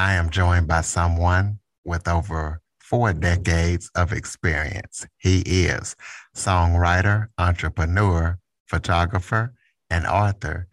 I 0.00 0.14
am 0.14 0.30
joined 0.30 0.66
by 0.66 0.80
someone 0.80 1.58
with 1.84 2.08
over 2.08 2.62
four 2.78 3.12
decades 3.12 3.90
of 3.94 4.14
experience. 4.14 5.06
He 5.18 5.40
is 5.40 5.94
songwriter, 6.34 7.26
entrepreneur, 7.36 8.38
photographer, 8.66 9.52
and 9.90 10.06
author, 10.06 10.68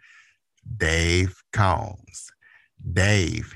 Dave 0.77 1.43
Combs. 1.51 2.31
Dave 2.93 3.53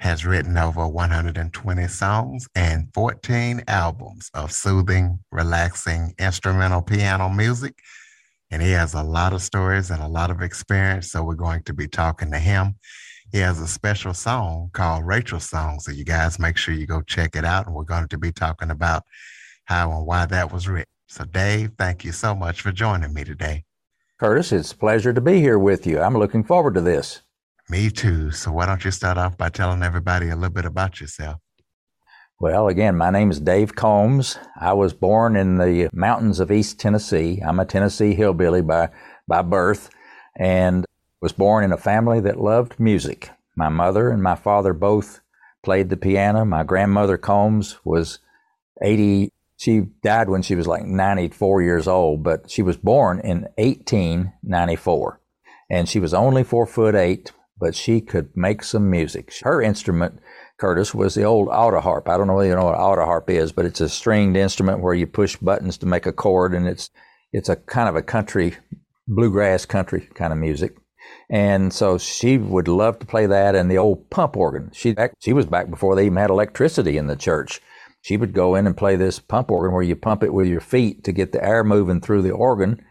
has 0.00 0.26
written 0.26 0.58
over 0.58 0.88
120 0.88 1.86
songs 1.86 2.48
and 2.56 2.88
14 2.92 3.62
albums 3.68 4.32
of 4.34 4.50
soothing, 4.50 5.20
relaxing 5.30 6.12
instrumental 6.18 6.82
piano 6.82 7.28
music. 7.28 7.78
And 8.50 8.60
he 8.60 8.72
has 8.72 8.94
a 8.94 9.04
lot 9.04 9.32
of 9.32 9.42
stories 9.42 9.90
and 9.92 10.02
a 10.02 10.08
lot 10.08 10.32
of 10.32 10.42
experience. 10.42 11.12
So 11.12 11.22
we're 11.22 11.36
going 11.36 11.62
to 11.66 11.72
be 11.72 11.86
talking 11.86 12.32
to 12.32 12.38
him 12.40 12.74
he 13.32 13.38
has 13.38 13.60
a 13.60 13.66
special 13.66 14.14
song 14.14 14.70
called 14.72 15.06
Rachel's 15.06 15.48
Song. 15.48 15.80
So 15.80 15.92
you 15.92 16.04
guys 16.04 16.38
make 16.38 16.56
sure 16.56 16.74
you 16.74 16.86
go 16.86 17.02
check 17.02 17.36
it 17.36 17.44
out. 17.44 17.66
And 17.66 17.74
we're 17.74 17.84
going 17.84 18.08
to 18.08 18.18
be 18.18 18.32
talking 18.32 18.70
about 18.70 19.02
how 19.64 19.92
and 19.92 20.06
why 20.06 20.26
that 20.26 20.52
was 20.52 20.66
written. 20.66 20.86
So, 21.08 21.24
Dave, 21.24 21.72
thank 21.78 22.04
you 22.04 22.12
so 22.12 22.34
much 22.34 22.60
for 22.60 22.72
joining 22.72 23.12
me 23.12 23.24
today. 23.24 23.64
Curtis, 24.18 24.52
it's 24.52 24.72
a 24.72 24.76
pleasure 24.76 25.12
to 25.12 25.20
be 25.20 25.40
here 25.40 25.58
with 25.58 25.86
you. 25.86 26.00
I'm 26.00 26.18
looking 26.18 26.44
forward 26.44 26.74
to 26.74 26.80
this. 26.80 27.22
Me 27.70 27.90
too. 27.90 28.30
So, 28.30 28.52
why 28.52 28.66
don't 28.66 28.84
you 28.84 28.90
start 28.90 29.16
off 29.16 29.36
by 29.36 29.48
telling 29.48 29.82
everybody 29.82 30.28
a 30.28 30.34
little 30.34 30.50
bit 30.50 30.64
about 30.64 31.00
yourself? 31.00 31.38
Well, 32.40 32.68
again, 32.68 32.96
my 32.96 33.10
name 33.10 33.30
is 33.30 33.40
Dave 33.40 33.74
Combs. 33.74 34.38
I 34.60 34.72
was 34.72 34.92
born 34.92 35.34
in 35.34 35.56
the 35.56 35.88
mountains 35.92 36.40
of 36.40 36.52
East 36.52 36.78
Tennessee. 36.78 37.42
I'm 37.44 37.58
a 37.58 37.64
Tennessee 37.64 38.14
hillbilly 38.14 38.62
by, 38.62 38.90
by 39.26 39.42
birth. 39.42 39.90
And 40.36 40.84
was 41.20 41.32
born 41.32 41.64
in 41.64 41.72
a 41.72 41.78
family 41.78 42.20
that 42.20 42.40
loved 42.40 42.78
music. 42.78 43.30
My 43.56 43.68
mother 43.68 44.10
and 44.10 44.22
my 44.22 44.36
father 44.36 44.72
both 44.72 45.20
played 45.64 45.90
the 45.90 45.96
piano. 45.96 46.44
My 46.44 46.62
grandmother 46.62 47.18
Combs 47.18 47.78
was 47.84 48.20
80. 48.82 49.32
She 49.56 49.80
died 50.02 50.28
when 50.28 50.42
she 50.42 50.54
was 50.54 50.68
like 50.68 50.84
94 50.84 51.62
years 51.62 51.88
old, 51.88 52.22
but 52.22 52.50
she 52.50 52.62
was 52.62 52.76
born 52.76 53.20
in 53.20 53.48
1894. 53.56 55.20
And 55.70 55.88
she 55.88 55.98
was 55.98 56.14
only 56.14 56.44
four 56.44 56.66
foot 56.66 56.94
eight, 56.94 57.32
but 57.58 57.74
she 57.74 58.00
could 58.00 58.36
make 58.36 58.62
some 58.62 58.88
music. 58.88 59.32
Her 59.42 59.60
instrument, 59.60 60.20
Curtis, 60.58 60.94
was 60.94 61.14
the 61.14 61.24
old 61.24 61.48
autoharp. 61.48 62.08
I 62.08 62.16
don't 62.16 62.28
know 62.28 62.34
whether 62.34 62.48
you 62.48 62.54
know 62.54 62.64
what 62.64 62.78
autoharp 62.78 63.28
is, 63.28 63.52
but 63.52 63.66
it's 63.66 63.80
a 63.80 63.88
stringed 63.88 64.36
instrument 64.36 64.80
where 64.80 64.94
you 64.94 65.06
push 65.06 65.36
buttons 65.36 65.76
to 65.78 65.86
make 65.86 66.06
a 66.06 66.12
chord, 66.12 66.54
and 66.54 66.66
it's 66.66 66.90
it's 67.32 67.48
a 67.48 67.56
kind 67.56 67.88
of 67.88 67.96
a 67.96 68.02
country, 68.02 68.56
bluegrass 69.06 69.66
country 69.66 70.08
kind 70.14 70.32
of 70.32 70.38
music. 70.38 70.76
And 71.30 71.72
so 71.72 71.98
she 71.98 72.38
would 72.38 72.68
love 72.68 72.98
to 73.00 73.06
play 73.06 73.26
that 73.26 73.54
and 73.54 73.70
the 73.70 73.78
old 73.78 74.08
pump 74.10 74.36
organ. 74.36 74.70
She 74.72 74.96
she 75.18 75.32
was 75.32 75.46
back 75.46 75.68
before 75.68 75.94
they 75.94 76.06
even 76.06 76.16
had 76.16 76.30
electricity 76.30 76.96
in 76.96 77.06
the 77.06 77.16
church. 77.16 77.60
She 78.00 78.16
would 78.16 78.32
go 78.32 78.54
in 78.54 78.66
and 78.66 78.76
play 78.76 78.96
this 78.96 79.18
pump 79.18 79.50
organ 79.50 79.74
where 79.74 79.82
you 79.82 79.96
pump 79.96 80.22
it 80.22 80.32
with 80.32 80.46
your 80.46 80.60
feet 80.60 81.04
to 81.04 81.12
get 81.12 81.32
the 81.32 81.44
air 81.44 81.64
moving 81.64 82.00
through 82.00 82.22
the 82.22 82.30
organ, 82.30 82.82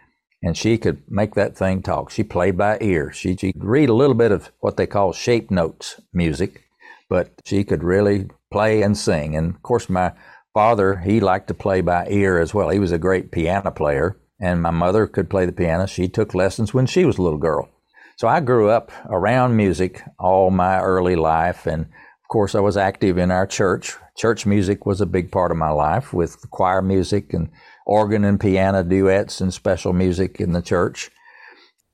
and 0.44 0.56
she 0.56 0.78
could 0.78 1.02
make 1.10 1.34
that 1.34 1.58
thing 1.58 1.82
talk. 1.82 2.12
She 2.12 2.24
played 2.24 2.58
by 2.58 2.78
ear. 2.82 3.12
She 3.12 3.36
she 3.36 3.54
could 3.54 3.64
read 3.64 3.90
a 3.90 3.96
little 3.96 4.16
bit 4.16 4.32
of 4.32 4.52
what 4.60 4.78
they 4.78 4.86
call 4.86 5.14
shape 5.14 5.50
notes 5.50 6.00
music, 6.14 6.66
but 7.10 7.42
she 7.46 7.64
could 7.64 7.84
really 7.84 8.30
play 8.52 8.84
and 8.84 8.96
sing. 8.96 9.36
And 9.36 9.56
of 9.56 9.64
course, 9.64 9.90
my 9.90 10.14
father 10.54 10.98
he 10.98 11.20
liked 11.20 11.48
to 11.48 11.54
play 11.56 11.82
by 11.82 12.08
ear 12.10 12.40
as 12.40 12.54
well. 12.54 12.70
He 12.70 12.80
was 12.80 12.92
a 12.92 13.00
great 13.00 13.32
piano 13.32 13.72
player, 13.72 14.18
and 14.40 14.62
my 14.62 14.72
mother 14.72 15.08
could 15.08 15.30
play 15.30 15.48
the 15.48 15.52
piano. 15.52 15.88
She 15.88 16.08
took 16.08 16.36
lessons 16.36 16.74
when 16.74 16.86
she 16.86 17.06
was 17.06 17.18
a 17.18 17.24
little 17.24 17.40
girl. 17.40 17.70
So 18.18 18.28
I 18.28 18.40
grew 18.40 18.70
up 18.70 18.92
around 19.10 19.56
music 19.56 20.02
all 20.18 20.50
my 20.50 20.80
early 20.82 21.16
life. 21.16 21.68
And 21.68 21.84
of 21.84 22.28
course, 22.32 22.56
I 22.56 22.60
was 22.60 22.76
active 22.76 23.20
in 23.20 23.30
our 23.30 23.46
church. 23.46 23.96
Church 24.18 24.48
music 24.48 24.88
was 24.88 25.00
a 25.00 25.06
big 25.06 25.32
part 25.32 25.52
of 25.52 25.58
my 25.58 25.70
life 25.70 26.14
with 26.14 26.50
choir 26.50 26.82
music 26.82 27.32
and 27.32 27.50
organ 27.86 28.26
and 28.26 28.40
piano 28.40 28.84
duets 28.84 29.40
and 29.40 29.54
special 29.54 29.94
music 29.94 30.42
in 30.42 30.54
the 30.54 30.64
church. 30.64 31.12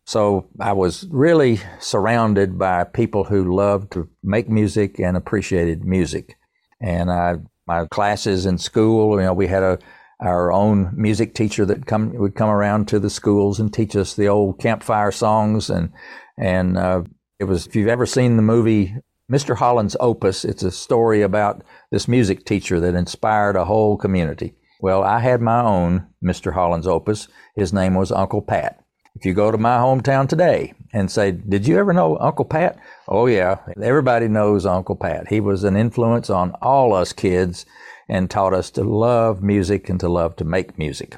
So 0.05 0.47
I 0.61 0.71
was 0.71 1.05
really 1.11 1.59
surrounded 1.79 2.57
by 2.57 2.85
people 2.85 3.25
who 3.25 3.53
loved 3.53 3.91
to 3.91 4.07
make 4.23 4.49
music 4.49 4.99
and 4.99 5.17
appreciated 5.17 5.83
music. 5.83 6.37
And 6.81 7.11
I, 7.11 7.35
my 7.67 7.85
classes 7.87 8.45
in 8.45 8.57
school, 8.57 9.19
you 9.19 9.25
know, 9.25 9.33
we 9.33 9.47
had 9.47 9.63
a 9.63 9.79
our 10.23 10.51
own 10.51 10.91
music 10.95 11.35
teacher 11.35 11.65
that 11.65 11.85
come 11.85 12.13
would 12.13 12.35
come 12.35 12.49
around 12.49 12.87
to 12.87 12.99
the 12.99 13.09
schools 13.09 13.59
and 13.59 13.73
teach 13.73 13.95
us 13.95 14.15
the 14.15 14.27
old 14.27 14.59
campfire 14.59 15.11
songs 15.11 15.69
and 15.69 15.91
and 16.37 16.77
uh, 16.77 17.03
it 17.39 17.43
was 17.43 17.67
if 17.67 17.75
you've 17.75 17.87
ever 17.87 18.05
seen 18.05 18.37
the 18.37 18.41
movie 18.41 18.95
Mr. 19.31 19.55
Holland's 19.55 19.95
Opus, 19.99 20.43
it's 20.43 20.63
a 20.63 20.71
story 20.71 21.21
about 21.21 21.63
this 21.91 22.07
music 22.07 22.45
teacher 22.45 22.79
that 22.81 22.93
inspired 22.93 23.55
a 23.55 23.65
whole 23.65 23.97
community. 23.97 24.53
Well, 24.81 25.01
I 25.01 25.19
had 25.19 25.41
my 25.41 25.61
own 25.61 26.07
Mr. 26.23 26.53
Holland's 26.53 26.87
Opus. 26.87 27.29
His 27.55 27.71
name 27.71 27.95
was 27.95 28.11
Uncle 28.11 28.41
Pat. 28.41 28.83
If 29.15 29.25
you 29.25 29.33
go 29.33 29.49
to 29.49 29.57
my 29.57 29.77
hometown 29.77 30.27
today 30.27 30.73
and 30.91 31.09
say, 31.09 31.31
Did 31.31 31.67
you 31.67 31.77
ever 31.77 31.93
know 31.93 32.17
Uncle 32.17 32.45
Pat? 32.45 32.77
Oh, 33.07 33.27
yeah. 33.27 33.59
Everybody 33.81 34.27
knows 34.27 34.65
Uncle 34.65 34.97
Pat. 34.97 35.29
He 35.29 35.39
was 35.39 35.63
an 35.63 35.77
influence 35.77 36.29
on 36.29 36.51
all 36.61 36.93
us 36.93 37.13
kids 37.13 37.65
and 38.13 38.29
taught 38.29 38.53
us 38.53 38.69
to 38.69 38.83
love 38.83 39.41
music 39.41 39.89
and 39.89 39.99
to 39.99 40.07
love 40.07 40.35
to 40.35 40.45
make 40.45 40.77
music. 40.77 41.17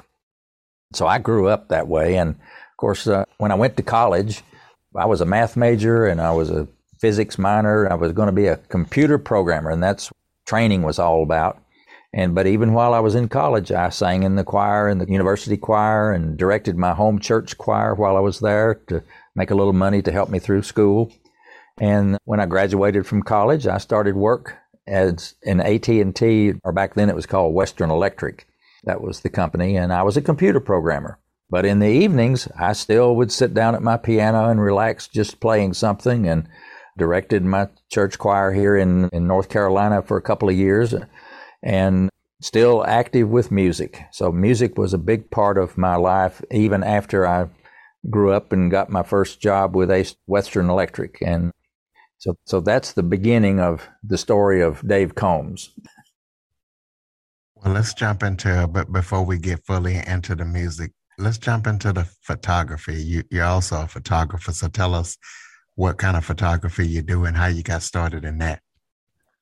So 0.94 1.06
I 1.06 1.18
grew 1.18 1.46
up 1.46 1.68
that 1.68 1.88
way. 1.88 2.16
And 2.16 2.30
of 2.30 2.76
course, 2.78 3.06
uh, 3.06 3.24
when 3.36 3.52
I 3.52 3.54
went 3.54 3.76
to 3.76 3.82
college, 3.82 4.42
I 4.96 5.04
was 5.04 5.20
a 5.20 5.26
math 5.26 5.58
major 5.58 6.06
and 6.06 6.22
I 6.22 6.32
was 6.32 6.48
a 6.50 6.66
physics 6.98 7.36
minor. 7.38 7.86
I 7.92 7.96
was 7.96 8.12
going 8.12 8.28
to 8.28 8.32
be 8.32 8.46
a 8.46 8.56
computer 8.56 9.18
programmer, 9.18 9.70
and 9.70 9.82
that's 9.82 10.10
training 10.46 10.82
was 10.82 10.98
all 10.98 11.22
about. 11.22 11.60
And 12.14 12.34
but 12.34 12.46
even 12.46 12.72
while 12.72 12.94
I 12.94 13.00
was 13.00 13.14
in 13.14 13.28
college, 13.28 13.70
I 13.70 13.90
sang 13.90 14.22
in 14.22 14.36
the 14.36 14.44
choir 14.44 14.88
in 14.88 14.96
the 14.96 15.10
university 15.10 15.58
choir 15.58 16.12
and 16.12 16.38
directed 16.38 16.78
my 16.78 16.94
home 16.94 17.18
church 17.18 17.58
choir 17.58 17.94
while 17.94 18.16
I 18.16 18.20
was 18.20 18.40
there 18.40 18.80
to 18.88 19.02
make 19.34 19.50
a 19.50 19.54
little 19.54 19.74
money 19.74 20.00
to 20.00 20.12
help 20.12 20.30
me 20.30 20.38
through 20.38 20.62
school. 20.62 21.12
And 21.78 22.16
when 22.24 22.40
I 22.40 22.46
graduated 22.46 23.06
from 23.06 23.22
college, 23.22 23.66
I 23.66 23.76
started 23.76 24.16
work 24.16 24.54
as 24.86 25.34
in 25.42 25.60
AT&T, 25.60 26.54
or 26.64 26.72
back 26.72 26.94
then 26.94 27.08
it 27.08 27.16
was 27.16 27.26
called 27.26 27.54
Western 27.54 27.90
Electric. 27.90 28.46
That 28.84 29.00
was 29.00 29.20
the 29.20 29.28
company, 29.28 29.76
and 29.76 29.92
I 29.92 30.02
was 30.02 30.16
a 30.16 30.22
computer 30.22 30.60
programmer. 30.60 31.18
But 31.48 31.64
in 31.64 31.78
the 31.78 31.88
evenings, 31.88 32.48
I 32.58 32.72
still 32.72 33.14
would 33.16 33.30
sit 33.30 33.54
down 33.54 33.74
at 33.74 33.82
my 33.82 33.96
piano 33.96 34.48
and 34.48 34.60
relax 34.60 35.06
just 35.08 35.40
playing 35.40 35.74
something 35.74 36.26
and 36.26 36.48
directed 36.98 37.44
my 37.44 37.68
church 37.90 38.18
choir 38.18 38.52
here 38.52 38.76
in, 38.76 39.08
in 39.12 39.26
North 39.26 39.48
Carolina 39.48 40.02
for 40.02 40.16
a 40.16 40.22
couple 40.22 40.48
of 40.48 40.56
years 40.56 40.94
and 41.62 42.10
still 42.40 42.84
active 42.86 43.28
with 43.28 43.50
music. 43.50 44.02
So 44.12 44.32
music 44.32 44.76
was 44.76 44.92
a 44.92 44.98
big 44.98 45.30
part 45.30 45.58
of 45.58 45.78
my 45.78 45.96
life 45.96 46.42
even 46.50 46.82
after 46.82 47.26
I 47.26 47.48
grew 48.10 48.32
up 48.32 48.52
and 48.52 48.70
got 48.70 48.90
my 48.90 49.02
first 49.02 49.40
job 49.40 49.74
with 49.76 50.14
Western 50.26 50.68
Electric. 50.68 51.18
And 51.22 51.52
so, 52.18 52.36
so 52.44 52.60
that's 52.60 52.92
the 52.92 53.02
beginning 53.02 53.60
of 53.60 53.88
the 54.02 54.18
story 54.18 54.62
of 54.62 54.86
Dave 54.86 55.14
Combs. 55.14 55.70
Well, 57.56 57.74
let's 57.74 57.94
jump 57.94 58.22
into, 58.22 58.68
but 58.68 58.92
before 58.92 59.24
we 59.24 59.38
get 59.38 59.64
fully 59.66 59.96
into 60.06 60.34
the 60.34 60.44
music, 60.44 60.92
let's 61.18 61.38
jump 61.38 61.66
into 61.66 61.92
the 61.92 62.04
photography. 62.22 63.02
You, 63.02 63.22
you're 63.30 63.44
also 63.44 63.82
a 63.82 63.88
photographer, 63.88 64.52
so 64.52 64.68
tell 64.68 64.94
us 64.94 65.16
what 65.74 65.98
kind 65.98 66.16
of 66.16 66.24
photography 66.24 66.86
you 66.86 67.02
do 67.02 67.24
and 67.24 67.36
how 67.36 67.46
you 67.46 67.62
got 67.62 67.82
started 67.82 68.24
in 68.24 68.38
that. 68.38 68.60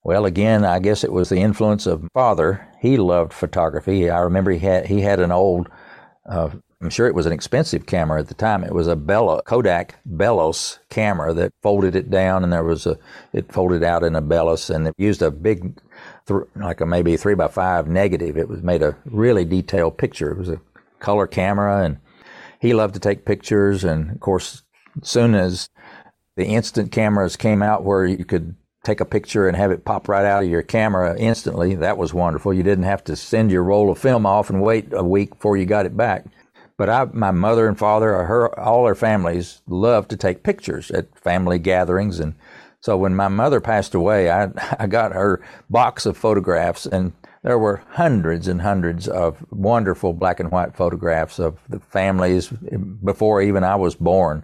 Well, 0.02 0.26
again, 0.26 0.64
I 0.64 0.80
guess 0.80 1.02
it 1.02 1.12
was 1.12 1.30
the 1.30 1.38
influence 1.38 1.86
of 1.86 2.06
father. 2.12 2.66
He 2.80 2.98
loved 2.98 3.32
photography. 3.32 4.10
I 4.10 4.20
remember 4.20 4.50
he 4.50 4.58
had 4.58 4.86
he 4.86 5.00
had 5.00 5.18
an 5.18 5.32
old, 5.32 5.68
uh, 6.28 6.50
I'm 6.80 6.90
sure 6.90 7.06
it 7.06 7.14
was 7.14 7.26
an 7.26 7.32
expensive 7.32 7.86
camera 7.86 8.20
at 8.20 8.28
the 8.28 8.34
time. 8.34 8.64
It 8.64 8.74
was 8.74 8.86
a 8.86 8.96
Bella 8.96 9.42
Kodak 9.42 9.98
Bellows 10.04 10.78
camera 10.90 11.32
that 11.34 11.52
folded 11.62 11.96
it 11.96 12.10
down, 12.10 12.44
and 12.44 12.52
there 12.52 12.64
was 12.64 12.86
a 12.86 12.98
it 13.32 13.52
folded 13.52 13.82
out 13.82 14.02
in 14.02 14.14
a 14.14 14.20
Bellows, 14.20 14.70
and 14.70 14.88
it 14.88 14.94
used 14.98 15.22
a 15.22 15.30
big, 15.30 15.80
like 16.56 16.80
a 16.80 16.86
maybe 16.86 17.16
three 17.16 17.34
by 17.34 17.48
five 17.48 17.88
negative. 17.88 18.36
It 18.36 18.48
was 18.48 18.62
made 18.62 18.82
a 18.82 18.96
really 19.04 19.44
detailed 19.44 19.98
picture. 19.98 20.30
It 20.30 20.38
was 20.38 20.48
a 20.50 20.60
color 20.98 21.26
camera, 21.26 21.84
and 21.84 21.98
he 22.60 22.74
loved 22.74 22.94
to 22.94 23.00
take 23.00 23.24
pictures. 23.24 23.84
And 23.84 24.10
of 24.10 24.20
course, 24.20 24.62
as 25.00 25.08
soon 25.08 25.34
as 25.34 25.68
the 26.36 26.46
instant 26.46 26.92
cameras 26.92 27.36
came 27.36 27.62
out 27.62 27.84
where 27.84 28.04
you 28.04 28.24
could 28.24 28.56
take 28.84 29.00
a 29.00 29.04
picture 29.04 29.48
and 29.48 29.56
have 29.56 29.70
it 29.70 29.84
pop 29.84 30.08
right 30.08 30.24
out 30.24 30.44
of 30.44 30.48
your 30.48 30.62
camera 30.62 31.16
instantly. 31.18 31.74
That 31.74 31.96
was 31.96 32.12
wonderful. 32.14 32.52
You 32.52 32.62
didn't 32.62 32.84
have 32.84 33.02
to 33.04 33.16
send 33.16 33.50
your 33.50 33.64
roll 33.64 33.90
of 33.90 33.98
film 33.98 34.26
off 34.26 34.50
and 34.50 34.62
wait 34.62 34.92
a 34.92 35.02
week 35.02 35.30
before 35.30 35.56
you 35.56 35.64
got 35.64 35.86
it 35.86 35.96
back. 35.96 36.26
But 36.76 36.90
I, 36.90 37.04
my 37.12 37.30
mother 37.30 37.68
and 37.68 37.78
father, 37.78 38.24
her, 38.24 38.58
all 38.58 38.84
their 38.84 38.94
families 38.94 39.62
loved 39.66 40.10
to 40.10 40.16
take 40.16 40.42
pictures 40.42 40.90
at 40.90 41.16
family 41.18 41.58
gatherings. 41.58 42.18
And 42.18 42.34
so 42.80 42.96
when 42.96 43.14
my 43.14 43.28
mother 43.28 43.60
passed 43.60 43.94
away, 43.94 44.30
I, 44.30 44.50
I 44.78 44.86
got 44.86 45.12
her 45.12 45.40
box 45.70 46.06
of 46.06 46.16
photographs 46.16 46.86
and 46.86 47.12
there 47.42 47.58
were 47.58 47.82
hundreds 47.90 48.48
and 48.48 48.62
hundreds 48.62 49.06
of 49.06 49.44
wonderful 49.50 50.14
black 50.14 50.40
and 50.40 50.50
white 50.50 50.74
photographs 50.74 51.38
of 51.38 51.58
the 51.68 51.78
families 51.78 52.48
before 52.48 53.42
even 53.42 53.62
I 53.62 53.76
was 53.76 53.94
born. 53.94 54.42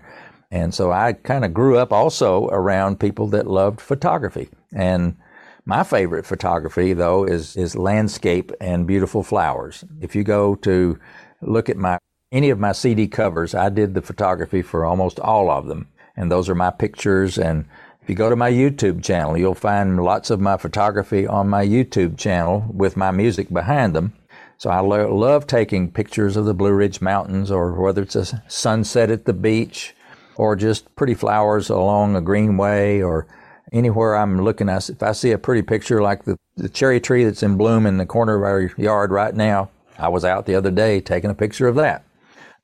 And 0.51 0.75
so 0.75 0.93
I 0.93 1.15
kind 1.15 1.45
of 1.45 1.55
grew 1.55 1.79
up 1.79 1.93
also 1.93 2.49
around 2.49 3.01
people 3.01 3.27
that 3.29 3.47
loved 3.47 3.81
photography. 3.81 4.51
And 4.75 5.17
my 5.65 5.83
favorite 5.83 6.27
photography, 6.27 6.93
though, 6.93 7.25
is, 7.25 7.57
is 7.57 7.75
landscape 7.75 8.53
and 8.61 8.87
beautiful 8.87 9.23
flowers. 9.23 9.83
If 10.01 10.15
you 10.15 10.23
go 10.23 10.57
to 10.57 10.99
look 11.41 11.71
at 11.71 11.79
my 11.79 11.99
any 12.33 12.51
of 12.51 12.61
my 12.61 12.73
CD 12.73 13.09
covers, 13.09 13.55
I 13.55 13.71
did 13.71 13.95
the 13.95 14.03
photography 14.03 14.63
for 14.63 14.85
almost 14.85 15.19
all 15.19 15.51
of 15.51 15.67
them. 15.67 15.89
And 16.17 16.31
those 16.31 16.49
are 16.49 16.55
my 16.55 16.71
pictures 16.71 17.39
and 17.39 17.65
if 18.03 18.09
you 18.09 18.15
go 18.15 18.31
to 18.31 18.37
my 18.37 18.51
YouTube 18.51 19.05
channel, 19.05 19.37
you'll 19.37 19.55
find 19.55 20.03
lots 20.03 20.31
of 20.31 20.41
my 20.41 20.57
photography 20.57 21.27
on 21.27 21.49
my 21.49 21.65
YouTube 21.65 22.17
channel 22.17 22.65
with 22.73 22.97
my 22.97 23.11
music 23.11 23.53
behind 23.53 23.95
them. 23.95 24.15
So 24.57 24.71
I 24.71 24.81
lo- 24.81 25.15
love 25.15 25.47
taking 25.47 25.91
pictures 25.91 26.37
of 26.37 26.47
the 26.47 26.55
Blue 26.55 26.73
Ridge 26.73 27.01
Mountains 27.01 27.51
or 27.51 27.73
whether 27.73 28.03
it's 28.03 28.17
a 28.17 28.43
sunset 28.49 29.11
at 29.11 29.27
the 29.27 29.33
beach 29.33 29.95
or 30.37 30.57
just 30.57 30.95
pretty 30.97 31.15
flowers 31.15 31.69
along 31.69 32.17
a 32.17 32.21
greenway 32.21 33.01
or 33.01 33.27
anywhere 33.73 34.17
I'm 34.17 34.43
looking 34.43 34.69
at. 34.69 34.89
If 34.89 35.03
I 35.03 35.13
see 35.13 35.33
a 35.33 35.39
pretty 35.39 35.63
picture 35.63 36.01
like 36.01 36.25
the, 36.25 36.37
the 36.57 36.69
cherry 36.69 37.01
tree 37.01 37.25
that's 37.25 37.43
in 37.43 37.57
bloom 37.57 37.87
in 37.87 37.99
the 37.99 38.07
corner 38.07 38.37
of 38.37 38.43
our 38.43 38.73
yard 38.77 39.11
right 39.11 39.35
now, 39.35 39.71
I 39.99 40.09
was 40.09 40.25
out 40.25 40.47
the 40.47 40.55
other 40.55 40.71
day 40.71 41.01
taking 41.01 41.31
a 41.31 41.35
picture 41.35 41.69
of 41.69 41.77
that. 41.77 42.05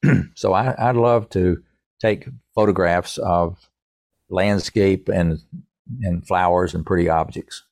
so 0.34 0.52
I, 0.52 0.72
I 0.72 0.90
love 0.92 1.28
to 1.30 1.62
take 2.00 2.28
photographs 2.54 3.18
of 3.18 3.68
landscape 4.28 5.08
and 5.08 5.40
and 6.02 6.26
flowers 6.26 6.74
and 6.74 6.84
pretty 6.84 7.08
objects. 7.08 7.62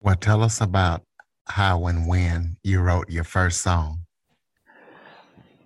Well, 0.00 0.16
tell 0.16 0.42
us 0.42 0.60
about 0.60 1.02
how 1.46 1.86
and 1.86 2.06
when 2.06 2.56
you 2.62 2.80
wrote 2.80 3.08
your 3.08 3.24
first 3.24 3.62
song. 3.62 4.00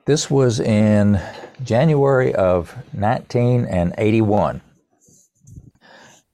This 0.04 0.30
was 0.30 0.60
in 0.60 1.20
January 1.64 2.34
of 2.34 2.72
1981. 2.92 4.62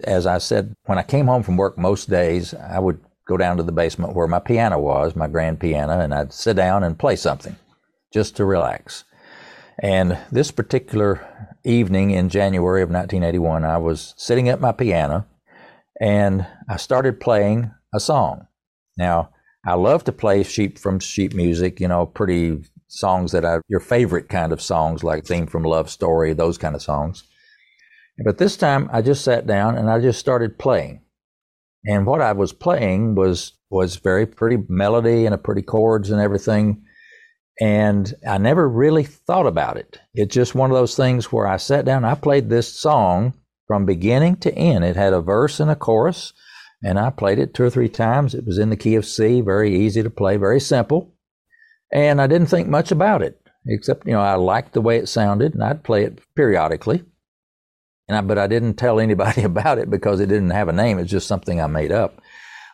As 0.04 0.26
I 0.26 0.38
said, 0.38 0.74
when 0.84 0.98
I 0.98 1.02
came 1.02 1.26
home 1.26 1.42
from 1.42 1.56
work 1.56 1.78
most 1.78 2.10
days, 2.10 2.52
I 2.54 2.78
would 2.78 3.00
go 3.26 3.36
down 3.36 3.56
to 3.56 3.62
the 3.62 3.72
basement 3.72 4.14
where 4.14 4.26
my 4.26 4.38
piano 4.38 4.78
was, 4.78 5.16
my 5.16 5.26
grand 5.26 5.58
piano, 5.58 5.98
and 5.98 6.14
I'd 6.14 6.32
sit 6.32 6.56
down 6.56 6.84
and 6.84 6.98
play 6.98 7.16
something 7.16 7.56
just 8.14 8.36
to 8.36 8.44
relax. 8.44 9.02
And 9.82 10.16
this 10.30 10.52
particular 10.52 11.50
evening 11.64 12.12
in 12.12 12.28
January 12.28 12.80
of 12.80 12.88
1981, 12.88 13.64
I 13.64 13.76
was 13.76 14.14
sitting 14.16 14.48
at 14.48 14.60
my 14.60 14.70
piano 14.70 15.26
and 16.00 16.46
I 16.68 16.76
started 16.76 17.20
playing 17.20 17.72
a 17.92 17.98
song. 17.98 18.46
Now, 18.96 19.30
I 19.66 19.74
love 19.74 20.04
to 20.04 20.12
play 20.12 20.44
sheep 20.44 20.78
from 20.78 21.00
sheet 21.00 21.34
music, 21.34 21.80
you 21.80 21.88
know, 21.88 22.06
pretty 22.06 22.62
songs 22.86 23.32
that 23.32 23.44
are 23.44 23.62
your 23.66 23.80
favorite 23.80 24.28
kind 24.28 24.52
of 24.52 24.62
songs, 24.62 25.02
like 25.02 25.24
Theme 25.24 25.48
from 25.48 25.64
Love 25.64 25.90
Story, 25.90 26.32
those 26.34 26.56
kind 26.56 26.76
of 26.76 26.82
songs. 26.82 27.24
But 28.24 28.38
this 28.38 28.56
time 28.56 28.88
I 28.92 29.02
just 29.02 29.24
sat 29.24 29.44
down 29.44 29.76
and 29.76 29.90
I 29.90 29.98
just 29.98 30.20
started 30.20 30.56
playing. 30.56 31.00
And 31.84 32.06
what 32.06 32.20
I 32.20 32.32
was 32.32 32.52
playing 32.52 33.16
was 33.16 33.54
was 33.70 33.96
very 33.96 34.24
pretty 34.24 34.58
melody 34.68 35.26
and 35.26 35.34
a 35.34 35.38
pretty 35.38 35.62
chords 35.62 36.10
and 36.10 36.20
everything. 36.20 36.83
And 37.60 38.12
I 38.28 38.38
never 38.38 38.68
really 38.68 39.04
thought 39.04 39.46
about 39.46 39.76
it. 39.76 40.00
It's 40.12 40.34
just 40.34 40.54
one 40.54 40.70
of 40.70 40.76
those 40.76 40.96
things 40.96 41.30
where 41.30 41.46
I 41.46 41.56
sat 41.56 41.84
down, 41.84 42.04
I 42.04 42.14
played 42.14 42.48
this 42.48 42.72
song 42.72 43.34
from 43.66 43.86
beginning 43.86 44.36
to 44.36 44.54
end. 44.54 44.84
It 44.84 44.96
had 44.96 45.12
a 45.12 45.20
verse 45.20 45.60
and 45.60 45.70
a 45.70 45.76
chorus, 45.76 46.32
and 46.82 46.98
I 46.98 47.10
played 47.10 47.38
it 47.38 47.54
two 47.54 47.64
or 47.64 47.70
three 47.70 47.88
times. 47.88 48.34
It 48.34 48.44
was 48.44 48.58
in 48.58 48.70
the 48.70 48.76
key 48.76 48.96
of 48.96 49.06
C, 49.06 49.40
very 49.40 49.74
easy 49.74 50.02
to 50.02 50.10
play, 50.10 50.36
very 50.36 50.60
simple. 50.60 51.14
And 51.92 52.20
I 52.20 52.26
didn't 52.26 52.48
think 52.48 52.68
much 52.68 52.90
about 52.90 53.22
it, 53.22 53.40
except, 53.66 54.06
you 54.06 54.12
know, 54.12 54.20
I 54.20 54.34
liked 54.34 54.72
the 54.72 54.80
way 54.80 54.96
it 54.96 55.08
sounded, 55.08 55.54
and 55.54 55.62
I'd 55.62 55.84
play 55.84 56.04
it 56.04 56.18
periodically. 56.34 57.04
And 58.08 58.18
I, 58.18 58.20
but 58.20 58.36
I 58.36 58.48
didn't 58.48 58.74
tell 58.74 58.98
anybody 58.98 59.42
about 59.44 59.78
it 59.78 59.88
because 59.88 60.20
it 60.20 60.26
didn't 60.26 60.50
have 60.50 60.68
a 60.68 60.72
name. 60.72 60.98
It's 60.98 61.10
just 61.10 61.28
something 61.28 61.60
I 61.60 61.68
made 61.68 61.92
up. 61.92 62.20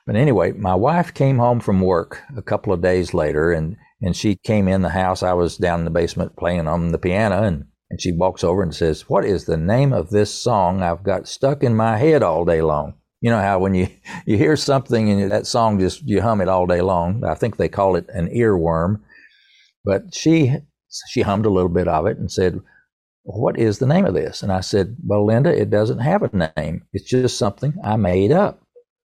But 0.07 0.17
anyway, 0.17 0.53
my 0.53 0.75
wife 0.75 1.13
came 1.13 1.39
home 1.39 1.61
from 1.61 1.83
work 1.83 2.23
a 2.35 2.43
couple 2.43 2.73
of 2.73 2.81
days 2.81 3.13
later, 3.13 3.53
and 3.53 3.77
and 4.01 4.17
she 4.17 4.37
came 4.37 4.69
in 4.69 4.83
the 4.83 4.91
house. 4.91 5.23
I 5.23 5.33
was 5.33 5.57
down 5.57 5.81
in 5.81 5.85
the 5.85 5.91
basement 5.91 6.37
playing 6.37 6.67
on 6.67 6.93
the 6.93 6.99
piano, 6.99 7.43
and, 7.43 7.65
and 7.91 8.01
she 8.01 8.13
walks 8.13 8.43
over 8.45 8.63
and 8.63 8.75
says, 8.75 9.09
What 9.09 9.25
is 9.25 9.45
the 9.45 9.57
name 9.57 9.93
of 9.93 10.11
this 10.11 10.33
song 10.33 10.83
I've 10.83 11.03
got 11.03 11.29
stuck 11.29 11.63
in 11.63 11.75
my 11.77 11.99
head 11.99 12.23
all 12.23 12.45
day 12.45 12.63
long? 12.63 12.95
You 13.21 13.31
know 13.31 13.41
how 13.41 13.59
when 13.59 13.75
you, 13.75 13.89
you 14.27 14.37
hear 14.37 14.57
something 14.57 15.11
and 15.11 15.31
that 15.31 15.47
song 15.47 15.79
just, 15.79 16.03
you 16.09 16.23
hum 16.23 16.41
it 16.41 16.49
all 16.49 16.67
day 16.67 16.81
long. 16.81 17.25
I 17.25 17.35
think 17.35 17.57
they 17.57 17.69
call 17.69 17.97
it 17.97 18.09
an 18.11 18.29
earworm. 18.29 19.01
But 19.85 20.15
she, 20.15 20.55
she 21.09 21.23
hummed 21.23 21.47
a 21.47 21.51
little 21.51 21.71
bit 21.71 21.89
of 21.89 22.07
it 22.07 22.19
and 22.19 22.31
said, 22.31 22.61
What 23.23 23.59
is 23.59 23.79
the 23.79 23.87
name 23.87 24.07
of 24.07 24.15
this? 24.15 24.43
And 24.43 24.53
I 24.53 24.61
said, 24.61 24.97
Well, 25.05 25.27
Linda, 25.27 25.59
it 25.59 25.71
doesn't 25.71 26.01
have 26.01 26.23
a 26.23 26.53
name. 26.57 26.85
It's 26.93 27.09
just 27.09 27.39
something 27.39 27.75
I 27.85 27.97
made 27.97 28.33
up. 28.33 28.63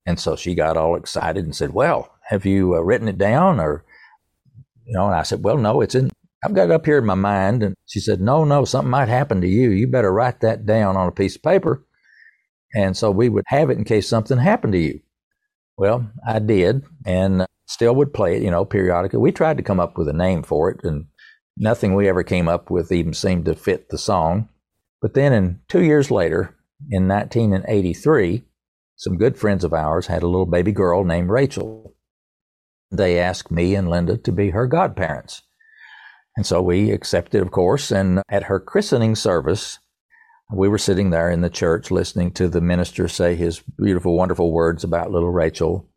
And 0.06 0.20
so 0.20 0.36
she 0.36 0.54
got 0.54 0.76
all 0.76 0.94
excited 0.94 1.44
and 1.44 1.54
said, 1.54 1.72
Well, 1.72 2.12
have 2.28 2.46
you 2.46 2.74
uh, 2.74 2.80
written 2.80 3.08
it 3.08 3.18
down 3.18 3.60
or 3.60 3.84
you 4.86 4.92
know, 4.92 5.06
and 5.06 5.14
I 5.14 5.22
said, 5.22 5.42
well, 5.42 5.58
no, 5.58 5.80
it's 5.80 5.94
in, 5.94 6.10
I've 6.44 6.54
got 6.54 6.70
it 6.70 6.70
up 6.70 6.86
here 6.86 6.98
in 6.98 7.04
my 7.04 7.14
mind. 7.14 7.62
And 7.62 7.74
she 7.86 8.00
said, 8.00 8.20
no, 8.20 8.44
no, 8.44 8.64
something 8.64 8.90
might 8.90 9.08
happen 9.08 9.40
to 9.40 9.48
you. 9.48 9.70
You 9.70 9.88
better 9.88 10.12
write 10.12 10.40
that 10.40 10.64
down 10.64 10.96
on 10.96 11.08
a 11.08 11.12
piece 11.12 11.36
of 11.36 11.42
paper. 11.42 11.84
And 12.74 12.96
so 12.96 13.10
we 13.10 13.28
would 13.28 13.44
have 13.48 13.70
it 13.70 13.78
in 13.78 13.84
case 13.84 14.08
something 14.08 14.38
happened 14.38 14.74
to 14.74 14.78
you. 14.78 15.00
Well, 15.76 16.10
I 16.26 16.38
did 16.38 16.84
and 17.04 17.46
still 17.66 17.94
would 17.96 18.14
play 18.14 18.36
it, 18.36 18.42
you 18.42 18.50
know, 18.50 18.64
periodically. 18.64 19.18
We 19.18 19.32
tried 19.32 19.56
to 19.56 19.62
come 19.62 19.80
up 19.80 19.98
with 19.98 20.08
a 20.08 20.12
name 20.12 20.42
for 20.42 20.70
it 20.70 20.84
and 20.84 21.06
nothing 21.56 21.94
we 21.94 22.08
ever 22.08 22.22
came 22.22 22.48
up 22.48 22.70
with 22.70 22.92
even 22.92 23.12
seemed 23.12 23.46
to 23.46 23.54
fit 23.54 23.88
the 23.88 23.98
song. 23.98 24.48
But 25.02 25.14
then 25.14 25.32
in 25.32 25.60
two 25.68 25.82
years 25.82 26.10
later, 26.10 26.54
in 26.90 27.08
1983, 27.08 28.44
some 28.96 29.18
good 29.18 29.36
friends 29.36 29.64
of 29.64 29.74
ours 29.74 30.06
had 30.06 30.22
a 30.22 30.28
little 30.28 30.46
baby 30.46 30.72
girl 30.72 31.04
named 31.04 31.28
Rachel 31.28 31.95
they 32.90 33.18
asked 33.18 33.50
me 33.50 33.74
and 33.74 33.88
Linda 33.88 34.16
to 34.16 34.32
be 34.32 34.50
her 34.50 34.66
godparents. 34.66 35.42
And 36.36 36.46
so 36.46 36.60
we 36.60 36.90
accepted, 36.90 37.42
of 37.42 37.50
course. 37.50 37.90
And 37.90 38.22
at 38.28 38.44
her 38.44 38.60
christening 38.60 39.14
service, 39.14 39.78
we 40.54 40.68
were 40.68 40.78
sitting 40.78 41.10
there 41.10 41.30
in 41.30 41.40
the 41.40 41.50
church 41.50 41.90
listening 41.90 42.30
to 42.32 42.48
the 42.48 42.60
minister 42.60 43.08
say 43.08 43.34
his 43.34 43.62
beautiful, 43.78 44.16
wonderful 44.16 44.52
words 44.52 44.84
about 44.84 45.10
little 45.10 45.30
Rachel. 45.30 45.88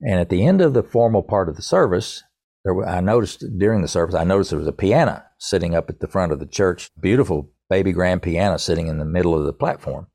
And 0.00 0.20
at 0.20 0.30
the 0.30 0.46
end 0.46 0.60
of 0.60 0.72
the 0.72 0.82
formal 0.82 1.22
part 1.22 1.48
of 1.48 1.56
the 1.56 1.62
service, 1.62 2.22
there, 2.64 2.86
I 2.86 3.00
noticed 3.00 3.44
during 3.58 3.82
the 3.82 3.88
service, 3.88 4.14
I 4.14 4.24
noticed 4.24 4.50
there 4.50 4.58
was 4.58 4.68
a 4.68 4.72
piano 4.72 5.24
sitting 5.38 5.74
up 5.74 5.90
at 5.90 6.00
the 6.00 6.08
front 6.08 6.32
of 6.32 6.38
the 6.38 6.46
church, 6.46 6.90
beautiful 7.00 7.50
baby 7.68 7.92
grand 7.92 8.22
piano 8.22 8.58
sitting 8.58 8.86
in 8.86 8.98
the 8.98 9.04
middle 9.04 9.34
of 9.38 9.44
the 9.44 9.52
platform. 9.52 10.06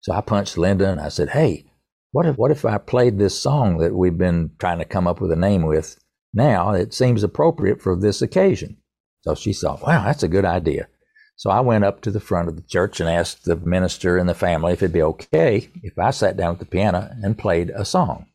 So 0.00 0.12
I 0.12 0.20
punched 0.20 0.58
Linda 0.58 0.90
and 0.90 1.00
I 1.00 1.08
said, 1.08 1.30
Hey, 1.30 1.66
what 2.14 2.26
if 2.26 2.36
what 2.38 2.52
if 2.52 2.64
I 2.64 2.78
played 2.78 3.18
this 3.18 3.36
song 3.36 3.78
that 3.78 3.92
we've 3.92 4.16
been 4.16 4.52
trying 4.60 4.78
to 4.78 4.84
come 4.84 5.08
up 5.08 5.20
with 5.20 5.32
a 5.32 5.36
name 5.36 5.66
with 5.66 5.98
now? 6.32 6.70
It 6.70 6.94
seems 6.94 7.24
appropriate 7.24 7.82
for 7.82 7.96
this 7.96 8.22
occasion. 8.22 8.76
So 9.22 9.34
she 9.34 9.52
thought, 9.52 9.82
wow, 9.82 10.04
that's 10.04 10.22
a 10.22 10.28
good 10.28 10.44
idea. 10.44 10.86
So 11.34 11.50
I 11.50 11.58
went 11.58 11.82
up 11.82 12.02
to 12.02 12.12
the 12.12 12.20
front 12.20 12.48
of 12.48 12.54
the 12.54 12.62
church 12.62 13.00
and 13.00 13.10
asked 13.10 13.46
the 13.46 13.56
minister 13.56 14.16
and 14.16 14.28
the 14.28 14.34
family 14.34 14.72
if 14.72 14.80
it'd 14.80 14.92
be 14.92 15.02
okay 15.02 15.68
if 15.82 15.98
I 15.98 16.12
sat 16.12 16.36
down 16.36 16.52
at 16.52 16.58
the 16.60 16.66
piano 16.66 17.10
and 17.20 17.36
played 17.36 17.70
a 17.70 17.84
song. 17.84 18.26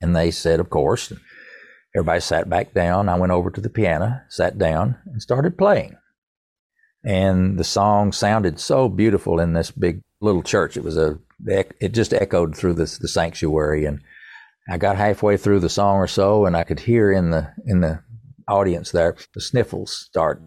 And 0.00 0.16
they 0.16 0.32
said, 0.32 0.58
of 0.58 0.68
course. 0.68 1.12
Everybody 1.94 2.20
sat 2.20 2.50
back 2.50 2.74
down. 2.74 3.08
I 3.08 3.16
went 3.16 3.30
over 3.30 3.52
to 3.52 3.60
the 3.60 3.70
piano, 3.70 4.22
sat 4.28 4.58
down, 4.58 4.96
and 5.06 5.22
started 5.22 5.56
playing. 5.56 5.96
And 7.04 7.60
the 7.60 7.64
song 7.64 8.10
sounded 8.10 8.58
so 8.58 8.88
beautiful 8.88 9.38
in 9.38 9.52
this 9.52 9.70
big 9.70 10.00
little 10.20 10.42
church. 10.42 10.76
It 10.76 10.82
was 10.82 10.96
a 10.96 11.20
it 11.46 11.92
just 11.92 12.12
echoed 12.12 12.56
through 12.56 12.74
the, 12.74 12.98
the 13.00 13.08
sanctuary. 13.08 13.84
And 13.84 14.00
I 14.68 14.78
got 14.78 14.96
halfway 14.96 15.36
through 15.36 15.60
the 15.60 15.68
song 15.68 15.96
or 15.96 16.06
so, 16.06 16.46
and 16.46 16.56
I 16.56 16.64
could 16.64 16.80
hear 16.80 17.10
in 17.10 17.30
the 17.30 17.52
in 17.66 17.80
the 17.80 18.02
audience 18.48 18.90
there 18.90 19.16
the 19.34 19.40
sniffles 19.40 19.92
start. 19.92 20.42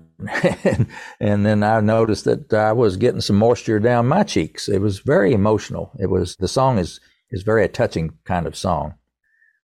and, 0.63 0.87
and 1.19 1.45
then 1.45 1.63
I 1.63 1.79
noticed 1.81 2.25
that 2.25 2.53
I 2.53 2.71
was 2.71 2.97
getting 2.97 3.21
some 3.21 3.35
moisture 3.35 3.79
down 3.79 4.07
my 4.07 4.23
cheeks. 4.23 4.69
It 4.69 4.79
was 4.79 4.99
very 4.99 5.33
emotional. 5.33 5.91
It 5.99 6.09
was 6.09 6.35
the 6.37 6.47
song 6.47 6.77
is 6.77 6.99
is 7.31 7.43
very 7.43 7.65
a 7.65 7.67
touching 7.67 8.17
kind 8.25 8.47
of 8.47 8.55
song. 8.55 8.95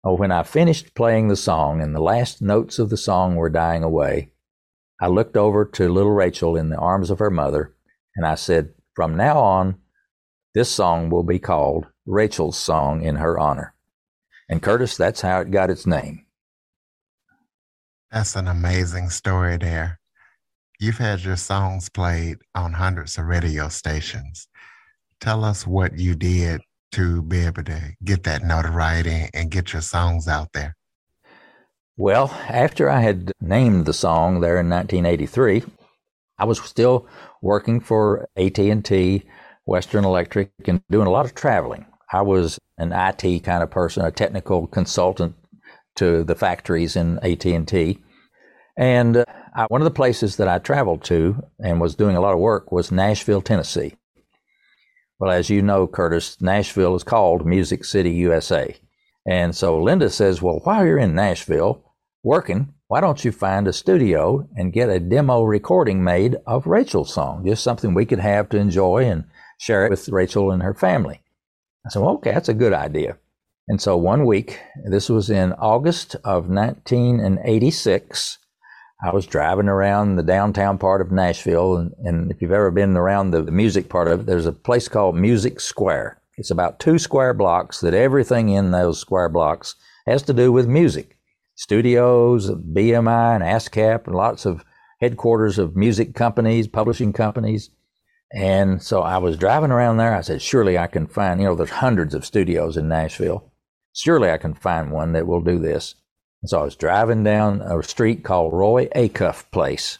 Oh, 0.04 0.16
when 0.16 0.32
I 0.32 0.44
finished 0.44 0.96
playing 0.96 1.28
the 1.28 1.36
song 1.36 1.80
and 1.80 1.96
the 1.96 2.02
last 2.02 2.42
notes 2.42 2.80
of 2.80 2.90
the 2.90 2.98
song 2.98 3.36
were 3.36 3.50
dying 3.50 3.84
away, 3.84 4.34
I 5.00 5.08
looked 5.08 5.38
over 5.38 5.64
to 5.64 5.90
little 5.90 6.12
Rachel 6.12 6.56
in 6.56 6.70
the 6.70 6.78
arms 6.78 7.12
of 7.12 7.20
her 7.20 7.30
mother 7.30 7.76
and 8.16 8.26
I 8.26 8.36
said, 8.36 8.74
From 8.96 9.16
now 9.16 9.40
on, 9.40 9.78
this 10.54 10.70
song 10.70 11.10
will 11.10 11.24
be 11.24 11.40
called 11.40 11.88
Rachel's 12.06 12.58
Song 12.58 13.04
in 13.04 13.16
her 13.16 13.40
honor. 13.40 13.74
And 14.50 14.62
Curtis, 14.62 14.98
that's 14.98 15.22
how 15.22 15.40
it 15.42 15.52
got 15.52 15.70
its 15.70 15.86
name. 15.86 16.26
That's 18.12 18.36
an 18.36 18.48
amazing 18.48 19.10
story 19.10 19.58
there. 19.58 20.00
You've 20.80 20.98
had 20.98 21.24
your 21.24 21.38
songs 21.38 21.88
played 21.90 22.38
on 22.54 22.74
hundreds 22.74 23.18
of 23.18 23.26
radio 23.26 23.70
stations. 23.70 24.48
Tell 25.22 25.46
us 25.46 25.66
what 25.66 25.98
you 25.98 26.16
did 26.16 26.62
to 26.94 27.22
be 27.22 27.46
able 27.46 27.64
to 27.64 27.96
get 28.04 28.24
that 28.24 28.44
notoriety 28.44 29.30
and 29.34 29.52
get 29.52 29.72
your 29.72 29.82
songs 29.82 30.28
out 30.28 30.52
there. 30.54 30.76
Well, 31.96 32.30
after 32.50 32.90
I 32.90 33.02
had 33.02 33.32
named 33.40 33.86
the 33.86 33.94
song 33.94 34.42
there 34.42 34.60
in 34.60 34.70
1983, 34.70 35.64
I 36.38 36.46
was 36.46 36.60
still 36.60 37.08
working 37.42 37.80
for 37.80 38.28
AT&T, 38.36 39.24
Western 39.66 40.06
Electric, 40.06 40.52
and 40.66 40.82
doing 40.90 41.08
a 41.08 41.12
lot 41.12 41.26
of 41.26 41.36
traveling. 41.36 41.86
I 42.12 42.22
was 42.22 42.60
an 42.78 42.92
IT 42.92 43.44
kind 43.44 43.64
of 43.64 43.72
person, 43.72 44.04
a 44.04 44.12
technical 44.12 44.68
consultant 44.68 45.36
to 45.96 46.24
the 46.24 46.36
factories 46.36 46.96
in 46.96 47.20
AT&T. 47.20 48.00
And 48.78 49.18
uh, 49.18 49.26
I, 49.56 49.66
one 49.66 49.82
of 49.82 49.86
the 49.86 49.92
places 49.92 50.38
that 50.38 50.48
I 50.48 50.60
traveled 50.60 51.04
to 51.06 51.44
and 51.60 51.80
was 51.80 51.96
doing 51.96 52.16
a 52.16 52.22
lot 52.22 52.34
of 52.34 52.40
work 52.40 52.72
was 52.72 52.92
Nashville, 52.92 53.42
Tennessee. 53.42 53.96
Well, 55.20 55.32
as 55.32 55.50
you 55.50 55.62
know, 55.62 55.88
Curtis, 55.88 56.42
Nashville 56.42 56.96
is 56.96 57.04
called 57.04 57.46
Music 57.46 57.86
City, 57.86 58.10
USA. 58.12 58.76
And 59.26 59.56
so 59.56 59.80
Linda 59.80 60.10
says, 60.10 60.42
Well, 60.42 60.62
while 60.64 60.86
you're 60.86 60.98
in 60.98 61.14
Nashville 61.14 61.94
working, 62.24 62.74
why 62.88 63.02
don't 63.02 63.24
you 63.24 63.32
find 63.32 63.68
a 63.68 63.74
studio 63.74 64.48
and 64.56 64.74
get 64.74 64.90
a 64.90 65.00
demo 65.00 65.44
recording 65.44 66.04
made 66.04 66.38
of 66.48 66.66
Rachel's 66.66 67.14
song? 67.14 67.46
Just 67.46 67.64
something 67.64 67.94
we 67.94 68.06
could 68.06 68.20
have 68.20 68.50
to 68.50 68.58
enjoy 68.58 69.06
and 69.06 69.26
share 69.62 69.86
it 69.86 69.92
with 69.92 70.10
Rachel 70.10 70.52
and 70.52 70.64
her 70.64 70.74
family. 70.74 71.22
I 71.86 71.90
said, 71.90 72.02
well, 72.02 72.16
okay, 72.16 72.32
that's 72.32 72.50
a 72.50 72.54
good 72.54 72.74
idea. 72.74 73.18
And 73.68 73.80
so 73.80 73.96
one 73.96 74.26
week, 74.26 74.60
this 74.90 75.08
was 75.08 75.30
in 75.30 75.54
August 75.54 76.16
of 76.26 76.50
1986, 76.50 78.40
I 79.04 79.12
was 79.12 79.26
driving 79.26 79.68
around 79.68 80.16
the 80.16 80.24
downtown 80.24 80.78
part 80.78 81.02
of 81.02 81.12
Nashville. 81.12 81.78
And, 81.78 81.92
and 82.04 82.32
if 82.32 82.42
you've 82.42 82.52
ever 82.52 82.70
been 82.70 82.96
around 82.96 83.32
the, 83.32 83.42
the 83.42 83.52
music 83.52 83.90
part 83.90 84.08
of 84.08 84.22
it, 84.22 84.26
there's 84.28 84.46
a 84.46 84.52
place 84.52 84.88
called 84.88 85.16
Music 85.16 85.60
Square. 85.60 86.22
It's 86.38 86.52
about 86.52 86.80
two 86.80 87.00
square 87.00 87.34
blocks 87.34 87.82
that 87.82 87.94
everything 87.94 88.50
in 88.50 88.72
those 88.72 89.00
square 89.00 89.30
blocks 89.30 89.76
has 90.06 90.22
to 90.24 90.34
do 90.34 90.52
with 90.52 90.68
music. 90.68 91.18
Studios, 91.56 92.50
BMI 92.50 93.36
and 93.36 93.44
ASCAP, 93.44 94.06
and 94.06 94.16
lots 94.16 94.46
of 94.46 94.64
headquarters 95.00 95.58
of 95.58 95.76
music 95.76 96.14
companies, 96.14 96.68
publishing 96.68 97.14
companies. 97.14 97.72
And 98.34 98.82
so 98.82 99.02
I 99.02 99.18
was 99.18 99.38
driving 99.38 99.72
around 99.72 99.98
there. 99.98 100.16
I 100.16 100.22
said, 100.22 100.42
surely 100.42 100.78
I 100.78 100.88
can 100.88 101.08
find, 101.08 101.42
you 101.42 101.48
know, 101.48 101.56
there's 101.56 101.70
hundreds 101.70 102.14
of 102.14 102.26
studios 102.26 102.78
in 102.78 102.88
Nashville. 102.88 103.52
Surely 103.94 104.32
I 104.32 104.38
can 104.38 104.54
find 104.54 104.92
one 104.92 105.12
that 105.14 105.28
will 105.28 105.42
do 105.42 105.60
this. 105.60 105.96
And 106.42 106.50
so 106.50 106.62
I 106.62 106.64
was 106.64 106.76
driving 106.76 107.24
down 107.24 107.62
a 107.62 107.84
street 107.84 108.24
called 108.24 108.54
Roy 108.54 108.88
Acuff 108.96 109.50
Place. 109.52 110.00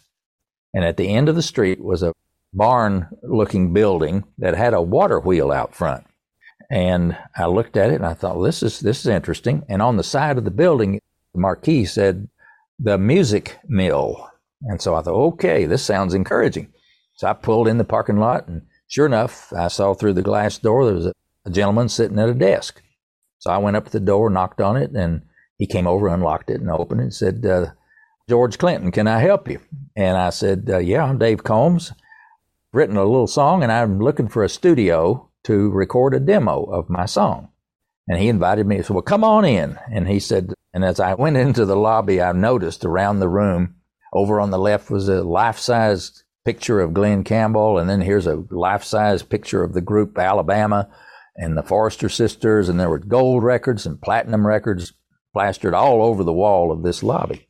And 0.72 0.84
at 0.84 0.96
the 0.96 1.08
end 1.08 1.28
of 1.28 1.36
the 1.36 1.42
street 1.42 1.82
was 1.82 2.02
a 2.02 2.14
barn 2.54 3.08
looking 3.22 3.72
building 3.72 4.24
that 4.38 4.56
had 4.56 4.74
a 4.74 4.82
water 4.82 5.20
wheel 5.20 5.52
out 5.52 5.74
front. 5.74 6.06
And 6.70 7.16
I 7.36 7.46
looked 7.46 7.76
at 7.76 7.90
it 7.90 7.96
and 7.96 8.06
I 8.06 8.14
thought, 8.14 8.36
well, 8.36 8.44
this 8.44 8.62
is, 8.62 8.80
this 8.80 9.00
is 9.00 9.06
interesting. 9.06 9.62
And 9.68 9.82
on 9.82 9.98
the 9.98 10.02
side 10.02 10.38
of 10.38 10.44
the 10.44 10.50
building, 10.50 11.00
the 11.34 11.40
marquee 11.40 11.84
said, 11.84 12.28
the 12.78 12.96
music 12.96 13.58
mill. 13.68 14.30
And 14.62 14.80
so 14.80 14.94
I 14.94 15.02
thought, 15.02 15.14
okay, 15.14 15.66
this 15.66 15.82
sounds 15.82 16.14
encouraging. 16.14 16.72
So 17.22 17.28
I 17.28 17.34
pulled 17.34 17.68
in 17.68 17.78
the 17.78 17.84
parking 17.84 18.16
lot, 18.16 18.48
and 18.48 18.62
sure 18.88 19.06
enough, 19.06 19.52
I 19.52 19.68
saw 19.68 19.94
through 19.94 20.14
the 20.14 20.22
glass 20.22 20.58
door 20.58 20.84
there 20.84 20.96
was 20.96 21.06
a, 21.06 21.12
a 21.44 21.50
gentleman 21.50 21.88
sitting 21.88 22.18
at 22.18 22.28
a 22.28 22.34
desk. 22.34 22.82
So 23.38 23.52
I 23.52 23.58
went 23.58 23.76
up 23.76 23.84
to 23.84 23.92
the 23.92 24.00
door, 24.00 24.28
knocked 24.28 24.60
on 24.60 24.76
it, 24.76 24.90
and 24.90 25.22
he 25.56 25.68
came 25.68 25.86
over, 25.86 26.08
unlocked 26.08 26.50
it, 26.50 26.60
and 26.60 26.68
opened 26.68 27.00
it 27.00 27.04
and 27.04 27.14
said, 27.14 27.46
uh, 27.46 27.66
George 28.28 28.58
Clinton, 28.58 28.90
can 28.90 29.06
I 29.06 29.20
help 29.20 29.48
you? 29.48 29.60
And 29.94 30.16
I 30.16 30.30
said, 30.30 30.68
uh, 30.68 30.78
Yeah, 30.78 31.04
I'm 31.04 31.18
Dave 31.18 31.44
Combs. 31.44 31.92
Written 32.72 32.96
a 32.96 33.04
little 33.04 33.28
song, 33.28 33.62
and 33.62 33.70
I'm 33.70 34.00
looking 34.00 34.26
for 34.26 34.42
a 34.42 34.48
studio 34.48 35.30
to 35.44 35.70
record 35.70 36.14
a 36.14 36.18
demo 36.18 36.64
of 36.64 36.90
my 36.90 37.06
song. 37.06 37.50
And 38.08 38.18
he 38.18 38.26
invited 38.26 38.66
me. 38.66 38.78
He 38.78 38.82
said, 38.82 38.94
Well, 38.94 39.02
come 39.02 39.22
on 39.22 39.44
in. 39.44 39.78
And 39.92 40.08
he 40.08 40.18
said, 40.18 40.54
and 40.74 40.84
as 40.84 40.98
I 40.98 41.14
went 41.14 41.36
into 41.36 41.66
the 41.66 41.76
lobby, 41.76 42.20
I 42.20 42.32
noticed 42.32 42.84
around 42.84 43.20
the 43.20 43.28
room, 43.28 43.76
over 44.12 44.40
on 44.40 44.50
the 44.50 44.58
left 44.58 44.90
was 44.90 45.08
a 45.08 45.22
life 45.22 45.60
size 45.60 46.21
picture 46.44 46.80
of 46.80 46.94
Glen 46.94 47.24
Campbell, 47.24 47.78
and 47.78 47.88
then 47.88 48.00
here's 48.00 48.26
a 48.26 48.44
life 48.50 48.84
size 48.84 49.22
picture 49.22 49.62
of 49.62 49.74
the 49.74 49.80
group 49.80 50.18
Alabama 50.18 50.88
and 51.36 51.56
the 51.56 51.62
Forester 51.62 52.08
sisters, 52.08 52.68
and 52.68 52.78
there 52.78 52.90
were 52.90 52.98
gold 52.98 53.42
records 53.42 53.86
and 53.86 54.00
platinum 54.00 54.46
records 54.46 54.92
plastered 55.32 55.74
all 55.74 56.02
over 56.02 56.22
the 56.24 56.32
wall 56.32 56.70
of 56.70 56.82
this 56.82 57.02
lobby. 57.02 57.48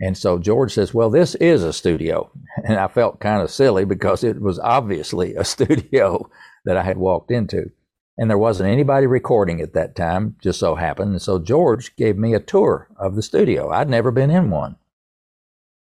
And 0.00 0.16
so 0.16 0.38
George 0.38 0.72
says, 0.72 0.94
Well, 0.94 1.10
this 1.10 1.34
is 1.36 1.62
a 1.62 1.72
studio. 1.72 2.30
And 2.64 2.78
I 2.78 2.88
felt 2.88 3.20
kind 3.20 3.42
of 3.42 3.50
silly 3.50 3.84
because 3.84 4.22
it 4.22 4.40
was 4.40 4.58
obviously 4.58 5.34
a 5.34 5.44
studio 5.54 6.30
that 6.64 6.76
I 6.76 6.82
had 6.82 6.98
walked 6.98 7.30
into. 7.30 7.70
And 8.18 8.28
there 8.28 8.36
wasn't 8.36 8.68
anybody 8.68 9.06
recording 9.06 9.62
at 9.62 9.72
that 9.72 9.96
time, 9.96 10.36
just 10.42 10.58
so 10.58 10.74
happened. 10.74 11.12
And 11.12 11.22
so 11.22 11.38
George 11.38 11.96
gave 11.96 12.18
me 12.18 12.34
a 12.34 12.40
tour 12.40 12.88
of 12.98 13.16
the 13.16 13.22
studio. 13.22 13.70
I'd 13.70 13.88
never 13.88 14.10
been 14.10 14.30
in 14.30 14.50
one. 14.50 14.76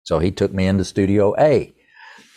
So 0.03 0.19
he 0.19 0.31
took 0.31 0.53
me 0.53 0.67
into 0.67 0.85
Studio 0.85 1.35
A. 1.39 1.75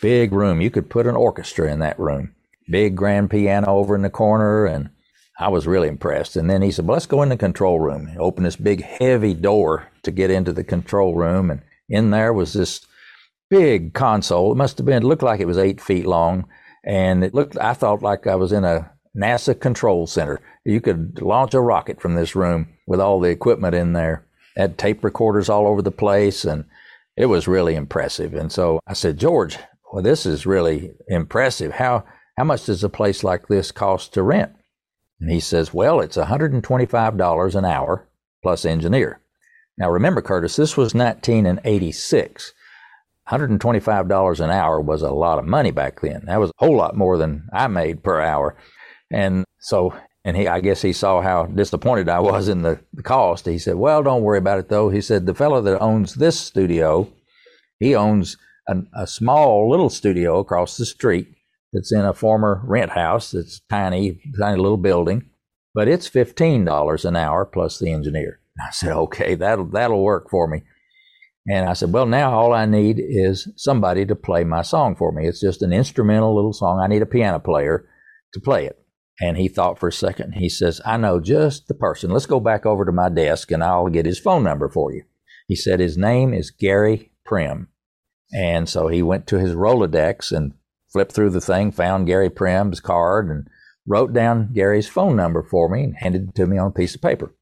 Big 0.00 0.32
room. 0.32 0.60
You 0.60 0.70
could 0.70 0.88
put 0.88 1.06
an 1.06 1.16
orchestra 1.16 1.70
in 1.70 1.80
that 1.80 1.98
room. 1.98 2.34
Big 2.70 2.96
grand 2.96 3.30
piano 3.30 3.66
over 3.68 3.94
in 3.94 4.02
the 4.02 4.10
corner. 4.10 4.64
And 4.64 4.90
I 5.38 5.48
was 5.48 5.66
really 5.66 5.88
impressed. 5.88 6.36
And 6.36 6.48
then 6.48 6.62
he 6.62 6.70
said, 6.70 6.86
well, 6.86 6.94
let's 6.94 7.06
go 7.06 7.22
in 7.22 7.28
the 7.28 7.36
control 7.36 7.80
room. 7.80 8.06
He 8.08 8.18
opened 8.18 8.46
this 8.46 8.56
big, 8.56 8.82
heavy 8.82 9.34
door 9.34 9.88
to 10.02 10.10
get 10.10 10.30
into 10.30 10.52
the 10.52 10.64
control 10.64 11.14
room. 11.14 11.50
And 11.50 11.62
in 11.88 12.10
there 12.10 12.32
was 12.32 12.52
this 12.52 12.86
big 13.48 13.94
console. 13.94 14.52
It 14.52 14.56
must 14.56 14.78
have 14.78 14.86
been, 14.86 15.02
looked 15.02 15.22
like 15.22 15.40
it 15.40 15.46
was 15.46 15.58
eight 15.58 15.80
feet 15.80 16.06
long. 16.06 16.46
And 16.84 17.24
it 17.24 17.34
looked, 17.34 17.58
I 17.58 17.74
thought 17.74 18.02
like 18.02 18.26
I 18.26 18.36
was 18.36 18.52
in 18.52 18.64
a 18.64 18.90
NASA 19.16 19.58
control 19.58 20.06
center. 20.06 20.40
You 20.64 20.80
could 20.80 21.20
launch 21.20 21.52
a 21.54 21.60
rocket 21.60 22.00
from 22.00 22.14
this 22.14 22.36
room 22.36 22.68
with 22.86 23.00
all 23.00 23.18
the 23.20 23.30
equipment 23.30 23.74
in 23.74 23.92
there. 23.92 24.24
Had 24.56 24.78
tape 24.78 25.02
recorders 25.02 25.48
all 25.48 25.66
over 25.66 25.82
the 25.82 25.90
place. 25.90 26.44
And 26.44 26.64
it 27.16 27.26
was 27.26 27.48
really 27.48 27.74
impressive. 27.74 28.34
And 28.34 28.52
so 28.52 28.80
I 28.86 28.92
said, 28.92 29.18
George, 29.18 29.58
well, 29.92 30.02
this 30.02 30.26
is 30.26 30.46
really 30.46 30.92
impressive. 31.08 31.72
How 31.72 32.04
how 32.36 32.44
much 32.44 32.64
does 32.64 32.82
a 32.82 32.88
place 32.88 33.22
like 33.22 33.48
this 33.48 33.70
cost 33.70 34.14
to 34.14 34.22
rent? 34.22 34.52
And 35.20 35.30
he 35.30 35.40
says, 35.40 35.74
Well, 35.74 36.00
it's 36.00 36.16
$125 36.16 37.54
an 37.54 37.64
hour 37.64 38.08
plus 38.42 38.64
engineer. 38.64 39.20
Now 39.76 39.90
remember, 39.90 40.22
Curtis, 40.22 40.56
this 40.56 40.76
was 40.76 40.94
1986. 40.94 42.52
$125 43.28 44.40
an 44.40 44.50
hour 44.50 44.80
was 44.80 45.02
a 45.02 45.10
lot 45.10 45.38
of 45.38 45.44
money 45.44 45.70
back 45.70 46.00
then. 46.00 46.22
That 46.26 46.40
was 46.40 46.50
a 46.50 46.64
whole 46.64 46.76
lot 46.76 46.96
more 46.96 47.16
than 47.16 47.48
I 47.52 47.68
made 47.68 48.02
per 48.02 48.20
hour. 48.20 48.56
And 49.12 49.44
so, 49.60 49.94
and 50.24 50.36
he, 50.36 50.48
I 50.48 50.60
guess 50.60 50.82
he 50.82 50.92
saw 50.92 51.20
how 51.20 51.46
disappointed 51.46 52.08
I 52.08 52.20
was 52.20 52.48
in 52.48 52.62
the, 52.62 52.80
the 52.92 53.02
cost. 53.02 53.46
He 53.46 53.58
said, 53.58 53.76
Well, 53.76 54.02
don't 54.02 54.22
worry 54.22 54.38
about 54.38 54.58
it 54.58 54.68
though. 54.68 54.88
He 54.88 55.00
said, 55.00 55.26
The 55.26 55.34
fellow 55.34 55.60
that 55.60 55.80
owns 55.80 56.14
this 56.14 56.38
studio, 56.40 57.08
he 57.78 57.94
owns 57.94 58.36
a, 58.70 59.02
a 59.02 59.06
small 59.06 59.70
little 59.70 59.90
studio 59.90 60.38
across 60.38 60.76
the 60.76 60.86
street 60.86 61.28
that's 61.72 61.92
in 61.92 62.04
a 62.04 62.14
former 62.14 62.62
rent 62.64 62.92
house 62.92 63.32
that's 63.32 63.60
tiny, 63.68 64.20
tiny 64.38 64.60
little 64.60 64.76
building, 64.76 65.28
but 65.74 65.88
it's 65.88 66.08
$15 66.08 67.04
an 67.04 67.16
hour 67.16 67.44
plus 67.44 67.78
the 67.78 67.92
engineer. 67.92 68.40
I 68.60 68.70
said, 68.70 68.92
okay, 68.92 69.34
that'll, 69.34 69.66
that'll 69.66 70.02
work 70.02 70.28
for 70.30 70.48
me. 70.48 70.62
And 71.48 71.68
I 71.68 71.72
said, 71.72 71.92
well, 71.92 72.06
now 72.06 72.32
all 72.32 72.52
I 72.52 72.66
need 72.66 73.00
is 73.00 73.48
somebody 73.56 74.04
to 74.06 74.14
play 74.14 74.44
my 74.44 74.62
song 74.62 74.94
for 74.94 75.10
me. 75.10 75.26
It's 75.26 75.40
just 75.40 75.62
an 75.62 75.72
instrumental 75.72 76.34
little 76.34 76.52
song. 76.52 76.80
I 76.80 76.86
need 76.86 77.02
a 77.02 77.06
piano 77.06 77.38
player 77.38 77.88
to 78.34 78.40
play 78.40 78.66
it. 78.66 78.76
And 79.20 79.36
he 79.36 79.48
thought 79.48 79.78
for 79.78 79.88
a 79.88 79.92
second. 79.92 80.32
He 80.32 80.48
says, 80.48 80.80
I 80.84 80.96
know 80.96 81.20
just 81.20 81.68
the 81.68 81.74
person. 81.74 82.10
Let's 82.10 82.26
go 82.26 82.40
back 82.40 82.66
over 82.66 82.84
to 82.84 82.92
my 82.92 83.08
desk 83.08 83.50
and 83.50 83.64
I'll 83.64 83.88
get 83.88 84.06
his 84.06 84.18
phone 84.18 84.44
number 84.44 84.68
for 84.68 84.92
you. 84.92 85.04
He 85.46 85.56
said 85.56 85.80
his 85.80 85.98
name 85.98 86.32
is 86.32 86.50
Gary 86.50 87.10
Prim. 87.24 87.68
And 88.32 88.68
so 88.68 88.88
he 88.88 89.02
went 89.02 89.26
to 89.28 89.38
his 89.38 89.54
Rolodex 89.54 90.32
and 90.32 90.54
flipped 90.92 91.12
through 91.12 91.30
the 91.30 91.40
thing, 91.40 91.72
found 91.72 92.06
Gary 92.06 92.30
Prim's 92.30 92.80
card, 92.80 93.28
and 93.28 93.48
wrote 93.86 94.12
down 94.12 94.52
Gary's 94.52 94.88
phone 94.88 95.16
number 95.16 95.42
for 95.42 95.68
me 95.68 95.84
and 95.84 95.96
handed 95.96 96.28
it 96.28 96.34
to 96.36 96.46
me 96.46 96.58
on 96.58 96.68
a 96.68 96.72
piece 96.72 96.94
of 96.94 97.02
paper. 97.02 97.34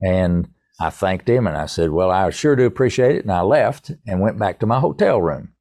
And 0.00 0.48
I 0.80 0.90
thanked 0.90 1.28
him 1.28 1.46
and 1.46 1.56
I 1.56 1.66
said, 1.66 1.90
Well, 1.90 2.10
I 2.10 2.28
sure 2.30 2.56
do 2.56 2.64
appreciate 2.64 3.16
it. 3.16 3.22
And 3.22 3.32
I 3.32 3.42
left 3.42 3.92
and 4.06 4.20
went 4.20 4.38
back 4.38 4.60
to 4.60 4.66
my 4.66 4.80
hotel 4.80 5.20
room. 5.20 5.52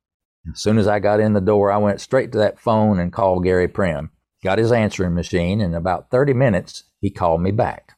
As 0.54 0.62
soon 0.62 0.78
as 0.78 0.88
I 0.88 1.00
got 1.00 1.20
in 1.20 1.34
the 1.34 1.42
door, 1.42 1.72
I 1.72 1.78
went 1.78 2.02
straight 2.02 2.32
to 2.32 2.38
that 2.40 2.60
phone 2.60 3.00
and 3.00 3.12
called 3.12 3.44
Gary 3.44 3.68
Prim. 3.68 4.12
Got 4.44 4.58
his 4.58 4.72
answering 4.72 5.14
machine. 5.14 5.60
In 5.60 5.74
about 5.74 6.10
30 6.10 6.34
minutes, 6.34 6.86
he 7.02 7.12
called 7.12 7.42
me 7.42 7.52
back. 7.52 7.98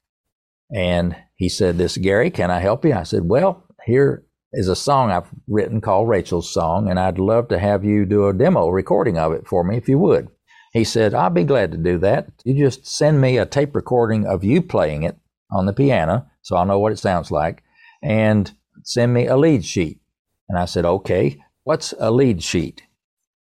And 0.73 1.15
he 1.35 1.49
said, 1.49 1.77
This 1.77 1.97
Gary, 1.97 2.31
can 2.31 2.49
I 2.49 2.59
help 2.59 2.83
you? 2.83 2.93
I 2.93 3.03
said, 3.03 3.25
Well, 3.25 3.65
here 3.85 4.25
is 4.53 4.67
a 4.67 4.75
song 4.75 5.11
I've 5.11 5.29
written 5.47 5.81
called 5.81 6.09
Rachel's 6.09 6.51
Song, 6.53 6.89
and 6.89 6.99
I'd 6.99 7.19
love 7.19 7.47
to 7.49 7.59
have 7.59 7.85
you 7.85 8.05
do 8.05 8.27
a 8.27 8.33
demo 8.33 8.69
recording 8.69 9.17
of 9.17 9.31
it 9.31 9.47
for 9.47 9.63
me 9.63 9.77
if 9.77 9.87
you 9.87 9.97
would. 9.99 10.29
He 10.73 10.83
said, 10.83 11.13
I'd 11.13 11.33
be 11.33 11.43
glad 11.43 11.71
to 11.71 11.77
do 11.77 11.97
that. 11.99 12.27
You 12.43 12.65
just 12.65 12.85
send 12.85 13.19
me 13.19 13.37
a 13.37 13.45
tape 13.45 13.75
recording 13.75 14.25
of 14.25 14.43
you 14.43 14.61
playing 14.61 15.03
it 15.03 15.17
on 15.51 15.65
the 15.65 15.73
piano 15.73 16.27
so 16.41 16.55
I'll 16.55 16.65
know 16.65 16.79
what 16.79 16.91
it 16.91 16.99
sounds 16.99 17.31
like 17.31 17.63
and 18.01 18.51
send 18.83 19.13
me 19.13 19.27
a 19.27 19.37
lead 19.37 19.65
sheet. 19.65 19.99
And 20.49 20.57
I 20.57 20.65
said, 20.65 20.85
okay, 20.85 21.41
what's 21.63 21.93
a 21.99 22.11
lead 22.11 22.43
sheet? 22.43 22.83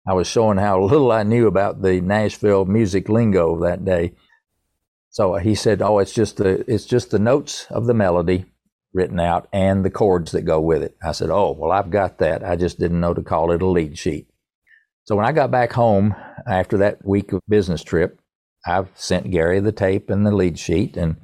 I 0.08 0.14
was 0.14 0.26
showing 0.26 0.58
how 0.58 0.80
little 0.82 1.12
I 1.12 1.22
knew 1.22 1.46
about 1.46 1.82
the 1.82 2.00
Nashville 2.00 2.64
music 2.64 3.08
lingo 3.08 3.60
that 3.60 3.84
day. 3.84 4.14
So 5.10 5.36
he 5.36 5.54
said, 5.54 5.80
"Oh, 5.80 5.98
it's 5.98 6.12
just 6.12 6.36
the 6.36 6.62
it's 6.70 6.84
just 6.84 7.10
the 7.10 7.18
notes 7.18 7.66
of 7.70 7.86
the 7.86 7.94
melody 7.94 8.44
written 8.96 9.20
out 9.20 9.46
and 9.52 9.84
the 9.84 9.90
chords 9.90 10.32
that 10.32 10.42
go 10.42 10.60
with 10.60 10.82
it." 10.82 10.96
I 11.04 11.12
said, 11.12 11.30
"Oh, 11.30 11.54
well, 11.56 11.70
I've 11.70 11.90
got 11.90 12.18
that. 12.18 12.42
I 12.42 12.56
just 12.56 12.78
didn't 12.78 13.00
know 13.00 13.14
to 13.14 13.22
call 13.22 13.52
it 13.52 13.62
a 13.62 13.66
lead 13.66 13.98
sheet." 13.98 14.28
So 15.04 15.14
when 15.14 15.26
I 15.26 15.32
got 15.32 15.50
back 15.52 15.72
home 15.72 16.16
after 16.48 16.76
that 16.78 17.04
week 17.04 17.32
of 17.32 17.40
business 17.48 17.84
trip, 17.84 18.18
I've 18.66 18.90
sent 18.94 19.30
Gary 19.30 19.60
the 19.60 19.70
tape 19.70 20.10
and 20.10 20.26
the 20.26 20.34
lead 20.34 20.58
sheet, 20.58 20.96
and 20.96 21.16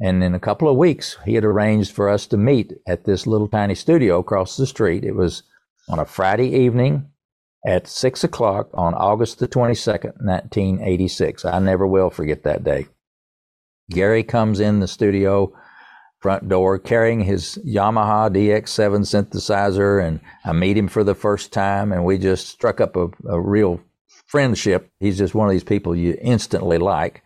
and 0.00 0.24
in 0.24 0.34
a 0.34 0.40
couple 0.40 0.68
of 0.68 0.78
weeks, 0.78 1.18
he 1.26 1.34
had 1.34 1.44
arranged 1.44 1.92
for 1.92 2.08
us 2.08 2.26
to 2.28 2.38
meet 2.38 2.72
at 2.88 3.04
this 3.04 3.26
little 3.26 3.48
tiny 3.48 3.74
studio 3.74 4.18
across 4.18 4.56
the 4.56 4.66
street. 4.66 5.04
It 5.04 5.14
was 5.14 5.42
on 5.90 5.98
a 5.98 6.06
Friday 6.06 6.48
evening 6.54 7.10
at 7.66 7.86
six 7.86 8.24
o'clock 8.24 8.70
on 8.72 8.94
August 8.94 9.38
the 9.38 9.48
22nd, 9.48 10.14
1986. 10.24 11.44
I 11.44 11.58
never 11.58 11.86
will 11.86 12.08
forget 12.08 12.42
that 12.44 12.64
day. 12.64 12.86
Gary 13.90 14.22
comes 14.22 14.60
in 14.60 14.80
the 14.80 14.88
studio 14.88 15.52
front 16.20 16.48
door 16.48 16.78
carrying 16.78 17.20
his 17.20 17.58
Yamaha 17.66 18.30
DX7 18.30 19.00
synthesizer, 19.00 20.04
and 20.04 20.20
I 20.44 20.52
meet 20.52 20.76
him 20.76 20.88
for 20.88 21.02
the 21.02 21.14
first 21.14 21.52
time, 21.52 21.92
and 21.92 22.04
we 22.04 22.18
just 22.18 22.48
struck 22.48 22.80
up 22.80 22.96
a, 22.96 23.08
a 23.28 23.40
real 23.40 23.80
friendship. 24.26 24.90
He's 25.00 25.18
just 25.18 25.34
one 25.34 25.48
of 25.48 25.52
these 25.52 25.64
people 25.64 25.96
you 25.96 26.16
instantly 26.20 26.78
like. 26.78 27.22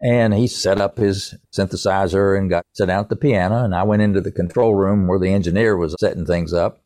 And 0.00 0.34
he 0.34 0.48
set 0.48 0.80
up 0.80 0.98
his 0.98 1.34
synthesizer 1.56 2.36
and 2.36 2.50
got 2.50 2.64
set 2.72 2.86
down 2.86 3.04
at 3.04 3.08
the 3.08 3.16
piano, 3.16 3.64
and 3.64 3.74
I 3.74 3.84
went 3.84 4.02
into 4.02 4.20
the 4.20 4.32
control 4.32 4.74
room 4.74 5.06
where 5.06 5.18
the 5.18 5.32
engineer 5.32 5.76
was 5.76 5.94
setting 6.00 6.26
things 6.26 6.52
up. 6.52 6.82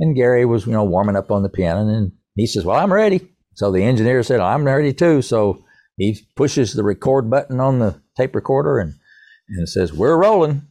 And 0.00 0.16
Gary 0.16 0.44
was, 0.44 0.66
you 0.66 0.72
know, 0.72 0.84
warming 0.84 1.16
up 1.16 1.30
on 1.30 1.42
the 1.42 1.48
piano, 1.48 1.86
and 1.86 2.12
he 2.34 2.46
says, 2.46 2.64
"Well, 2.64 2.76
I'm 2.76 2.92
ready." 2.92 3.28
So 3.54 3.70
the 3.70 3.84
engineer 3.84 4.22
said, 4.22 4.40
"I'm 4.40 4.64
ready 4.64 4.92
too." 4.92 5.22
So 5.22 5.64
he 5.96 6.18
pushes 6.34 6.72
the 6.72 6.84
record 6.84 7.30
button 7.30 7.60
on 7.60 7.78
the 7.78 8.00
tape 8.16 8.34
recorder 8.34 8.78
and 8.78 8.94
and 9.48 9.68
says, 9.68 9.92
"We're 9.92 10.16
rolling." 10.16 10.67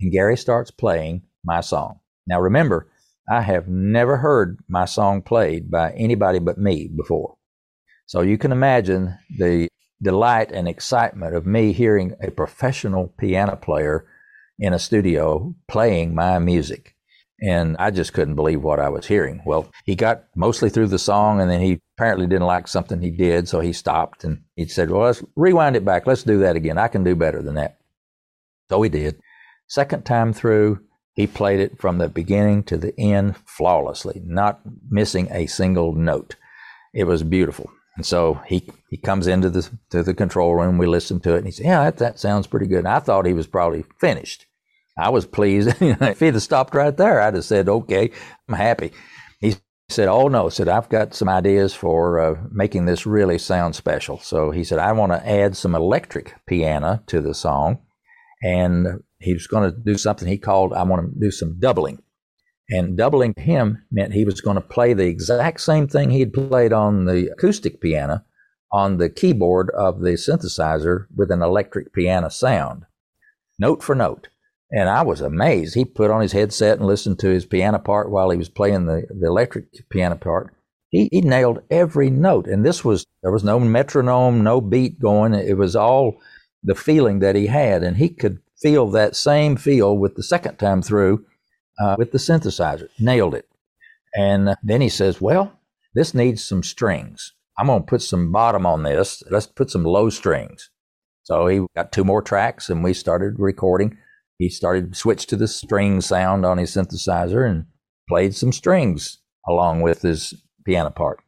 And 0.00 0.12
Gary 0.12 0.36
starts 0.36 0.70
playing 0.70 1.22
my 1.44 1.60
song. 1.60 2.00
Now 2.26 2.40
remember, 2.40 2.88
I 3.30 3.42
have 3.42 3.68
never 3.68 4.16
heard 4.16 4.58
my 4.68 4.84
song 4.84 5.22
played 5.22 5.70
by 5.70 5.92
anybody 5.92 6.38
but 6.38 6.58
me 6.58 6.88
before. 6.88 7.36
So 8.06 8.22
you 8.22 8.38
can 8.38 8.52
imagine 8.52 9.18
the 9.36 9.68
delight 10.00 10.50
and 10.52 10.68
excitement 10.68 11.34
of 11.34 11.46
me 11.46 11.72
hearing 11.72 12.14
a 12.22 12.30
professional 12.30 13.12
piano 13.18 13.56
player 13.56 14.06
in 14.58 14.72
a 14.72 14.78
studio 14.78 15.54
playing 15.68 16.14
my 16.14 16.38
music. 16.38 16.94
And 17.40 17.76
I 17.78 17.90
just 17.90 18.14
couldn't 18.14 18.34
believe 18.34 18.62
what 18.62 18.80
I 18.80 18.88
was 18.88 19.06
hearing. 19.06 19.42
Well, 19.46 19.70
he 19.84 19.94
got 19.94 20.24
mostly 20.34 20.70
through 20.70 20.88
the 20.88 20.98
song 20.98 21.40
and 21.40 21.50
then 21.50 21.60
he 21.60 21.80
apparently 21.96 22.26
didn't 22.26 22.46
like 22.46 22.66
something 22.66 23.00
he 23.00 23.10
did. 23.10 23.48
So 23.48 23.60
he 23.60 23.72
stopped 23.72 24.24
and 24.24 24.42
he 24.56 24.66
said, 24.66 24.90
Well, 24.90 25.02
let's 25.02 25.22
rewind 25.36 25.76
it 25.76 25.84
back. 25.84 26.06
Let's 26.06 26.24
do 26.24 26.38
that 26.38 26.56
again. 26.56 26.78
I 26.78 26.88
can 26.88 27.04
do 27.04 27.14
better 27.14 27.42
than 27.42 27.54
that. 27.54 27.78
So 28.70 28.82
he 28.82 28.88
did. 28.88 29.20
Second 29.68 30.04
time 30.04 30.32
through, 30.32 30.80
he 31.14 31.26
played 31.26 31.60
it 31.60 31.78
from 31.78 31.98
the 31.98 32.08
beginning 32.08 32.62
to 32.64 32.76
the 32.76 32.98
end 32.98 33.36
flawlessly, 33.44 34.22
not 34.24 34.60
missing 34.90 35.28
a 35.30 35.46
single 35.46 35.94
note. 35.94 36.36
It 36.94 37.04
was 37.04 37.22
beautiful. 37.22 37.70
And 37.96 38.06
so 38.06 38.40
he, 38.46 38.68
he 38.90 38.96
comes 38.96 39.26
into 39.26 39.50
the 39.50 39.68
to 39.90 40.02
the 40.02 40.14
control 40.14 40.54
room. 40.54 40.78
We 40.78 40.86
listen 40.86 41.20
to 41.20 41.34
it, 41.34 41.38
and 41.38 41.46
he 41.46 41.50
said, 41.52 41.66
"Yeah, 41.66 41.84
that, 41.84 41.96
that 41.98 42.18
sounds 42.20 42.46
pretty 42.46 42.66
good." 42.66 42.78
And 42.78 42.88
I 42.88 43.00
thought 43.00 43.26
he 43.26 43.32
was 43.32 43.48
probably 43.48 43.84
finished. 44.00 44.46
I 44.98 45.10
was 45.10 45.26
pleased. 45.26 45.68
if 45.80 46.20
he'd 46.20 46.34
have 46.34 46.42
stopped 46.42 46.74
right 46.74 46.96
there, 46.96 47.20
I'd 47.20 47.34
have 47.34 47.44
said, 47.44 47.68
okay, 47.68 48.10
I'm 48.48 48.54
happy. 48.54 48.92
He 49.40 49.54
said, 49.88 50.08
oh 50.08 50.28
no, 50.28 50.48
said, 50.48 50.68
I've 50.68 50.88
got 50.88 51.14
some 51.14 51.28
ideas 51.28 51.72
for 51.72 52.20
uh, 52.20 52.40
making 52.50 52.84
this 52.84 53.06
really 53.06 53.38
sound 53.38 53.76
special. 53.76 54.18
So 54.18 54.50
he 54.50 54.64
said, 54.64 54.78
I 54.78 54.92
want 54.92 55.12
to 55.12 55.26
add 55.26 55.56
some 55.56 55.74
electric 55.74 56.34
piano 56.46 57.02
to 57.06 57.20
the 57.20 57.34
song. 57.34 57.78
And 58.42 59.02
he 59.20 59.32
was 59.32 59.46
going 59.46 59.70
to 59.70 59.76
do 59.76 59.96
something 59.96 60.28
he 60.28 60.38
called, 60.38 60.72
I 60.72 60.82
want 60.84 61.12
to 61.12 61.20
do 61.20 61.30
some 61.30 61.58
doubling. 61.58 62.02
And 62.70 62.96
doubling 62.96 63.34
him 63.36 63.84
meant 63.90 64.12
he 64.12 64.24
was 64.24 64.40
going 64.40 64.56
to 64.56 64.60
play 64.60 64.92
the 64.92 65.06
exact 65.06 65.60
same 65.60 65.88
thing 65.88 66.10
he'd 66.10 66.32
played 66.34 66.72
on 66.72 67.06
the 67.06 67.28
acoustic 67.32 67.80
piano 67.80 68.24
on 68.70 68.98
the 68.98 69.08
keyboard 69.08 69.70
of 69.70 70.00
the 70.00 70.10
synthesizer 70.10 71.06
with 71.14 71.30
an 71.30 71.42
electric 71.42 71.92
piano 71.92 72.28
sound, 72.28 72.84
note 73.58 73.82
for 73.82 73.94
note. 73.94 74.28
And 74.70 74.90
I 74.90 75.02
was 75.02 75.22
amazed. 75.22 75.74
He 75.74 75.86
put 75.86 76.10
on 76.10 76.20
his 76.20 76.32
headset 76.32 76.78
and 76.78 76.86
listened 76.86 77.18
to 77.20 77.30
his 77.30 77.46
piano 77.46 77.78
part 77.78 78.10
while 78.10 78.28
he 78.28 78.36
was 78.36 78.50
playing 78.50 78.84
the, 78.84 79.06
the 79.08 79.26
electric 79.26 79.88
piano 79.88 80.16
part. 80.16 80.54
He, 80.90 81.08
he 81.10 81.22
nailed 81.22 81.62
every 81.70 82.10
note. 82.10 82.46
And 82.46 82.64
this 82.64 82.84
was, 82.84 83.06
there 83.22 83.32
was 83.32 83.44
no 83.44 83.58
metronome, 83.58 84.42
no 84.42 84.60
beat 84.60 85.00
going. 85.00 85.32
It 85.32 85.56
was 85.56 85.74
all 85.74 86.20
the 86.62 86.74
feeling 86.74 87.20
that 87.20 87.34
he 87.34 87.46
had. 87.46 87.82
And 87.82 87.96
he 87.96 88.10
could 88.10 88.40
feel 88.62 88.90
that 88.90 89.16
same 89.16 89.56
feel 89.56 89.96
with 89.96 90.14
the 90.16 90.22
second 90.22 90.56
time 90.56 90.82
through 90.82 91.24
uh, 91.80 91.96
with 91.98 92.12
the 92.12 92.18
synthesizer. 92.18 92.88
Nailed 92.98 93.34
it. 93.34 93.48
And 94.14 94.56
then 94.62 94.80
he 94.80 94.88
says, 94.88 95.20
Well, 95.20 95.52
this 95.94 96.14
needs 96.14 96.44
some 96.44 96.62
strings. 96.62 97.32
I'm 97.58 97.66
going 97.66 97.80
to 97.80 97.86
put 97.86 98.02
some 98.02 98.30
bottom 98.30 98.66
on 98.66 98.82
this. 98.82 99.22
Let's 99.30 99.46
put 99.46 99.70
some 99.70 99.84
low 99.84 100.10
strings. 100.10 100.70
So 101.24 101.46
he 101.46 101.66
got 101.76 101.92
two 101.92 102.04
more 102.04 102.22
tracks 102.22 102.70
and 102.70 102.82
we 102.82 102.94
started 102.94 103.38
recording 103.38 103.98
he 104.38 104.48
started 104.48 104.96
switched 104.96 105.28
to 105.30 105.36
the 105.36 105.48
string 105.48 106.00
sound 106.00 106.46
on 106.46 106.58
his 106.58 106.70
synthesizer 106.70 107.48
and 107.48 107.66
played 108.08 108.34
some 108.34 108.52
strings 108.52 109.18
along 109.46 109.82
with 109.82 110.02
his 110.02 110.32
piano 110.64 110.90
part. 110.90 111.18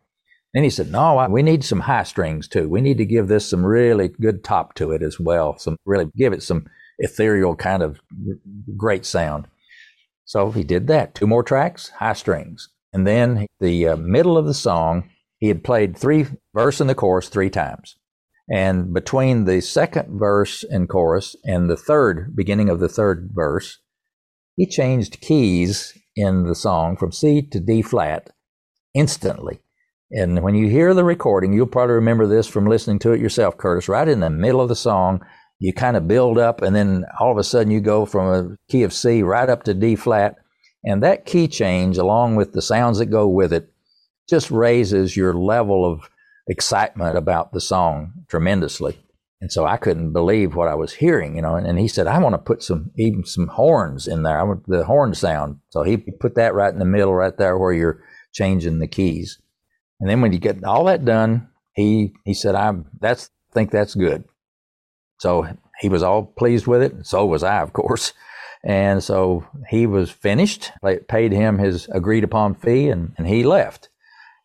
Then 0.55 0.63
he 0.63 0.71
said, 0.71 0.91
"No, 0.91 1.27
we 1.29 1.43
need 1.43 1.65
some 1.65 1.81
high 1.81 2.05
strings 2.05 2.49
too. 2.49 2.69
We 2.69 2.81
need 2.81 2.99
to 2.99 3.05
give 3.05 3.29
this 3.29 3.47
some 3.47 3.67
really 3.67 4.09
good 4.09 4.43
top 4.43 4.75
to 4.75 4.93
it 4.93 5.03
as 5.03 5.19
well. 5.19 5.59
Some 5.59 5.77
really 5.85 6.11
give 6.17 6.33
it 6.33 6.43
some 6.43 6.67
ethereal 7.01 7.57
kind 7.57 7.83
of 7.83 8.01
great 8.77 9.05
sound." 9.05 9.49
So 10.25 10.53
he 10.53 10.63
did 10.63 10.87
that. 10.87 11.15
Two 11.15 11.27
more 11.27 11.43
tracks, 11.43 11.89
high 11.89 12.13
strings, 12.13 12.69
and 12.93 13.07
then 13.07 13.47
the 13.59 13.89
uh, 13.89 13.97
middle 13.97 14.39
of 14.39 14.47
the 14.47 14.55
song, 14.55 15.11
he 15.39 15.49
had 15.49 15.65
played 15.65 15.97
three 15.97 16.27
verse 16.55 16.81
and 16.81 16.89
the 16.89 16.95
chorus 16.95 17.29
three 17.29 17.51
times. 17.51 17.97
And 18.53 18.93
between 18.93 19.45
the 19.45 19.61
second 19.61 20.19
verse 20.19 20.65
and 20.65 20.89
chorus 20.89 21.37
and 21.45 21.71
the 21.71 21.77
third, 21.77 22.35
beginning 22.35 22.69
of 22.69 22.81
the 22.81 22.89
third 22.89 23.31
verse, 23.33 23.79
he 24.57 24.67
changed 24.67 25.21
keys 25.21 25.97
in 26.17 26.45
the 26.45 26.55
song 26.55 26.97
from 26.97 27.13
C 27.13 27.43
to 27.43 27.61
D 27.61 27.81
flat 27.83 28.31
instantly. 28.95 29.61
And 30.11 30.43
when 30.43 30.57
you 30.57 30.69
hear 30.69 30.93
the 30.95 31.05
recording, 31.05 31.53
you'll 31.53 31.67
probably 31.67 31.95
remember 31.95 32.27
this 32.27 32.49
from 32.49 32.67
listening 32.67 32.99
to 33.01 33.13
it 33.13 33.21
yourself, 33.21 33.57
Curtis. 33.57 33.89
Right 33.89 34.09
in 34.09 34.19
the 34.19 34.31
middle 34.31 34.61
of 34.61 34.69
the 34.69 34.75
song, 34.75 35.25
you 35.61 35.73
kind 35.73 35.97
of 35.97 36.09
build 36.09 36.39
up, 36.39 36.63
and 36.63 36.75
then 36.75 37.05
all 37.21 37.31
of 37.31 37.39
a 37.39 37.45
sudden 37.45 37.71
you 37.71 37.81
go 37.81 38.05
from 38.07 38.27
a 38.27 38.57
key 38.73 38.83
of 38.83 38.93
C 38.93 39.23
right 39.23 39.49
up 39.49 39.63
to 39.65 39.75
D 39.75 39.95
flat. 39.95 40.37
And 40.83 41.03
that 41.03 41.27
key 41.27 41.47
change, 41.47 41.99
along 41.99 42.37
with 42.37 42.55
the 42.55 42.63
sounds 42.63 42.99
that 42.99 43.07
go 43.07 43.29
with 43.29 43.53
it, 43.53 43.71
just 44.29 44.51
raises 44.51 45.17
your 45.17 45.35
level 45.35 45.85
of 45.85 46.09
excitement 46.49 47.19
about 47.19 47.53
the 47.53 47.61
song 47.61 48.25
tremendously. 48.29 48.99
And 49.43 49.53
so 49.53 49.67
I 49.67 49.77
couldn't 49.77 50.13
believe 50.13 50.55
what 50.55 50.69
I 50.69 50.75
was 50.75 50.95
hearing, 50.95 51.37
you 51.37 51.43
know. 51.43 51.57
And, 51.57 51.67
and 51.67 51.79
he 51.79 51.89
said, 51.89 52.07
I 52.07 52.19
want 52.19 52.35
to 52.35 52.39
put 52.39 52.63
some, 52.63 52.91
even 52.97 53.25
some 53.25 53.49
horns 53.49 54.07
in 54.07 54.23
there. 54.23 54.39
I 54.39 54.43
want 54.43 54.67
the 54.67 54.85
horn 54.85 55.15
sound. 55.15 55.59
So 55.69 55.83
he 55.83 55.99
put 55.99 56.35
that 56.37 56.55
right 56.55 56.73
in 56.73 56.79
the 56.79 56.85
middle, 56.85 57.15
right 57.15 57.37
there 57.37 57.59
where 57.59 57.73
you're 57.73 58.03
changing 58.33 58.79
the 58.79 58.89
keys. 58.89 59.39
And 59.99 60.09
then 60.09 60.23
when 60.23 60.33
you 60.33 60.39
get 60.39 60.65
all 60.65 60.85
that 60.85 61.05
done, 61.05 61.49
he, 61.75 62.15
he 62.25 62.33
said, 62.33 62.55
I'm, 62.55 62.87
that's, 63.01 63.31
think 63.53 63.71
that's 63.71 63.95
good. 63.95 64.25
So 65.21 65.47
he 65.79 65.91
was 65.91 66.03
all 66.03 66.25
pleased 66.25 66.67
with 66.67 66.83
it. 66.83 67.07
So 67.07 67.27
was 67.27 67.43
I, 67.43 67.61
of 67.61 67.75
course. 67.75 68.15
And 68.65 69.05
so 69.05 69.47
he 69.69 69.87
was 69.87 70.11
finished, 70.11 70.73
paid 71.09 71.33
him 71.33 71.59
his 71.59 71.89
agreed 71.89 72.25
upon 72.25 72.55
fee, 72.55 72.89
and, 72.89 73.13
and 73.19 73.27
he 73.27 73.45
left. 73.45 73.91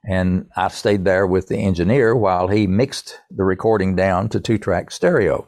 And 0.04 0.48
I 0.56 0.68
stayed 0.68 1.06
there 1.06 1.26
with 1.26 1.48
the 1.48 1.58
engineer 1.58 2.14
while 2.14 2.50
he 2.50 2.68
mixed 2.68 3.22
the 3.32 3.46
recording 3.46 3.96
down 3.96 4.28
to 4.30 4.40
two 4.42 4.58
track 4.58 4.92
stereo. 4.92 5.48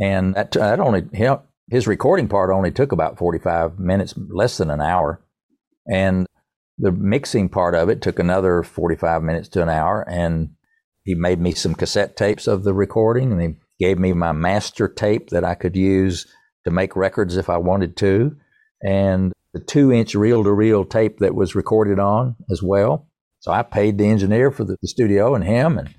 And 0.00 0.34
that, 0.34 0.52
that 0.52 0.80
only, 0.80 1.08
his 1.70 1.86
recording 1.86 2.26
part 2.26 2.50
only 2.50 2.72
took 2.72 2.90
about 2.90 3.16
45 3.16 3.78
minutes, 3.78 4.14
less 4.16 4.56
than 4.56 4.70
an 4.70 4.80
hour. 4.80 5.20
And 5.88 6.26
the 6.78 6.92
mixing 6.92 7.48
part 7.48 7.76
of 7.76 7.88
it 7.88 8.02
took 8.02 8.18
another 8.18 8.64
45 8.64 9.22
minutes 9.22 9.48
to 9.50 9.62
an 9.62 9.68
hour. 9.68 10.04
And 10.08 10.50
he 11.04 11.14
made 11.14 11.40
me 11.40 11.52
some 11.52 11.76
cassette 11.76 12.16
tapes 12.16 12.48
of 12.48 12.64
the 12.64 12.74
recording 12.74 13.32
and 13.32 13.40
he 13.40 13.54
gave 13.80 13.98
me 13.98 14.12
my 14.12 14.32
master 14.32 14.86
tape 14.86 15.30
that 15.30 15.44
I 15.44 15.54
could 15.54 15.74
use 15.74 16.26
to 16.64 16.70
make 16.70 16.94
records 16.94 17.36
if 17.36 17.48
I 17.48 17.56
wanted 17.56 17.96
to. 17.98 18.36
And 18.82 19.32
the 19.52 19.60
two 19.60 19.90
inch 19.92 20.14
reel 20.14 20.44
to 20.44 20.52
reel 20.52 20.84
tape 20.84 21.18
that 21.18 21.34
was 21.34 21.54
recorded 21.54 21.98
on 21.98 22.36
as 22.50 22.62
well. 22.62 23.08
So 23.40 23.50
I 23.50 23.62
paid 23.62 23.98
the 23.98 24.06
engineer 24.06 24.50
for 24.50 24.64
the, 24.64 24.76
the 24.80 24.88
studio 24.88 25.34
and 25.34 25.42
him, 25.42 25.78
and 25.78 25.94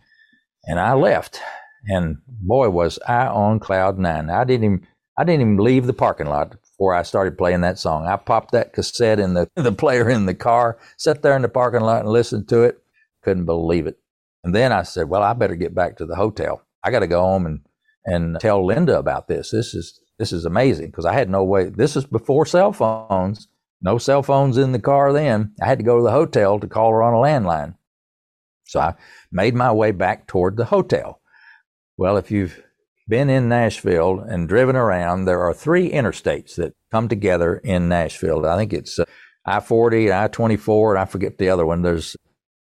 And 0.65 0.79
I 0.79 0.93
left. 0.93 1.39
And 1.87 2.17
boy, 2.27 2.69
was 2.69 2.99
I 3.07 3.25
on 3.25 3.59
cloud 3.59 3.97
nine. 3.97 4.29
I 4.29 4.43
didn't 4.43 4.63
even, 4.63 4.87
I 5.17 5.23
didn't 5.23 5.41
even 5.41 5.57
leave 5.57 5.87
the 5.87 5.93
parking 5.93 6.27
lot 6.27 6.51
before 6.51 6.93
I 6.93 7.01
started 7.01 7.37
playing 7.37 7.61
that 7.61 7.79
song. 7.79 8.05
I 8.05 8.15
popped 8.17 8.51
that 8.51 8.73
cassette 8.73 9.19
in 9.19 9.33
the, 9.33 9.49
the 9.55 9.71
player 9.71 10.09
in 10.09 10.27
the 10.27 10.35
car, 10.35 10.77
sat 10.97 11.23
there 11.23 11.35
in 11.35 11.41
the 11.41 11.49
parking 11.49 11.81
lot 11.81 12.01
and 12.01 12.09
listened 12.09 12.47
to 12.49 12.61
it. 12.61 12.79
Couldn't 13.23 13.45
believe 13.45 13.87
it. 13.87 13.97
And 14.43 14.53
then 14.53 14.71
I 14.71 14.83
said, 14.83 15.09
well, 15.09 15.23
I 15.23 15.33
better 15.33 15.55
get 15.55 15.75
back 15.75 15.97
to 15.97 16.05
the 16.05 16.15
hotel. 16.15 16.61
I 16.83 16.91
got 16.91 16.99
to 16.99 17.07
go 17.07 17.21
home 17.21 17.45
and, 17.45 17.61
and 18.05 18.39
tell 18.39 18.65
Linda 18.65 18.97
about 18.97 19.27
this. 19.27 19.51
This 19.51 19.73
is, 19.73 19.99
this 20.17 20.31
is 20.31 20.45
amazing 20.45 20.87
because 20.87 21.05
I 21.05 21.13
had 21.13 21.29
no 21.29 21.43
way. 21.43 21.69
This 21.69 21.95
is 21.95 22.05
before 22.05 22.45
cell 22.45 22.73
phones. 22.73 23.47
No 23.81 23.97
cell 23.97 24.21
phones 24.21 24.57
in 24.57 24.71
the 24.71 24.79
car 24.79 25.11
then. 25.11 25.53
I 25.61 25.65
had 25.65 25.79
to 25.79 25.85
go 25.85 25.97
to 25.97 26.03
the 26.03 26.11
hotel 26.11 26.59
to 26.59 26.67
call 26.67 26.91
her 26.91 27.01
on 27.01 27.13
a 27.13 27.17
landline. 27.17 27.75
So 28.65 28.79
I 28.79 28.93
made 29.31 29.55
my 29.55 29.71
way 29.71 29.91
back 29.91 30.27
toward 30.27 30.55
the 30.55 30.65
hotel. 30.65 31.19
Well, 31.97 32.17
if 32.17 32.31
you've 32.31 32.61
been 33.07 33.29
in 33.29 33.49
Nashville 33.49 34.19
and 34.19 34.47
driven 34.47 34.75
around, 34.75 35.25
there 35.25 35.41
are 35.41 35.53
three 35.53 35.91
interstates 35.91 36.55
that 36.55 36.73
come 36.91 37.09
together 37.09 37.57
in 37.57 37.89
Nashville. 37.89 38.45
I 38.45 38.55
think 38.55 38.71
it's 38.71 38.99
uh, 38.99 39.05
I 39.45 39.59
40, 39.59 40.13
I 40.13 40.27
24, 40.27 40.95
and 40.95 41.01
I 41.01 41.05
forget 41.05 41.37
the 41.37 41.49
other 41.49 41.65
one. 41.65 41.81
There's 41.81 42.15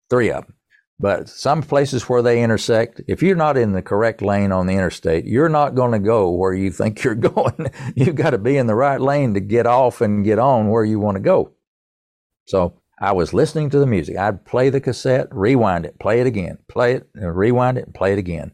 three 0.09 0.31
of 0.31 0.45
them. 0.45 0.55
But 1.01 1.29
some 1.29 1.63
places 1.63 2.07
where 2.07 2.21
they 2.21 2.43
intersect, 2.43 3.01
if 3.07 3.23
you're 3.23 3.35
not 3.35 3.57
in 3.57 3.71
the 3.71 3.81
correct 3.81 4.21
lane 4.21 4.51
on 4.51 4.67
the 4.67 4.73
interstate, 4.73 5.25
you're 5.25 5.49
not 5.49 5.73
going 5.73 5.93
to 5.93 5.99
go 5.99 6.29
where 6.29 6.53
you 6.53 6.69
think 6.71 7.03
you're 7.03 7.15
going. 7.33 7.71
You've 7.95 8.15
got 8.15 8.29
to 8.29 8.37
be 8.37 8.55
in 8.55 8.67
the 8.67 8.75
right 8.75 9.01
lane 9.01 9.33
to 9.33 9.39
get 9.39 9.65
off 9.65 10.01
and 10.01 10.23
get 10.23 10.37
on 10.37 10.69
where 10.69 10.85
you 10.85 10.99
want 10.99 11.15
to 11.15 11.21
go. 11.21 11.53
So 12.45 12.81
I 12.99 13.13
was 13.13 13.33
listening 13.33 13.71
to 13.71 13.79
the 13.79 13.87
music. 13.87 14.15
I'd 14.15 14.45
play 14.45 14.69
the 14.69 14.79
cassette, 14.79 15.27
rewind 15.31 15.85
it, 15.85 15.99
play 15.99 16.21
it 16.21 16.27
again, 16.27 16.59
play 16.67 16.93
it, 16.93 17.09
and 17.15 17.35
rewind 17.35 17.79
it, 17.79 17.85
and 17.85 17.95
play 17.95 18.13
it 18.13 18.19
again. 18.19 18.51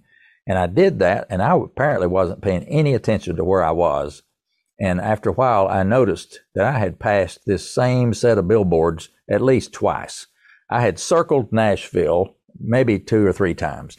And 0.48 0.58
I 0.58 0.68
did 0.68 1.00
that, 1.00 1.28
and 1.30 1.42
I 1.42 1.54
apparently 1.58 2.08
wasn't 2.08 2.42
paying 2.42 2.64
any 2.64 2.94
attention 2.94 3.36
to 3.36 3.44
where 3.44 3.62
I 3.62 3.72
was. 3.72 4.24
And 4.80 5.02
after 5.02 5.32
a 5.32 5.34
while, 5.34 5.68
I 5.68 5.84
noticed 5.84 6.40
that 6.56 6.66
I 6.66 6.80
had 6.80 7.00
passed 7.00 7.40
this 7.46 7.70
same 7.70 8.14
set 8.14 8.38
of 8.38 8.48
billboards 8.48 9.10
at 9.30 9.42
least 9.42 9.74
twice. 9.74 10.28
I 10.70 10.82
had 10.82 11.00
circled 11.00 11.52
Nashville 11.52 12.36
maybe 12.60 13.00
two 13.00 13.26
or 13.26 13.34
three 13.34 13.54
times. 13.54 13.98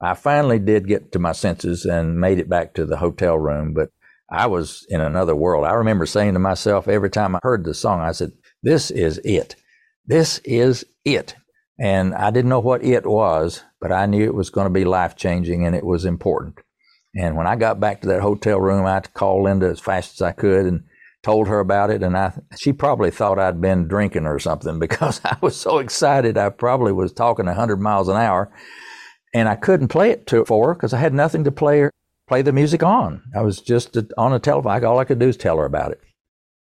I 0.00 0.14
finally 0.14 0.58
did 0.58 0.86
get 0.86 1.12
to 1.12 1.18
my 1.18 1.32
senses 1.32 1.84
and 1.84 2.20
made 2.20 2.38
it 2.38 2.48
back 2.48 2.74
to 2.74 2.86
the 2.86 2.96
hotel 2.96 3.36
room, 3.36 3.74
but 3.74 3.90
I 4.30 4.46
was 4.46 4.86
in 4.88 5.00
another 5.00 5.34
world. 5.34 5.64
I 5.64 5.72
remember 5.72 6.06
saying 6.06 6.34
to 6.34 6.38
myself 6.38 6.86
every 6.86 7.10
time 7.10 7.34
I 7.34 7.40
heard 7.42 7.64
the 7.64 7.74
song, 7.74 8.00
I 8.00 8.12
said, 8.12 8.32
This 8.62 8.90
is 8.90 9.18
it. 9.24 9.56
This 10.06 10.38
is 10.44 10.84
it. 11.04 11.34
And 11.80 12.14
I 12.14 12.30
didn't 12.30 12.48
know 12.48 12.60
what 12.60 12.84
it 12.84 13.06
was, 13.06 13.62
but 13.80 13.92
I 13.92 14.06
knew 14.06 14.24
it 14.24 14.34
was 14.34 14.50
going 14.50 14.66
to 14.66 14.72
be 14.72 14.84
life 14.84 15.16
changing 15.16 15.64
and 15.64 15.74
it 15.74 15.84
was 15.84 16.04
important. 16.04 16.58
And 17.14 17.36
when 17.36 17.46
I 17.46 17.56
got 17.56 17.80
back 17.80 18.00
to 18.02 18.08
that 18.08 18.20
hotel 18.20 18.60
room, 18.60 18.84
I 18.84 19.00
called 19.00 19.44
Linda 19.44 19.66
as 19.66 19.80
fast 19.80 20.14
as 20.14 20.22
I 20.22 20.32
could 20.32 20.66
and 20.66 20.84
told 21.22 21.48
her 21.48 21.60
about 21.60 21.90
it. 21.90 22.02
And 22.02 22.16
I, 22.16 22.32
she 22.58 22.72
probably 22.72 23.10
thought 23.10 23.38
I'd 23.38 23.60
been 23.60 23.88
drinking 23.88 24.26
or 24.26 24.38
something 24.38 24.78
because 24.80 25.20
I 25.24 25.36
was 25.40 25.56
so 25.56 25.78
excited. 25.78 26.38
I 26.38 26.48
probably 26.50 26.92
was 26.92 27.12
talking 27.12 27.46
100 27.46 27.80
miles 27.80 28.08
an 28.08 28.16
hour 28.16 28.50
and 29.34 29.48
I 29.48 29.56
couldn't 29.56 29.88
play 29.88 30.10
it 30.10 30.26
to, 30.28 30.44
for 30.44 30.68
her 30.68 30.74
because 30.74 30.92
I 30.92 30.98
had 30.98 31.14
nothing 31.14 31.44
to 31.44 31.52
play 31.52 31.90
play 32.26 32.42
the 32.42 32.52
music 32.52 32.82
on. 32.82 33.22
I 33.34 33.40
was 33.40 33.60
just 33.60 33.96
on 34.18 34.34
a 34.34 34.38
telephone. 34.38 34.84
All 34.84 34.98
I 34.98 35.04
could 35.04 35.18
do 35.18 35.28
is 35.28 35.36
tell 35.36 35.56
her 35.56 35.64
about 35.64 35.92
it. 35.92 36.00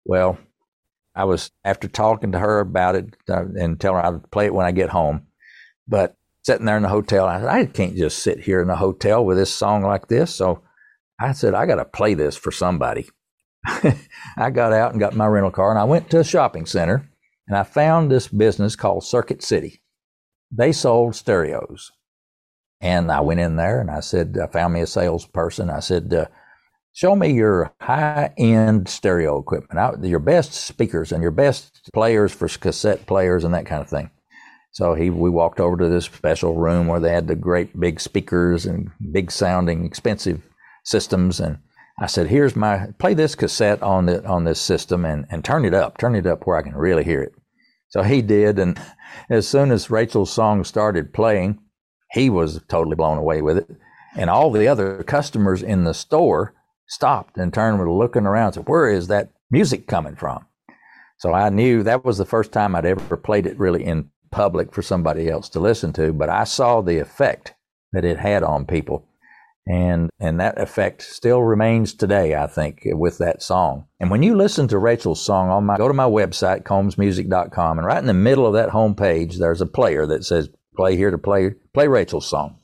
Well, 0.05 0.37
I 1.15 1.23
was 1.23 1.49
after 1.63 1.87
talking 1.87 2.31
to 2.33 2.39
her 2.39 2.59
about 2.59 2.95
it 2.95 3.15
uh, 3.29 3.45
and 3.59 3.79
telling 3.79 4.03
her 4.03 4.05
I'd 4.05 4.31
play 4.31 4.45
it 4.45 4.53
when 4.53 4.65
I 4.65 4.71
get 4.71 4.89
home. 4.89 5.25
But 5.87 6.15
sitting 6.43 6.65
there 6.65 6.77
in 6.77 6.83
the 6.83 6.89
hotel, 6.89 7.25
I 7.25 7.39
said, 7.39 7.49
I 7.49 7.65
can't 7.65 7.95
just 7.95 8.19
sit 8.19 8.41
here 8.41 8.61
in 8.61 8.67
the 8.67 8.75
hotel 8.75 9.25
with 9.25 9.37
this 9.37 9.53
song 9.53 9.81
like 9.81 10.07
this. 10.07 10.35
So 10.35 10.61
I 11.19 11.31
said, 11.31 11.55
I 11.55 11.65
got 11.65 11.75
to 11.75 11.85
play 11.85 12.13
this 12.13 12.35
for 12.35 12.51
somebody. 12.51 13.07
I 14.37 14.49
got 14.51 14.73
out 14.73 14.91
and 14.91 14.99
got 14.99 15.15
my 15.15 15.27
rental 15.27 15.51
car 15.51 15.69
and 15.69 15.79
I 15.79 15.83
went 15.83 16.09
to 16.11 16.19
a 16.19 16.23
shopping 16.23 16.65
center 16.65 17.09
and 17.47 17.57
I 17.57 17.63
found 17.63 18.11
this 18.11 18.27
business 18.27 18.75
called 18.75 19.03
Circuit 19.03 19.43
City. 19.43 19.81
They 20.51 20.71
sold 20.71 21.15
stereos. 21.15 21.91
And 22.81 23.11
I 23.11 23.21
went 23.21 23.39
in 23.39 23.55
there 23.55 23.79
and 23.79 23.89
I 23.89 24.01
said, 24.01 24.37
I 24.41 24.47
found 24.47 24.73
me 24.73 24.81
a 24.81 24.87
salesperson. 24.87 25.69
I 25.69 25.79
said, 25.79 26.13
uh, 26.13 26.25
show 26.93 27.15
me 27.15 27.31
your 27.31 27.73
high 27.81 28.33
end 28.37 28.87
stereo 28.89 29.39
equipment, 29.39 30.03
your 30.03 30.19
best 30.19 30.53
speakers 30.53 31.11
and 31.11 31.21
your 31.21 31.31
best 31.31 31.89
players 31.93 32.31
for 32.33 32.47
cassette 32.47 33.05
players 33.07 33.43
and 33.43 33.53
that 33.53 33.65
kind 33.65 33.81
of 33.81 33.89
thing. 33.89 34.11
So 34.71 34.93
he, 34.93 35.09
we 35.09 35.29
walked 35.29 35.61
over 35.61 35.77
to 35.77 35.87
this 35.87 36.05
special 36.05 36.55
room 36.55 36.87
where 36.87 36.99
they 36.99 37.13
had 37.13 37.27
the 37.27 37.35
great 37.35 37.79
big 37.79 38.01
speakers 38.01 38.65
and 38.65 38.91
big 39.11 39.31
sounding, 39.31 39.85
expensive 39.85 40.41
systems. 40.83 41.39
And 41.39 41.59
I 41.99 42.07
said, 42.07 42.27
"Here's 42.27 42.55
my 42.55 42.87
play 42.99 43.13
this 43.13 43.35
cassette 43.35 43.81
on 43.81 44.05
the 44.07 44.25
on 44.25 44.43
this 44.43 44.59
system 44.59 45.05
and 45.05 45.25
and 45.29 45.43
turn 45.43 45.65
it 45.65 45.73
up, 45.73 45.97
turn 45.97 46.15
it 46.15 46.25
up 46.25 46.45
where 46.45 46.57
I 46.57 46.61
can 46.61 46.75
really 46.75 47.03
hear 47.03 47.21
it." 47.21 47.33
So 47.89 48.03
he 48.03 48.21
did, 48.21 48.59
and 48.59 48.79
as 49.29 49.47
soon 49.47 49.71
as 49.71 49.89
Rachel's 49.89 50.31
song 50.31 50.63
started 50.63 51.13
playing, 51.13 51.59
he 52.11 52.29
was 52.29 52.61
totally 52.67 52.95
blown 52.95 53.17
away 53.17 53.41
with 53.41 53.57
it. 53.57 53.69
And 54.15 54.29
all 54.29 54.51
the 54.51 54.67
other 54.67 55.03
customers 55.03 55.61
in 55.61 55.83
the 55.83 55.93
store 55.93 56.53
stopped 56.87 57.37
and 57.37 57.53
turned 57.53 57.79
and 57.79 57.91
looking 57.91 58.25
around 58.25 58.47
and 58.47 58.53
said, 58.55 58.67
Where 58.67 58.89
is 58.89 59.07
that 59.07 59.31
music 59.51 59.87
coming 59.87 60.15
from? 60.15 60.45
So 61.17 61.33
I 61.33 61.49
knew 61.49 61.83
that 61.83 62.05
was 62.05 62.17
the 62.17 62.25
first 62.25 62.51
time 62.51 62.75
I'd 62.75 62.85
ever 62.85 63.17
played 63.17 63.45
it 63.45 63.59
really 63.59 63.85
in 63.85 64.09
public 64.31 64.73
for 64.73 64.81
somebody 64.81 65.29
else 65.29 65.49
to 65.49 65.59
listen 65.59 65.93
to, 65.93 66.13
but 66.13 66.29
I 66.29 66.43
saw 66.43 66.81
the 66.81 66.99
effect 66.99 67.53
that 67.93 68.05
it 68.05 68.17
had 68.17 68.43
on 68.43 68.65
people. 68.65 69.07
And 69.67 70.09
and 70.19 70.39
that 70.39 70.59
effect 70.59 71.01
still 71.01 71.41
remains 71.41 71.93
today, 71.93 72.35
I 72.35 72.45
think, 72.45 72.81
with 72.85 73.17
that 73.17 73.41
song. 73.41 73.87
And 73.99 74.11
when 74.11 74.21
you 74.21 74.35
listen 74.35 74.67
to 74.67 74.77
Rachel's 74.77 75.25
song 75.25 75.49
on 75.49 75.65
my 75.65 75.77
go 75.77 75.87
to 75.87 75.93
my 75.93 76.05
website, 76.05 76.63
combsmusic.com, 76.63 77.79
and 77.79 77.87
right 77.87 77.97
in 77.97 78.05
the 78.05 78.13
middle 78.13 78.45
of 78.45 78.53
that 78.53 78.69
home 78.69 78.95
page, 78.95 79.37
there's 79.37 79.61
a 79.61 79.65
player 79.65 80.05
that 80.05 80.23
says 80.23 80.49
play 80.75 80.95
here 80.95 81.09
to 81.09 81.17
play 81.17 81.51
play 81.73 81.87
Rachel's 81.87 82.29
song. 82.29 82.59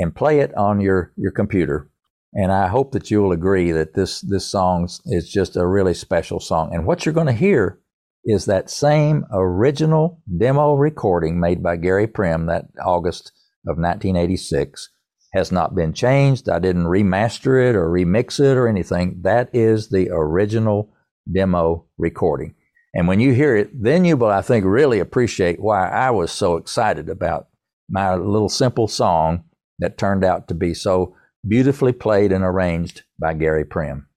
And 0.00 0.14
play 0.14 0.38
it 0.38 0.56
on 0.56 0.80
your, 0.80 1.12
your 1.16 1.32
computer 1.32 1.90
and 2.34 2.52
I 2.52 2.68
hope 2.68 2.92
that 2.92 3.10
you 3.10 3.22
will 3.22 3.32
agree 3.32 3.72
that 3.72 3.94
this, 3.94 4.20
this 4.20 4.46
song 4.46 4.88
is 5.06 5.30
just 5.30 5.56
a 5.56 5.66
really 5.66 5.94
special 5.94 6.40
song. 6.40 6.74
And 6.74 6.84
what 6.84 7.04
you're 7.04 7.14
going 7.14 7.26
to 7.26 7.32
hear 7.32 7.80
is 8.24 8.44
that 8.44 8.68
same 8.68 9.24
original 9.32 10.20
demo 10.36 10.74
recording 10.74 11.40
made 11.40 11.62
by 11.62 11.76
Gary 11.76 12.06
Prim 12.06 12.46
that 12.46 12.66
August 12.84 13.32
of 13.66 13.78
1986 13.78 14.90
has 15.32 15.52
not 15.52 15.74
been 15.74 15.92
changed. 15.92 16.48
I 16.48 16.58
didn't 16.58 16.84
remaster 16.84 17.68
it 17.68 17.76
or 17.76 17.88
remix 17.88 18.40
it 18.40 18.56
or 18.56 18.68
anything. 18.68 19.20
That 19.22 19.50
is 19.52 19.88
the 19.88 20.08
original 20.10 20.90
demo 21.30 21.84
recording. 21.98 22.54
And 22.94 23.06
when 23.06 23.20
you 23.20 23.32
hear 23.32 23.54
it, 23.54 23.70
then 23.82 24.04
you 24.04 24.16
will, 24.16 24.30
I 24.30 24.42
think, 24.42 24.64
really 24.64 24.98
appreciate 24.98 25.60
why 25.60 25.88
I 25.88 26.10
was 26.10 26.32
so 26.32 26.56
excited 26.56 27.08
about 27.08 27.48
my 27.88 28.14
little 28.14 28.48
simple 28.48 28.88
song 28.88 29.44
that 29.78 29.98
turned 29.98 30.24
out 30.24 30.48
to 30.48 30.54
be 30.54 30.74
so 30.74 31.14
beautifully 31.46 31.92
played 31.92 32.32
and 32.32 32.42
arranged 32.42 33.02
by 33.18 33.34
Gary 33.34 33.64
Prim. 33.64 34.08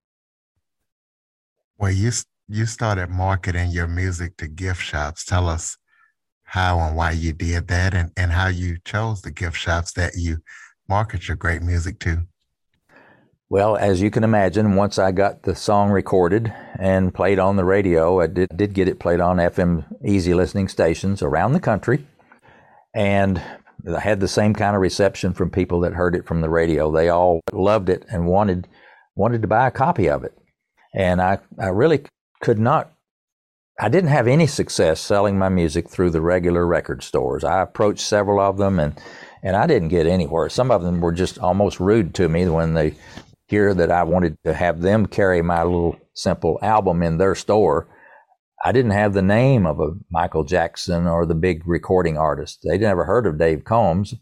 Well, 1.78 1.92
you 1.92 2.12
you 2.48 2.66
started 2.66 3.10
marketing 3.10 3.72
your 3.72 3.88
music 3.88 4.38
to 4.38 4.48
gift 4.48 4.82
shops. 4.82 5.26
Tell 5.26 5.48
us 5.48 5.78
how 6.44 6.80
and 6.80 6.98
why 6.98 7.12
you 7.12 7.32
did 7.32 7.68
that 7.70 7.94
and, 7.94 8.12
and 8.18 8.32
how 8.32 8.48
you 8.48 8.78
chose 8.84 9.22
the 9.22 9.32
gift 9.32 9.58
shops 9.58 9.94
that 9.94 10.14
you 10.18 10.38
market 10.92 11.30
your 11.30 11.38
great 11.38 11.62
music 11.62 12.00
to. 12.00 12.28
Well, 13.50 13.78
as 13.78 14.02
you 14.02 14.12
can 14.12 14.26
imagine, 14.26 14.76
once 14.76 15.00
I 15.00 15.14
got 15.14 15.44
the 15.44 15.56
song 15.56 15.90
recorded 15.90 16.54
and 16.78 17.14
played 17.14 17.40
on 17.40 17.56
the 17.56 17.64
radio, 17.64 18.20
I 18.20 18.28
did, 18.28 18.50
did 18.58 18.74
get 18.74 18.90
it 18.90 19.00
played 19.00 19.22
on 19.22 19.38
FM 19.38 19.86
easy 20.06 20.34
listening 20.34 20.68
stations 20.68 21.22
around 21.22 21.54
the 21.54 21.62
country. 21.62 22.06
And 22.94 23.42
I 23.88 24.02
had 24.02 24.20
the 24.20 24.28
same 24.28 24.54
kind 24.54 24.76
of 24.76 24.82
reception 24.82 25.34
from 25.34 25.50
people 25.50 25.80
that 25.80 25.94
heard 25.94 26.14
it 26.14 26.26
from 26.26 26.42
the 26.42 26.50
radio. 26.50 26.92
They 26.92 27.08
all 27.08 27.40
loved 27.54 27.88
it 27.88 28.06
and 28.12 28.28
wanted 28.28 28.68
wanted 29.16 29.42
to 29.44 29.48
buy 29.48 29.68
a 29.68 29.72
copy 29.72 30.10
of 30.10 30.26
it. 30.26 30.38
And 30.94 31.22
I, 31.22 31.40
I 31.58 31.68
really 31.68 32.02
could 32.42 32.60
not 32.60 32.92
I 33.80 33.90
didn't 33.90 34.10
have 34.10 34.28
any 34.28 34.46
success 34.46 35.00
selling 35.00 35.40
my 35.40 35.50
music 35.50 35.90
through 35.90 36.12
the 36.12 36.22
regular 36.22 36.68
record 36.68 37.02
stores. 37.02 37.44
I 37.44 37.62
approached 37.62 38.06
several 38.06 38.40
of 38.40 38.58
them 38.58 38.80
and 38.80 38.94
and 39.44 39.56
I 39.56 39.68
didn't 39.68 39.90
get 39.90 40.08
anywhere. 40.08 40.50
Some 40.50 40.72
of 40.72 40.84
them 40.84 41.02
were 41.02 41.12
just 41.12 41.40
almost 41.40 41.80
rude 41.80 42.14
to 42.16 42.30
me 42.30 42.48
when 42.48 42.74
they 42.74 42.96
hear 43.48 43.74
that 43.74 43.92
I 43.92 44.04
wanted 44.04 44.38
to 44.46 44.54
have 44.54 44.82
them 44.82 45.06
carry 45.06 45.42
my 45.42 45.64
little 45.64 45.98
simple 46.14 46.60
album 46.62 47.04
in 47.04 47.18
their 47.18 47.36
store 47.36 47.88
I 48.64 48.72
didn't 48.72 48.92
have 48.92 49.14
the 49.14 49.24
name 49.24 49.66
of 49.66 49.80
a 49.80 49.94
Michael 50.12 50.44
Jackson 50.44 51.08
or 51.08 51.26
the 51.26 51.34
big 51.34 51.64
recording 51.66 52.18
artist. 52.18 52.60
They'd 52.64 52.82
never 52.82 53.06
heard 53.06 53.26
of 53.26 53.40
Dave 53.40 53.64
Combs. 53.64 54.14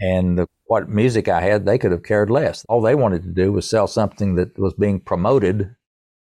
And 0.00 0.38
the, 0.38 0.46
what 0.64 0.88
music 0.88 1.28
I 1.28 1.40
had, 1.40 1.64
they 1.64 1.78
could 1.78 1.92
have 1.92 2.02
cared 2.02 2.28
less. 2.28 2.64
All 2.68 2.82
they 2.82 2.94
wanted 2.94 3.22
to 3.22 3.28
do 3.28 3.52
was 3.52 3.70
sell 3.70 3.86
something 3.86 4.34
that 4.34 4.58
was 4.58 4.74
being 4.74 5.00
promoted 5.00 5.74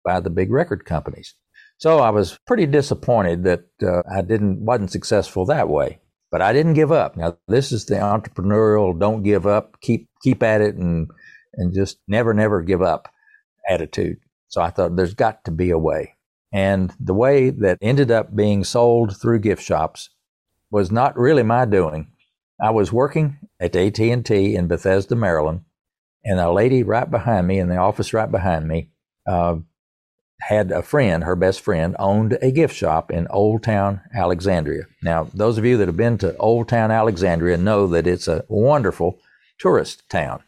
by 0.03 0.19
the 0.19 0.29
big 0.29 0.51
record 0.51 0.85
companies. 0.85 1.35
So 1.77 1.99
I 1.99 2.09
was 2.09 2.37
pretty 2.45 2.65
disappointed 2.65 3.45
that 3.45 3.63
uh, 3.81 4.03
I 4.13 4.21
didn't 4.21 4.63
wasn't 4.63 4.91
successful 4.91 5.45
that 5.45 5.69
way. 5.69 5.99
But 6.33 6.41
I 6.41 6.51
didn't 6.51 6.73
give 6.73 6.91
up. 6.91 7.15
Now 7.15 7.37
this 7.47 7.71
is 7.71 7.85
the 7.85 7.93
entrepreneurial 7.93 8.99
don't 8.99 9.21
give 9.21 9.45
up, 9.45 9.79
keep 9.81 10.09
keep 10.23 10.41
at 10.41 10.61
it 10.61 10.73
and 10.73 11.07
and 11.53 11.75
just 11.75 11.99
never 12.07 12.33
never 12.33 12.63
give 12.63 12.81
up 12.81 13.07
attitude. 13.69 14.17
So 14.47 14.59
I 14.59 14.71
thought 14.71 14.95
there's 14.95 15.13
got 15.13 15.45
to 15.45 15.51
be 15.51 15.69
a 15.69 15.77
way. 15.77 16.15
And 16.51 16.91
the 16.99 17.13
way 17.13 17.51
that 17.51 17.77
ended 17.83 18.09
up 18.09 18.35
being 18.35 18.63
sold 18.63 19.15
through 19.15 19.41
gift 19.41 19.61
shops 19.61 20.09
was 20.71 20.91
not 20.91 21.15
really 21.19 21.43
my 21.43 21.65
doing. 21.65 22.11
I 22.59 22.71
was 22.71 22.91
working 22.91 23.37
at 23.59 23.75
AT&T 23.75 24.55
in 24.55 24.67
Bethesda, 24.67 25.15
Maryland, 25.15 25.61
and 26.25 26.39
a 26.39 26.51
lady 26.51 26.81
right 26.81 27.09
behind 27.11 27.45
me 27.45 27.59
in 27.59 27.69
the 27.69 27.77
office 27.77 28.11
right 28.11 28.31
behind 28.31 28.67
me 28.67 28.89
uh, 29.27 29.57
had 30.47 30.71
a 30.71 30.81
friend, 30.81 31.23
her 31.23 31.35
best 31.35 31.61
friend, 31.61 31.95
owned 31.99 32.37
a 32.41 32.51
gift 32.51 32.75
shop 32.75 33.11
in 33.11 33.27
Old 33.29 33.63
Town 33.63 34.01
Alexandria. 34.13 34.83
Now, 35.01 35.29
those 35.33 35.57
of 35.57 35.65
you 35.65 35.77
that 35.77 35.87
have 35.87 35.97
been 35.97 36.17
to 36.19 36.35
Old 36.37 36.67
Town 36.67 36.91
Alexandria 36.91 37.57
know 37.57 37.87
that 37.87 38.07
it's 38.07 38.27
a 38.27 38.45
wonderful 38.49 39.19
tourist 39.59 40.09
town. 40.09 40.43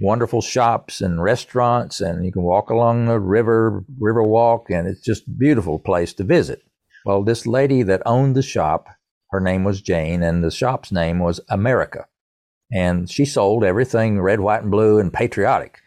Wonderful 0.00 0.40
shops 0.40 1.00
and 1.00 1.22
restaurants, 1.22 2.00
and 2.00 2.24
you 2.24 2.32
can 2.32 2.42
walk 2.42 2.70
along 2.70 3.06
the 3.06 3.18
river, 3.18 3.84
river 3.98 4.22
walk, 4.22 4.70
and 4.70 4.86
it's 4.86 5.02
just 5.02 5.26
a 5.26 5.30
beautiful 5.30 5.78
place 5.78 6.12
to 6.14 6.24
visit. 6.24 6.62
Well, 7.04 7.22
this 7.22 7.46
lady 7.46 7.82
that 7.82 8.02
owned 8.04 8.34
the 8.34 8.42
shop, 8.42 8.88
her 9.30 9.40
name 9.40 9.64
was 9.64 9.82
Jane, 9.82 10.22
and 10.22 10.44
the 10.44 10.50
shop's 10.50 10.92
name 10.92 11.18
was 11.18 11.40
America. 11.48 12.06
And 12.72 13.10
she 13.10 13.24
sold 13.24 13.64
everything 13.64 14.20
red, 14.20 14.40
white, 14.40 14.62
and 14.62 14.70
blue 14.70 14.98
and 14.98 15.12
patriotic. 15.12 15.80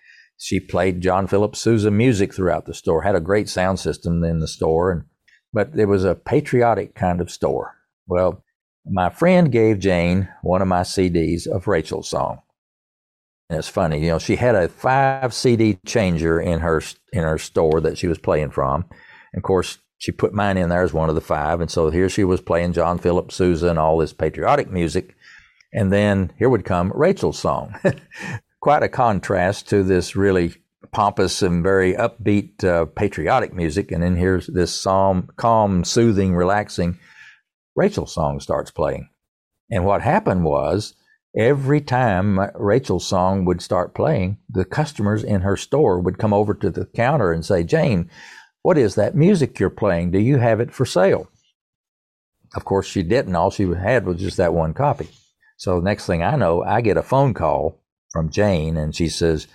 She 0.43 0.60
played 0.60 0.99
John 0.99 1.27
Philip 1.27 1.56
Sousa 1.56 1.89
music 1.89 2.34
throughout 2.34 2.65
the 2.65 2.73
store, 2.73 3.03
had 3.03 3.15
a 3.15 3.21
great 3.21 3.47
sound 3.47 3.79
system 3.79 4.21
in 4.25 4.39
the 4.39 4.47
store, 4.49 4.91
and, 4.91 5.06
but 5.53 5.69
it 5.73 5.86
was 5.86 6.03
a 6.03 6.15
patriotic 6.15 6.95
kind 6.95 7.21
of 7.21 7.32
store. 7.32 7.77
Well, 8.08 8.43
my 8.86 9.10
friend 9.10 9.49
gave 9.49 9.79
Jane 9.79 10.27
one 10.41 10.62
of 10.62 10.67
my 10.67 10.82
CDs 10.82 11.47
of 11.47 11.69
Rachel's 11.69 12.10
song. 12.10 12.41
And 13.49 13.58
it's 13.58 13.69
funny, 13.69 14.03
you 14.03 14.10
know, 14.10 14.19
she 14.19 14.36
had 14.36 14.53
a 14.53 14.67
five 14.67 15.34
CD 15.34 15.79
changer 15.86 16.41
in 16.41 16.60
her 16.60 16.82
in 17.13 17.23
her 17.23 17.38
store 17.38 17.79
that 17.79 17.97
she 17.97 18.08
was 18.08 18.17
playing 18.17 18.51
from. 18.51 18.84
And 19.32 19.39
of 19.39 19.43
course, 19.43 19.77
she 19.97 20.12
put 20.12 20.34
mine 20.34 20.58
in 20.58 20.67
there 20.67 20.84
as 20.84 20.91
one 20.91 21.08
of 21.08 21.15
the 21.15 21.21
five. 21.21 21.62
And 21.62 21.71
so 21.71 21.89
here 21.89 22.10
she 22.10 22.25
was 22.25 22.41
playing 22.41 22.73
John 22.73 22.97
Philip 22.97 23.32
Sousa 23.32 23.69
and 23.69 23.79
all 23.79 23.97
this 23.97 24.12
patriotic 24.12 24.69
music. 24.69 25.15
And 25.71 25.93
then 25.93 26.34
here 26.38 26.49
would 26.49 26.65
come 26.65 26.91
Rachel's 26.93 27.39
song. 27.39 27.79
Quite 28.63 28.82
a 28.82 28.88
contrast 28.88 29.67
to 29.71 29.84
this 29.84 30.15
really 30.15 30.56
pompous 30.93 31.41
and 31.41 31.62
very 31.62 31.95
upbeat 31.95 32.63
uh, 32.63 32.86
patriotic 32.86 33.54
music. 33.54 33.91
And 33.91 34.02
then 34.02 34.15
here's 34.15 34.47
this 34.47 34.73
psalm, 34.73 35.30
calm, 35.36 35.84
soothing, 35.84 36.34
relaxing 36.34 36.97
Rachel 37.76 38.08
song 38.08 38.39
starts 38.39 38.71
playing. 38.71 39.10
And 39.69 39.84
what 39.84 40.02
happened 40.02 40.45
was 40.45 40.95
every 41.36 41.82
time 41.82 42.39
Rachel's 42.56 43.06
song 43.06 43.43
would 43.43 43.62
start 43.62 43.93
playing, 43.93 44.38
the 44.49 44.63
customers 44.63 45.26
in 45.26 45.41
her 45.41 45.58
store 45.58 45.99
would 45.99 46.17
come 46.17 46.34
over 46.34 46.54
to 46.54 46.69
the 46.69 46.86
counter 46.86 47.34
and 47.34 47.45
say, 47.45 47.65
Jane, 47.65 48.10
what 48.62 48.78
is 48.78 48.95
that 48.95 49.13
music 49.13 49.60
you're 49.60 49.69
playing? 49.69 50.12
Do 50.12 50.19
you 50.19 50.38
have 50.38 50.62
it 50.62 50.73
for 50.73 50.86
sale? 50.86 51.28
Of 52.56 52.63
course, 52.63 52.88
she 52.88 53.04
didn't. 53.04 53.36
All 53.36 53.52
she 53.52 53.67
had 53.67 54.06
was 54.06 54.21
just 54.21 54.38
that 54.38 54.54
one 54.54 54.73
copy. 54.73 55.10
So 55.58 55.82
next 55.82 56.06
thing 56.06 56.23
I 56.23 56.38
know, 56.38 56.63
I 56.63 56.80
get 56.80 56.95
a 56.95 57.04
phone 57.04 57.34
call 57.34 57.83
from 58.13 58.30
Jane, 58.30 58.78
and 58.78 58.95
she 58.95 59.10
says, 59.10 59.47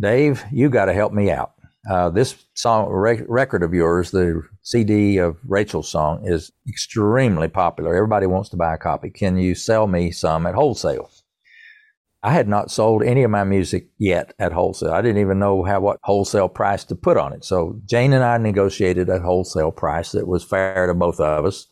"Dave, 0.00 0.44
you 0.50 0.70
got 0.70 0.86
to 0.86 0.94
help 0.94 1.12
me 1.12 1.30
out. 1.30 1.52
Uh, 1.90 2.08
this 2.08 2.36
song 2.54 2.88
re- 2.90 3.22
record 3.28 3.62
of 3.62 3.74
yours, 3.74 4.10
the 4.10 4.42
CD 4.62 5.18
of 5.18 5.36
Rachel's 5.46 5.90
song, 5.90 6.26
is 6.26 6.50
extremely 6.66 7.48
popular. 7.48 7.94
Everybody 7.94 8.26
wants 8.26 8.48
to 8.50 8.56
buy 8.56 8.74
a 8.74 8.78
copy. 8.78 9.10
Can 9.10 9.36
you 9.36 9.54
sell 9.54 9.86
me 9.86 10.10
some 10.12 10.46
at 10.46 10.54
wholesale?" 10.54 11.10
I 12.26 12.32
had 12.32 12.48
not 12.48 12.72
sold 12.72 13.04
any 13.04 13.22
of 13.22 13.30
my 13.30 13.44
music 13.44 13.88
yet 13.98 14.34
at 14.40 14.52
wholesale. 14.52 14.90
I 14.90 15.00
didn't 15.00 15.20
even 15.20 15.38
know 15.38 15.62
how 15.62 15.78
what 15.78 16.00
wholesale 16.02 16.48
price 16.48 16.82
to 16.86 16.96
put 16.96 17.16
on 17.16 17.32
it. 17.32 17.44
So 17.44 17.80
Jane 17.86 18.12
and 18.12 18.24
I 18.24 18.36
negotiated 18.38 19.08
a 19.08 19.20
wholesale 19.20 19.70
price 19.70 20.10
that 20.10 20.26
was 20.26 20.42
fair 20.42 20.88
to 20.88 20.94
both 20.94 21.20
of 21.20 21.44
us. 21.44 21.68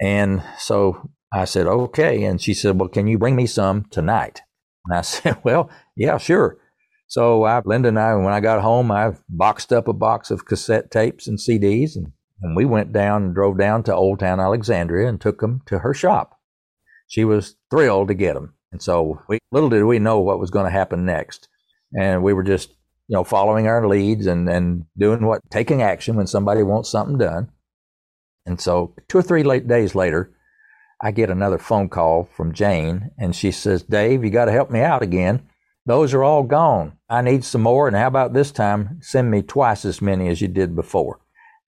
And 0.00 0.42
so 0.58 1.10
I 1.32 1.44
said, 1.44 1.68
okay. 1.68 2.24
And 2.24 2.42
she 2.42 2.52
said, 2.52 2.80
well, 2.80 2.88
can 2.88 3.06
you 3.06 3.16
bring 3.16 3.36
me 3.36 3.46
some 3.46 3.84
tonight? 3.90 4.40
And 4.90 4.98
I 4.98 5.00
said, 5.02 5.38
well, 5.44 5.70
yeah, 5.96 6.18
sure. 6.18 6.58
So 7.06 7.44
I, 7.44 7.60
Linda 7.64 7.88
and 7.88 7.98
I, 7.98 8.14
when 8.14 8.32
I 8.32 8.40
got 8.40 8.62
home, 8.62 8.90
I 8.90 9.12
boxed 9.28 9.72
up 9.72 9.88
a 9.88 9.92
box 9.92 10.30
of 10.30 10.44
cassette 10.44 10.90
tapes 10.90 11.26
and 11.26 11.38
CDs, 11.38 11.96
and, 11.96 12.12
and 12.42 12.54
we 12.54 12.64
went 12.64 12.92
down 12.92 13.24
and 13.24 13.34
drove 13.34 13.58
down 13.58 13.82
to 13.84 13.94
Old 13.94 14.20
Town 14.20 14.38
Alexandria 14.38 15.08
and 15.08 15.20
took 15.20 15.40
them 15.40 15.62
to 15.66 15.80
her 15.80 15.92
shop. 15.92 16.38
She 17.08 17.24
was 17.24 17.56
thrilled 17.70 18.08
to 18.08 18.14
get 18.14 18.34
them. 18.34 18.54
And 18.70 18.80
so 18.80 19.20
we, 19.28 19.40
little 19.50 19.68
did 19.68 19.82
we 19.84 19.98
know 19.98 20.20
what 20.20 20.38
was 20.38 20.50
going 20.50 20.66
to 20.66 20.70
happen 20.70 21.04
next. 21.04 21.48
And 21.98 22.22
we 22.22 22.32
were 22.32 22.44
just, 22.44 22.70
you 23.08 23.16
know, 23.16 23.24
following 23.24 23.66
our 23.66 23.88
leads 23.88 24.26
and, 24.26 24.48
and 24.48 24.84
doing 24.96 25.26
what, 25.26 25.40
taking 25.50 25.82
action 25.82 26.14
when 26.14 26.28
somebody 26.28 26.62
wants 26.62 26.90
something 26.90 27.18
done. 27.18 27.50
And 28.46 28.60
so 28.60 28.94
two 29.08 29.18
or 29.18 29.22
three 29.22 29.42
late 29.42 29.66
days 29.66 29.96
later, 29.96 30.32
I 31.02 31.12
get 31.12 31.30
another 31.30 31.58
phone 31.58 31.88
call 31.88 32.24
from 32.24 32.52
Jane, 32.52 33.10
and 33.18 33.34
she 33.34 33.52
says, 33.52 33.82
Dave, 33.82 34.22
you 34.22 34.30
got 34.30 34.46
to 34.46 34.52
help 34.52 34.70
me 34.70 34.80
out 34.80 35.02
again. 35.02 35.42
Those 35.86 36.12
are 36.12 36.22
all 36.22 36.42
gone. 36.42 36.98
I 37.08 37.22
need 37.22 37.44
some 37.44 37.62
more. 37.62 37.88
And 37.88 37.96
how 37.96 38.06
about 38.06 38.34
this 38.34 38.52
time? 38.52 38.98
Send 39.00 39.30
me 39.30 39.42
twice 39.42 39.84
as 39.84 40.02
many 40.02 40.28
as 40.28 40.40
you 40.40 40.48
did 40.48 40.76
before. 40.76 41.20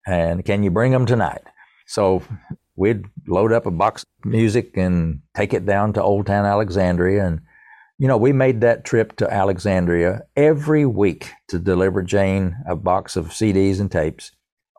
And 0.06 0.44
can 0.44 0.62
you 0.62 0.70
bring 0.70 0.92
them 0.92 1.06
tonight? 1.06 1.42
So 1.86 2.22
we'd 2.74 3.04
load 3.28 3.52
up 3.52 3.66
a 3.66 3.70
box 3.70 4.02
of 4.02 4.30
music 4.30 4.76
and 4.76 5.20
take 5.36 5.54
it 5.54 5.64
down 5.64 5.92
to 5.92 6.02
Old 6.02 6.26
Town 6.26 6.44
Alexandria. 6.44 7.24
And, 7.24 7.40
you 7.98 8.08
know, 8.08 8.16
we 8.16 8.32
made 8.32 8.62
that 8.62 8.84
trip 8.84 9.16
to 9.16 9.32
Alexandria 9.32 10.22
every 10.34 10.86
week 10.86 11.30
to 11.48 11.58
deliver 11.60 12.02
Jane 12.02 12.56
a 12.66 12.74
box 12.74 13.14
of 13.14 13.28
CDs 13.28 13.78
and 13.80 13.92
tapes 13.92 14.32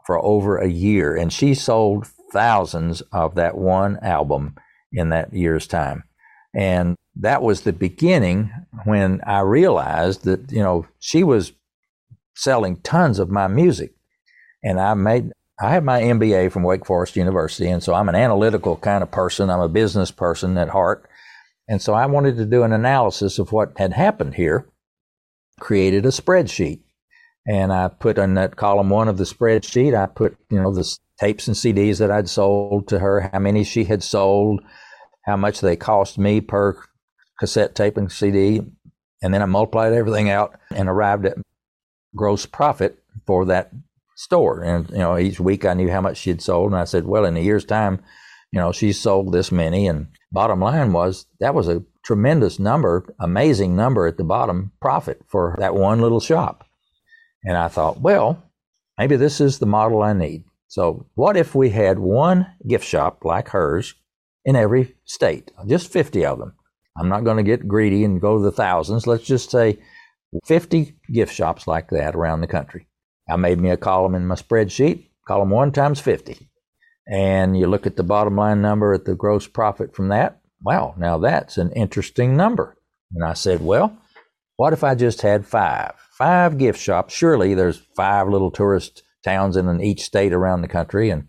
for 0.06 0.20
over 0.20 0.58
a 0.58 0.68
year. 0.68 1.16
And 1.16 1.32
she 1.32 1.54
sold 1.54 2.08
thousands 2.32 3.02
of 3.12 3.36
that 3.36 3.58
one 3.58 3.98
album 4.02 4.56
in 4.92 5.10
that 5.10 5.34
year's 5.34 5.68
time. 5.68 6.04
And 6.54 6.96
that 7.16 7.42
was 7.42 7.62
the 7.62 7.74
beginning 7.74 8.52
when 8.86 9.22
I 9.26 9.40
realized 9.40 10.24
that, 10.24 10.52
you 10.52 10.62
know, 10.62 10.88
she 11.00 11.24
was 11.24 11.54
selling 12.36 12.78
tons 12.78 13.20
of 13.20 13.30
my 13.30 13.48
music. 13.48 13.94
And 14.64 14.80
I 14.80 14.94
made, 14.94 15.32
I 15.62 15.72
have 15.72 15.84
my 15.84 16.02
MBA 16.02 16.52
from 16.52 16.64
Wake 16.64 16.86
Forest 16.86 17.16
University. 17.16 17.70
And 17.70 17.84
so 17.84 17.94
I'm 17.94 18.10
an 18.10 18.16
analytical 18.16 18.78
kind 18.78 19.04
of 19.04 19.12
person. 19.12 19.50
I'm 19.50 19.60
a 19.60 19.70
business 19.70 20.12
person 20.12 20.58
at 20.58 20.70
heart. 20.70 21.08
And 21.68 21.82
so 21.82 21.94
I 21.94 22.06
wanted 22.06 22.38
to 22.38 22.46
do 22.46 22.64
an 22.64 22.74
analysis 22.74 23.40
of 23.40 23.52
what 23.52 23.78
had 23.78 23.94
happened 23.94 24.36
here, 24.36 24.68
created 25.60 26.06
a 26.06 26.10
spreadsheet. 26.10 26.82
And 27.48 27.72
I 27.72 27.88
put 27.88 28.18
in 28.18 28.36
that 28.36 28.56
column 28.56 28.90
one 28.90 29.08
of 29.08 29.18
the 29.18 29.24
spreadsheet, 29.24 29.96
I 29.96 30.06
put, 30.06 30.38
you 30.50 30.62
know, 30.62 30.74
the 30.74 30.98
tapes 31.22 31.48
and 31.48 31.56
CDs 31.56 32.00
that 32.00 32.10
I'd 32.10 32.28
sold 32.28 32.88
to 32.88 32.98
her, 32.98 33.30
how 33.32 33.38
many 33.38 33.64
she 33.64 33.84
had 33.84 34.02
sold, 34.02 34.62
how 35.24 35.38
much 35.38 35.62
they 35.62 35.76
cost 35.76 36.18
me 36.18 36.42
per 36.42 36.82
cassette 37.40 37.76
tape 37.76 37.96
and 37.96 38.12
CD. 38.12 38.62
And 39.22 39.32
then 39.32 39.44
I 39.44 39.46
multiplied 39.46 39.94
everything 39.94 40.32
out 40.32 40.60
and 40.74 40.90
arrived 40.90 41.28
at 41.28 41.38
gross 42.16 42.48
profit 42.48 42.98
for 43.28 43.46
that 43.46 43.72
store. 44.16 44.64
And, 44.64 44.90
you 44.90 44.98
know, 44.98 45.16
each 45.18 45.40
week 45.40 45.64
I 45.64 45.76
knew 45.76 45.92
how 45.92 46.02
much 46.02 46.18
she 46.18 46.32
had 46.32 46.42
sold. 46.42 46.72
And 46.72 46.82
I 46.82 46.86
said, 46.86 47.06
well, 47.06 47.26
in 47.26 47.38
a 47.38 47.42
year's 47.42 47.66
time, 47.66 48.02
you 48.52 48.60
know, 48.60 48.72
she 48.72 48.92
sold 48.92 49.32
this 49.32 49.52
many. 49.52 49.88
And 49.88 50.08
bottom 50.32 50.60
line 50.60 50.92
was 50.92 51.28
that 51.40 51.54
was 51.54 51.68
a 51.68 51.84
tremendous 52.04 52.58
number, 52.58 53.06
amazing 53.20 53.76
number 53.76 54.08
at 54.08 54.18
the 54.18 54.24
bottom 54.24 54.72
profit 54.82 55.22
for 55.28 55.56
that 55.60 55.76
one 55.76 56.02
little 56.02 56.20
shop. 56.20 56.66
And 57.44 57.56
I 57.56 57.68
thought, 57.68 58.02
well, 58.02 58.44
maybe 58.98 59.18
this 59.18 59.40
is 59.40 59.60
the 59.60 59.68
model 59.68 60.02
I 60.02 60.14
need. 60.14 60.46
So, 60.72 61.06
what 61.16 61.36
if 61.36 61.54
we 61.54 61.72
had 61.72 62.00
one 62.00 62.48
gift 62.66 62.86
shop 62.86 63.26
like 63.26 63.50
hers 63.50 63.94
in 64.46 64.56
every 64.56 64.96
state, 65.04 65.52
just 65.68 65.92
50 65.92 66.26
of 66.26 66.40
them? 66.40 66.54
I'm 66.98 67.10
not 67.10 67.26
going 67.26 67.36
to 67.36 67.44
get 67.44 67.68
greedy 67.68 68.06
and 68.06 68.22
go 68.22 68.38
to 68.38 68.42
the 68.42 68.54
thousands. 68.54 69.06
Let's 69.06 69.26
just 69.26 69.52
say 69.52 69.80
50 70.46 70.96
gift 71.12 71.36
shops 71.36 71.68
like 71.68 71.90
that 71.90 72.16
around 72.16 72.40
the 72.40 72.48
country. 72.48 72.88
I 73.30 73.36
made 73.36 73.60
me 73.60 73.70
a 73.70 73.76
column 73.76 74.16
in 74.16 74.26
my 74.26 74.36
spreadsheet, 74.36 75.10
column 75.28 75.50
one 75.50 75.74
times 75.74 76.00
50. 76.00 76.48
And 77.06 77.60
you 77.60 77.68
look 77.68 77.86
at 77.86 77.98
the 77.98 78.04
bottom 78.04 78.38
line 78.38 78.62
number 78.62 78.94
at 78.94 79.04
the 79.04 79.14
gross 79.14 79.48
profit 79.48 79.94
from 79.94 80.08
that. 80.08 80.40
Wow, 80.62 80.96
now 80.98 81.18
that's 81.18 81.58
an 81.58 81.74
interesting 81.74 82.38
number. 82.38 82.78
And 83.14 83.26
I 83.26 83.34
said, 83.34 83.60
well, 83.60 83.98
what 84.56 84.72
if 84.72 84.86
I 84.86 84.96
just 84.96 85.22
had 85.22 85.46
five? 85.46 85.96
Five 86.18 86.58
gift 86.58 86.80
shops. 86.80 87.14
Surely 87.14 87.56
there's 87.56 87.82
five 87.98 88.30
little 88.30 88.52
tourist 88.52 89.04
towns 89.24 89.58
in 89.58 89.82
each 89.82 90.02
state 90.02 90.34
around 90.34 90.62
the 90.62 90.68
country. 90.68 91.10
And 91.10 91.28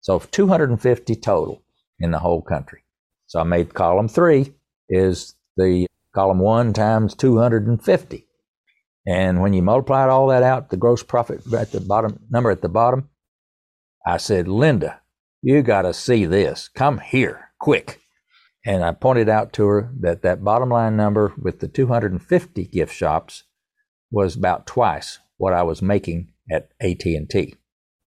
so 0.00 0.18
250 0.18 1.16
total 1.16 1.62
in 1.98 2.10
the 2.10 2.18
whole 2.18 2.42
country. 2.42 2.84
So 3.26 3.40
I 3.40 3.44
made 3.44 3.74
column 3.74 4.08
three 4.08 4.54
is 4.88 5.34
the 5.56 5.86
column 6.14 6.38
one 6.38 6.72
times 6.72 7.14
250. 7.14 8.26
And 9.06 9.40
when 9.40 9.52
you 9.52 9.62
multiplied 9.62 10.08
all 10.08 10.28
that 10.28 10.42
out, 10.42 10.70
the 10.70 10.76
gross 10.76 11.02
profit 11.02 11.42
at 11.52 11.72
the 11.72 11.80
bottom 11.80 12.20
number 12.30 12.50
at 12.50 12.62
the 12.62 12.68
bottom, 12.68 13.10
I 14.06 14.16
said, 14.16 14.48
Linda, 14.48 15.00
you 15.42 15.62
got 15.62 15.82
to 15.82 15.92
see 15.92 16.24
this. 16.24 16.68
Come 16.68 16.98
here, 16.98 17.50
quick. 17.58 18.00
And 18.66 18.82
I 18.82 18.92
pointed 18.92 19.28
out 19.28 19.52
to 19.54 19.66
her 19.66 19.92
that 20.00 20.22
that 20.22 20.42
bottom 20.42 20.70
line 20.70 20.96
number 20.96 21.34
with 21.36 21.60
the 21.60 21.68
250 21.68 22.64
gift 22.66 22.94
shops 22.94 23.44
was 24.10 24.36
about 24.36 24.66
twice 24.66 25.18
what 25.36 25.52
I 25.52 25.62
was 25.64 25.82
making 25.82 26.28
at 26.50 26.70
AT&T. 26.80 27.54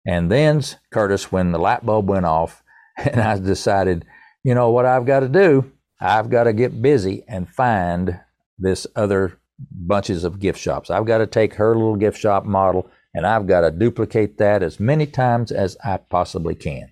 And 0.06 0.32
then, 0.32 0.62
Curtis, 0.92 1.32
when 1.32 1.52
the 1.52 1.60
light 1.60 1.86
bulb 1.86 2.10
went 2.10 2.26
off 2.26 2.64
and 2.98 3.22
I 3.22 3.40
decided, 3.40 4.06
you 4.44 4.54
know 4.54 4.72
what 4.72 4.86
I've 4.86 5.06
got 5.06 5.22
to 5.22 5.30
do? 5.30 5.72
I've 6.02 6.30
got 6.30 6.44
to 6.44 6.54
get 6.54 6.82
busy 6.82 7.24
and 7.28 7.50
find 7.50 8.20
this 8.60 8.86
other 8.96 9.40
bunches 9.72 10.24
of 10.24 10.40
gift 10.40 10.60
shops. 10.60 10.90
I've 10.90 11.06
got 11.06 11.20
to 11.20 11.28
take 11.28 11.54
her 11.56 11.76
little 11.76 11.96
gift 11.96 12.20
shop 12.20 12.46
model 12.46 12.90
and 13.14 13.26
I've 13.26 13.48
got 13.48 13.62
to 13.62 13.72
duplicate 13.72 14.38
that 14.40 14.64
as 14.64 14.80
many 14.80 15.06
times 15.06 15.52
as 15.52 15.78
I 15.84 15.98
possibly 15.98 16.56
can. 16.56 16.92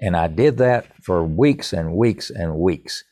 And 0.00 0.16
I 0.16 0.26
did 0.26 0.56
that 0.58 0.86
for 1.02 1.22
weeks 1.22 1.72
and 1.72 1.94
weeks 1.94 2.30
and 2.30 2.56
weeks. 2.56 3.04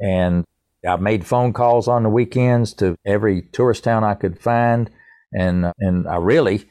And 0.00 0.44
I 0.88 0.96
made 0.96 1.26
phone 1.26 1.52
calls 1.52 1.88
on 1.88 2.04
the 2.04 2.08
weekends 2.08 2.72
to 2.74 2.96
every 3.04 3.42
tourist 3.42 3.84
town 3.84 4.04
I 4.04 4.14
could 4.14 4.40
find. 4.40 4.90
And, 5.32 5.72
and 5.78 6.08
I 6.08 6.16
really 6.16 6.70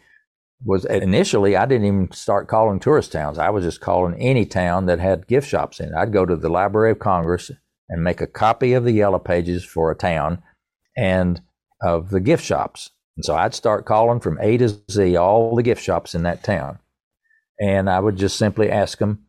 was 0.63 0.85
initially, 0.85 1.55
I 1.55 1.65
didn't 1.65 1.87
even 1.87 2.11
start 2.11 2.47
calling 2.47 2.79
tourist 2.79 3.11
towns. 3.11 3.37
I 3.37 3.49
was 3.49 3.63
just 3.63 3.81
calling 3.81 4.19
any 4.19 4.45
town 4.45 4.87
that 4.87 4.99
had 4.99 5.27
gift 5.27 5.47
shops 5.47 5.79
in 5.79 5.89
it. 5.89 5.95
I'd 5.95 6.13
go 6.13 6.25
to 6.25 6.35
the 6.35 6.49
Library 6.49 6.91
of 6.91 6.99
Congress 6.99 7.49
and 7.87 8.03
make 8.03 8.21
a 8.21 8.27
copy 8.27 8.73
of 8.73 8.83
the 8.83 8.91
yellow 8.91 9.19
pages 9.19 9.63
for 9.63 9.89
a 9.89 9.95
town 9.95 10.43
and 10.97 11.41
of 11.81 12.09
the 12.09 12.19
gift 12.19 12.43
shops. 12.43 12.91
And 13.15 13.23
so 13.23 13.35
I'd 13.35 13.53
start 13.53 13.85
calling 13.85 14.19
from 14.19 14.37
A 14.41 14.57
to 14.57 14.77
Z, 14.91 15.15
all 15.15 15.55
the 15.55 15.63
gift 15.63 15.81
shops 15.81 16.13
in 16.13 16.23
that 16.23 16.43
town. 16.43 16.79
And 17.59 17.89
I 17.89 17.99
would 17.99 18.17
just 18.17 18.37
simply 18.37 18.69
ask 18.69 18.97
them, 18.97 19.25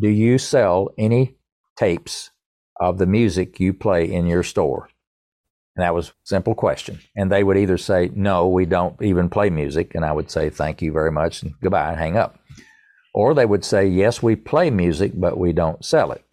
do 0.00 0.08
you 0.08 0.38
sell 0.38 0.90
any 0.96 1.36
tapes 1.76 2.30
of 2.80 2.98
the 2.98 3.06
music 3.06 3.60
you 3.60 3.74
play 3.74 4.10
in 4.10 4.26
your 4.26 4.42
store? 4.42 4.88
And 5.76 5.84
that 5.84 5.94
was 5.94 6.08
a 6.08 6.12
simple 6.24 6.54
question. 6.54 7.00
And 7.16 7.32
they 7.32 7.44
would 7.44 7.56
either 7.56 7.78
say, 7.78 8.10
no, 8.14 8.48
we 8.48 8.66
don't 8.66 9.00
even 9.00 9.30
play 9.30 9.48
music. 9.48 9.94
And 9.94 10.04
I 10.04 10.12
would 10.12 10.30
say, 10.30 10.50
thank 10.50 10.82
you 10.82 10.92
very 10.92 11.10
much 11.10 11.42
and 11.42 11.54
goodbye 11.62 11.90
and 11.90 11.98
hang 11.98 12.16
up. 12.16 12.38
Or 13.14 13.34
they 13.34 13.46
would 13.46 13.64
say, 13.64 13.86
yes, 13.86 14.22
we 14.22 14.36
play 14.36 14.70
music, 14.70 15.12
but 15.14 15.38
we 15.38 15.52
don't 15.52 15.84
sell 15.84 16.12
it. 16.12 16.24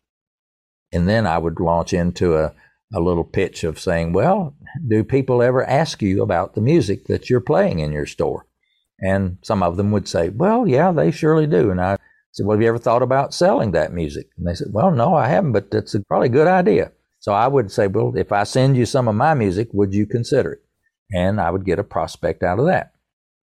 And 0.92 1.08
then 1.08 1.26
I 1.28 1.38
would 1.38 1.60
launch 1.60 1.94
into 1.94 2.36
a, 2.38 2.54
a 2.94 3.00
little 3.00 3.24
pitch 3.24 3.64
of 3.64 3.80
saying, 3.80 4.14
well, 4.14 4.56
do 4.88 5.04
people 5.04 5.42
ever 5.42 5.64
ask 5.66 6.02
you 6.02 6.22
about 6.22 6.56
the 6.56 6.62
music 6.62 7.06
that 7.06 7.30
you're 7.30 7.42
playing 7.42 7.80
in 7.80 7.92
your 7.92 8.06
store? 8.06 8.46
And 9.00 9.38
some 9.44 9.64
of 9.64 9.78
them 9.78 9.92
would 9.92 10.08
say, 10.08 10.30
well, 10.30 10.68
yeah, 10.68 10.92
they 10.92 11.12
surely 11.12 11.48
do. 11.48 11.72
And 11.72 11.80
I 11.80 11.98
said, 12.32 12.46
well, 12.46 12.58
have 12.58 12.62
you 12.62 12.68
ever 12.68 12.78
thought 12.78 13.04
about 13.04 13.34
selling 13.34 13.72
that 13.72 13.94
music? 13.94 14.28
And 14.38 14.48
they 14.48 14.54
said, 14.54 14.70
well, 14.72 14.92
no, 14.92 15.16
I 15.16 15.28
haven't, 15.28 15.54
but 15.54 15.72
that's 15.72 15.96
a 15.96 16.02
probably 16.02 16.28
a 16.28 16.32
good 16.32 16.48
idea. 16.48 16.92
So 17.20 17.34
I 17.34 17.48
would 17.48 17.72
say, 17.72 17.88
well, 17.88 18.14
if 18.16 18.32
I 18.32 18.44
send 18.44 18.78
you 18.78 18.86
some 18.86 19.08
of 19.08 19.16
my 19.16 19.34
music, 19.34 19.70
would 19.74 19.94
you 19.94 20.06
consider 20.06 20.54
it? 20.54 20.64
And 21.12 21.42
I 21.42 21.52
would 21.52 21.66
get 21.66 21.80
a 21.80 21.84
prospect 21.84 22.44
out 22.44 22.60
of 22.60 22.66
that. 22.66 22.94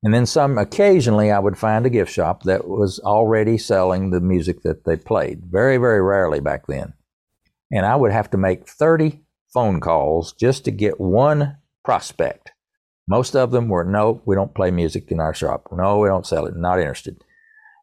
And 0.03 0.12
then 0.12 0.27
some 0.27 0.59
occasionally 0.59 1.31
I 1.31 1.38
would 1.38 1.57
find 1.57 1.87
a 1.87 1.90
gift 1.90 2.12
shop 2.12 2.42
that 2.42 2.66
was 2.66 2.98
already 3.01 3.57
selling 3.57 4.11
the 4.11 4.20
music 4.20 4.62
that 4.62 4.85
they 4.85 4.96
played. 4.96 5.42
Very, 5.44 5.77
very 5.77 6.03
rarely 6.03 6.40
back 6.40 6.66
then. 6.66 6.94
And 7.70 7.87
I 7.87 7.94
would 7.94 8.11
have 8.11 8.31
to 8.31 8.37
make 8.37 8.68
30 8.68 9.20
phone 9.55 9.81
calls 9.81 10.33
just 10.33 10.64
to 10.64 10.70
get 10.70 11.01
one 11.01 11.57
prospect. 11.85 12.51
Most 13.09 13.37
of 13.37 13.51
them 13.53 13.68
were, 13.68 13.85
no, 13.85 14.22
we 14.25 14.35
don't 14.35 14.55
play 14.55 14.70
music 14.70 15.11
in 15.11 15.20
our 15.20 15.35
shop. 15.35 15.68
No, 15.70 15.98
we 15.98 16.09
don't 16.09 16.27
sell 16.27 16.46
it. 16.46 16.57
Not 16.57 16.81
interested. 16.81 17.22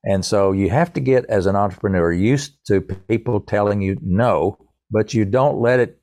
And 0.04 0.24
so 0.24 0.52
you 0.52 0.70
have 0.70 0.94
to 0.94 1.00
get, 1.00 1.26
as 1.26 1.46
an 1.46 1.56
entrepreneur, 1.56 2.12
used 2.12 2.54
to 2.68 2.82
people 2.82 3.40
telling 3.40 3.82
you 3.82 3.98
no, 4.02 4.58
but 4.92 5.14
you 5.14 5.26
don't 5.26 5.60
let 5.60 5.80
it 5.80 6.00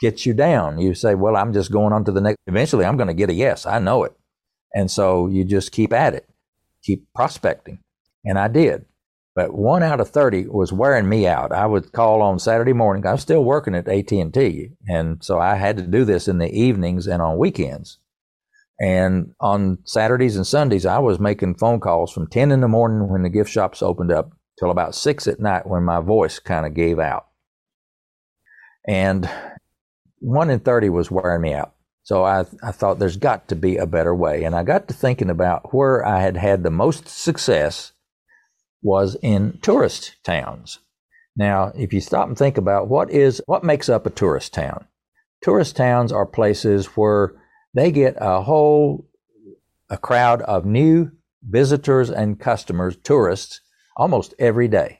get 0.00 0.24
you 0.24 0.34
down. 0.34 0.78
You 0.78 0.94
say, 0.94 1.14
well, 1.14 1.36
I'm 1.36 1.52
just 1.52 1.70
going 1.70 1.92
on 1.92 2.04
to 2.06 2.12
the 2.12 2.20
next. 2.20 2.38
Eventually, 2.46 2.84
I'm 2.84 2.96
going 2.96 3.08
to 3.08 3.14
get 3.14 3.30
a 3.30 3.34
yes. 3.34 3.66
I 3.66 3.78
know 3.78 4.04
it. 4.04 4.12
And 4.74 4.90
so 4.90 5.26
you 5.26 5.44
just 5.44 5.72
keep 5.72 5.92
at 5.92 6.14
it, 6.14 6.28
keep 6.82 7.06
prospecting. 7.14 7.80
And 8.24 8.38
I 8.38 8.48
did. 8.48 8.86
But 9.34 9.54
one 9.54 9.82
out 9.82 10.00
of 10.00 10.10
30 10.10 10.48
was 10.48 10.72
wearing 10.72 11.08
me 11.08 11.26
out. 11.26 11.52
I 11.52 11.64
would 11.66 11.92
call 11.92 12.20
on 12.20 12.38
Saturday 12.38 12.72
morning. 12.72 13.06
I 13.06 13.12
was 13.12 13.22
still 13.22 13.44
working 13.44 13.74
at 13.74 13.88
AT&T. 13.88 14.70
And 14.88 15.24
so 15.24 15.38
I 15.38 15.54
had 15.54 15.76
to 15.76 15.86
do 15.86 16.04
this 16.04 16.28
in 16.28 16.38
the 16.38 16.50
evenings 16.50 17.06
and 17.06 17.22
on 17.22 17.38
weekends. 17.38 17.98
And 18.80 19.34
on 19.40 19.78
Saturdays 19.84 20.36
and 20.36 20.46
Sundays, 20.46 20.86
I 20.86 20.98
was 20.98 21.20
making 21.20 21.56
phone 21.56 21.80
calls 21.80 22.12
from 22.12 22.26
10 22.26 22.50
in 22.50 22.60
the 22.60 22.68
morning 22.68 23.08
when 23.08 23.22
the 23.22 23.28
gift 23.28 23.50
shops 23.50 23.82
opened 23.82 24.10
up 24.10 24.32
till 24.58 24.70
about 24.70 24.94
6 24.94 25.28
at 25.28 25.38
night 25.40 25.66
when 25.66 25.84
my 25.84 26.00
voice 26.00 26.38
kind 26.38 26.66
of 26.66 26.74
gave 26.74 26.98
out. 26.98 27.26
And 28.90 29.30
1 30.18 30.50
in 30.50 30.58
30 30.58 30.88
was 30.88 31.12
wearing 31.12 31.42
me 31.42 31.54
out. 31.54 31.74
So 32.02 32.24
I, 32.24 32.44
I 32.60 32.72
thought 32.72 32.98
there's 32.98 33.16
got 33.16 33.46
to 33.46 33.54
be 33.54 33.76
a 33.76 33.86
better 33.86 34.12
way. 34.12 34.42
And 34.42 34.52
I 34.52 34.64
got 34.64 34.88
to 34.88 34.94
thinking 34.94 35.30
about 35.30 35.72
where 35.72 36.04
I 36.04 36.20
had 36.20 36.36
had 36.36 36.64
the 36.64 36.72
most 36.72 37.06
success 37.06 37.92
was 38.82 39.16
in 39.22 39.60
tourist 39.62 40.16
towns. 40.24 40.80
Now, 41.36 41.70
if 41.76 41.92
you 41.92 42.00
stop 42.00 42.26
and 42.26 42.36
think 42.36 42.58
about 42.58 42.88
what 42.88 43.12
is 43.12 43.40
what 43.46 43.62
makes 43.62 43.88
up 43.88 44.06
a 44.06 44.10
tourist 44.10 44.52
town, 44.52 44.88
tourist 45.40 45.76
towns 45.76 46.10
are 46.10 46.26
places 46.26 46.86
where 46.96 47.34
they 47.72 47.92
get 47.92 48.16
a 48.18 48.42
whole 48.42 49.06
a 49.88 49.98
crowd 49.98 50.42
of 50.42 50.64
new 50.64 51.12
visitors 51.48 52.10
and 52.10 52.40
customers, 52.40 52.96
tourists, 52.96 53.60
almost 53.96 54.34
every 54.40 54.66
day. 54.66 54.99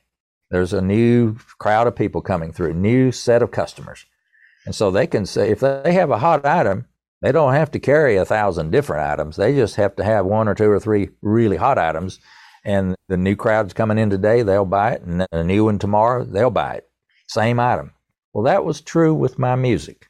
There's 0.50 0.72
a 0.72 0.82
new 0.82 1.36
crowd 1.58 1.86
of 1.86 1.96
people 1.96 2.22
coming 2.22 2.52
through, 2.52 2.74
new 2.74 3.12
set 3.12 3.42
of 3.42 3.50
customers. 3.50 4.04
And 4.66 4.74
so 4.74 4.90
they 4.90 5.06
can 5.06 5.24
say, 5.24 5.50
if 5.50 5.60
they 5.60 5.92
have 5.92 6.10
a 6.10 6.18
hot 6.18 6.44
item, 6.44 6.86
they 7.22 7.32
don't 7.32 7.54
have 7.54 7.70
to 7.72 7.78
carry 7.78 8.16
a 8.16 8.24
thousand 8.24 8.70
different 8.70 9.06
items. 9.06 9.36
They 9.36 9.54
just 9.54 9.76
have 9.76 9.96
to 9.96 10.04
have 10.04 10.26
one 10.26 10.48
or 10.48 10.54
two 10.54 10.70
or 10.70 10.80
three 10.80 11.10
really 11.22 11.56
hot 11.56 11.78
items. 11.78 12.18
And 12.64 12.94
the 13.08 13.16
new 13.16 13.36
crowd's 13.36 13.72
coming 13.72 13.98
in 13.98 14.10
today, 14.10 14.42
they'll 14.42 14.64
buy 14.64 14.92
it. 14.92 15.02
And 15.02 15.26
a 15.32 15.44
new 15.44 15.64
one 15.64 15.78
tomorrow, 15.78 16.24
they'll 16.24 16.50
buy 16.50 16.74
it. 16.74 16.90
Same 17.28 17.60
item. 17.60 17.92
Well, 18.32 18.44
that 18.44 18.64
was 18.64 18.80
true 18.80 19.14
with 19.14 19.38
my 19.38 19.54
music. 19.54 20.08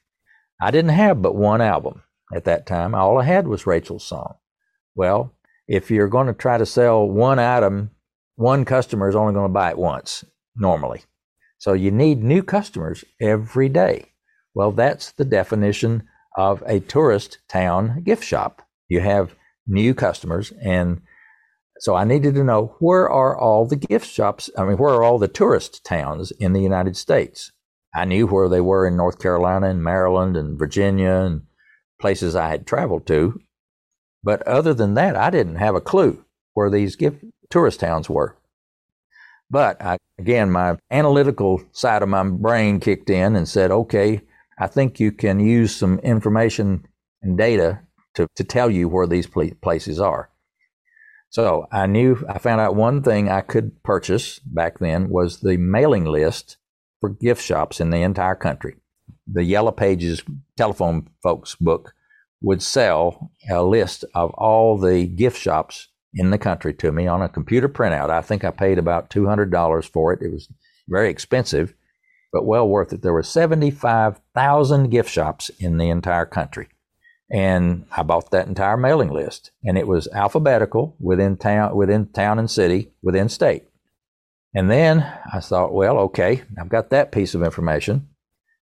I 0.61 0.71
didn't 0.71 0.91
have 0.91 1.23
but 1.23 1.35
one 1.35 1.61
album 1.61 2.03
at 2.35 2.45
that 2.45 2.67
time. 2.67 2.95
All 2.95 3.19
I 3.19 3.25
had 3.25 3.47
was 3.47 3.67
Rachel's 3.67 4.05
song. 4.05 4.35
Well, 4.95 5.35
if 5.69 5.91
you're 5.91 6.09
going 6.09 6.27
to 6.27 6.33
try 6.33 6.59
to 6.59 6.67
sell 6.67 7.07
one 7.09 7.39
item, 7.39 7.91
one 8.41 8.65
customer 8.65 9.07
is 9.07 9.15
only 9.15 9.35
going 9.35 9.49
to 9.49 9.53
buy 9.53 9.69
it 9.69 9.77
once 9.77 10.25
normally. 10.57 11.03
So 11.59 11.75
you 11.75 11.91
need 11.91 12.23
new 12.23 12.43
customers 12.43 13.05
every 13.21 13.69
day. 13.69 14.13
Well, 14.55 14.73
that's 14.73 15.13
the 15.13 15.27
definition 15.27 16.05
of 16.39 16.63
a 16.67 16.81
tourist 16.81 17.39
town 17.49 18.03
gift 18.03 18.25
shop. 18.25 18.63
You 18.89 19.01
have 19.01 19.35
new 19.67 19.93
customers 19.93 20.55
and 20.63 21.03
so 21.81 21.95
I 21.95 22.05
needed 22.05 22.35
to 22.35 22.45
know 22.45 22.77
where 22.79 23.09
are 23.11 23.39
all 23.39 23.67
the 23.67 23.77
gift 23.77 24.09
shops? 24.09 24.51
I 24.57 24.65
mean, 24.65 24.79
where 24.79 24.95
are 24.95 25.03
all 25.03 25.19
the 25.19 25.29
tourist 25.29 25.85
towns 25.85 26.31
in 26.33 26.53
the 26.55 26.61
United 26.63 26.97
States? 26.97 27.53
I 27.95 28.07
knew 28.07 28.27
where 28.27 28.49
they 28.49 28.61
were 28.61 28.87
in 28.87 28.97
North 28.97 29.19
Carolina 29.19 29.69
and 29.69 29.83
Maryland 29.83 30.37
and 30.37 30.59
Virginia 30.59 31.11
and 31.11 31.43
places 32.01 32.37
I 32.37 32.49
had 32.49 32.67
traveled 32.67 33.07
to. 33.07 33.41
But 34.23 34.43
other 34.47 34.75
than 34.75 34.95
that, 34.95 35.17
I 35.17 35.31
didn't 35.31 35.57
have 35.57 35.75
a 35.75 35.81
clue 35.81 36.25
where 36.55 36.71
these 36.71 36.97
gift 36.97 37.25
tourist 37.51 37.81
towns 37.81 38.09
were. 38.09 38.37
But 39.51 39.83
I, 39.83 39.99
again, 40.19 40.51
my 40.51 40.79
analytical 40.91 41.63
side 41.73 42.03
of 42.03 42.09
my 42.09 42.23
brain 42.23 42.81
kicked 42.81 43.11
in 43.11 43.35
and 43.37 43.49
said, 43.49 43.71
okay, 43.71 44.21
I 44.59 44.67
think 44.67 45.01
you 45.01 45.11
can 45.11 45.41
use 45.41 45.75
some 45.75 45.99
information 46.01 46.87
and 47.23 47.37
data 47.37 47.81
to, 48.15 48.29
to 48.37 48.45
tell 48.45 48.71
you 48.71 48.89
where 48.89 49.07
these 49.07 49.27
places 49.27 50.01
are. 50.01 50.31
So 51.31 51.67
I 51.73 51.87
knew, 51.87 52.25
I 52.29 52.39
found 52.39 52.61
out 52.61 52.75
one 52.75 53.03
thing 53.03 53.29
I 53.29 53.41
could 53.41 53.83
purchase 53.83 54.39
back 54.41 54.79
then 54.79 55.11
was 55.11 55.41
the 55.41 55.57
mailing 55.57 56.05
list 56.05 56.57
for 57.01 57.11
gift 57.11 57.43
shops 57.43 57.81
in 57.81 57.91
the 57.91 58.03
entire 58.03 58.35
country 58.35 58.77
the 59.33 59.45
Yellow 59.45 59.73
Pages 59.73 60.23
telephone 60.57 61.09
folks 61.23 61.55
book 61.55 61.95
would 62.43 62.63
sell 62.63 63.31
a 63.51 63.63
list 63.63 64.05
of 64.15 64.31
all 64.31 64.79
the 64.79 65.07
gift 65.07 65.39
shops 65.39 65.89
in 66.15 66.31
the 66.31 66.39
country 66.39 66.75
to 66.75 66.93
me 66.93 67.07
on 67.07 67.23
a 67.23 67.29
computer 67.29 67.69
printout. 67.69 68.11
I 68.11 68.21
think 68.21 68.45
I 68.45 68.51
paid 68.51 68.79
about 68.79 69.11
$200 69.11 69.89
for 69.89 70.13
it. 70.13 70.23
It 70.23 70.33
was 70.33 70.49
very 70.89 71.09
expensive, 71.11 71.75
but 72.33 72.45
well 72.45 72.69
worth 72.69 72.93
it. 72.93 73.03
There 73.03 73.13
were 73.13 73.23
75,000 73.23 74.91
gift 74.91 75.11
shops 75.11 75.51
in 75.59 75.79
the 75.79 75.89
entire 75.89 76.27
country. 76.27 76.69
And 77.33 77.87
I 77.97 78.03
bought 78.03 78.33
that 78.33 78.49
entire 78.49 78.77
mailing 78.77 79.11
list 79.11 79.53
and 79.63 79.79
it 79.79 79.87
was 79.87 80.09
alphabetical 80.09 80.97
within 80.99 81.37
town, 81.37 81.77
within 81.77 82.07
town 82.09 82.41
and 82.41 82.51
city, 82.51 82.91
within 83.03 83.29
state. 83.29 83.65
And 84.55 84.69
then 84.71 85.07
I 85.33 85.39
thought, 85.41 85.73
well, 85.73 85.99
okay, 85.99 86.43
I've 86.59 86.69
got 86.69 86.91
that 86.91 87.13
piece 87.13 87.35
of 87.35 87.43
information. 87.45 88.09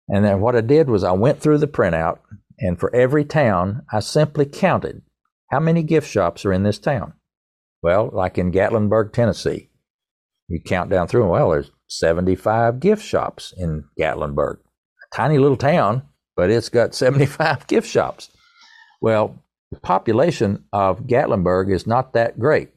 And 0.08 0.24
then 0.24 0.40
what 0.40 0.56
I 0.56 0.62
did 0.62 0.90
was 0.90 1.04
I 1.04 1.12
went 1.12 1.42
through 1.42 1.58
the 1.60 1.68
printout, 1.68 2.20
and 2.60 2.80
for 2.80 2.94
every 2.96 3.26
town, 3.26 3.84
I 3.92 4.00
simply 4.00 4.46
counted 4.46 5.02
how 5.50 5.60
many 5.60 5.84
gift 5.84 6.10
shops 6.10 6.46
are 6.46 6.54
in 6.54 6.64
this 6.64 6.80
town. 6.80 7.14
Well, 7.84 8.10
like 8.14 8.38
in 8.38 8.52
Gatlinburg, 8.52 9.12
Tennessee, 9.12 9.70
You 10.48 10.62
count 10.62 10.90
down 10.90 11.08
through 11.08 11.24
them. 11.24 11.30
Well, 11.30 11.52
there's 11.52 11.72
75 11.88 12.80
gift 12.80 13.04
shops 13.04 13.54
in 13.58 13.84
Gatlinburg, 14.00 14.56
a 14.56 15.16
tiny 15.16 15.38
little 15.38 15.58
town, 15.58 16.04
but 16.36 16.50
it's 16.50 16.70
got 16.70 16.96
75 17.04 17.68
gift 17.68 17.88
shops. 17.88 18.30
Well, 19.02 19.38
the 19.72 19.80
population 19.80 20.64
of 20.72 21.08
Gatlinburg 21.08 21.72
is 21.72 21.86
not 21.86 22.14
that 22.14 22.40
great. 22.40 22.70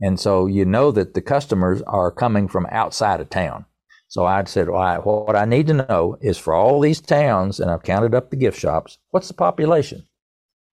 And 0.00 0.18
so 0.18 0.46
you 0.46 0.64
know 0.64 0.90
that 0.92 1.14
the 1.14 1.20
customers 1.20 1.82
are 1.82 2.10
coming 2.10 2.48
from 2.48 2.66
outside 2.70 3.20
of 3.20 3.30
town. 3.30 3.66
So 4.08 4.24
I 4.26 4.42
said, 4.44 4.68
well, 4.68 5.24
what 5.26 5.36
I 5.36 5.44
need 5.44 5.66
to 5.68 5.86
know 5.88 6.16
is 6.20 6.38
for 6.38 6.54
all 6.54 6.80
these 6.80 7.00
towns, 7.00 7.60
and 7.60 7.70
I've 7.70 7.82
counted 7.82 8.14
up 8.14 8.30
the 8.30 8.36
gift 8.36 8.58
shops, 8.58 8.98
what's 9.10 9.28
the 9.28 9.34
population? 9.34 10.04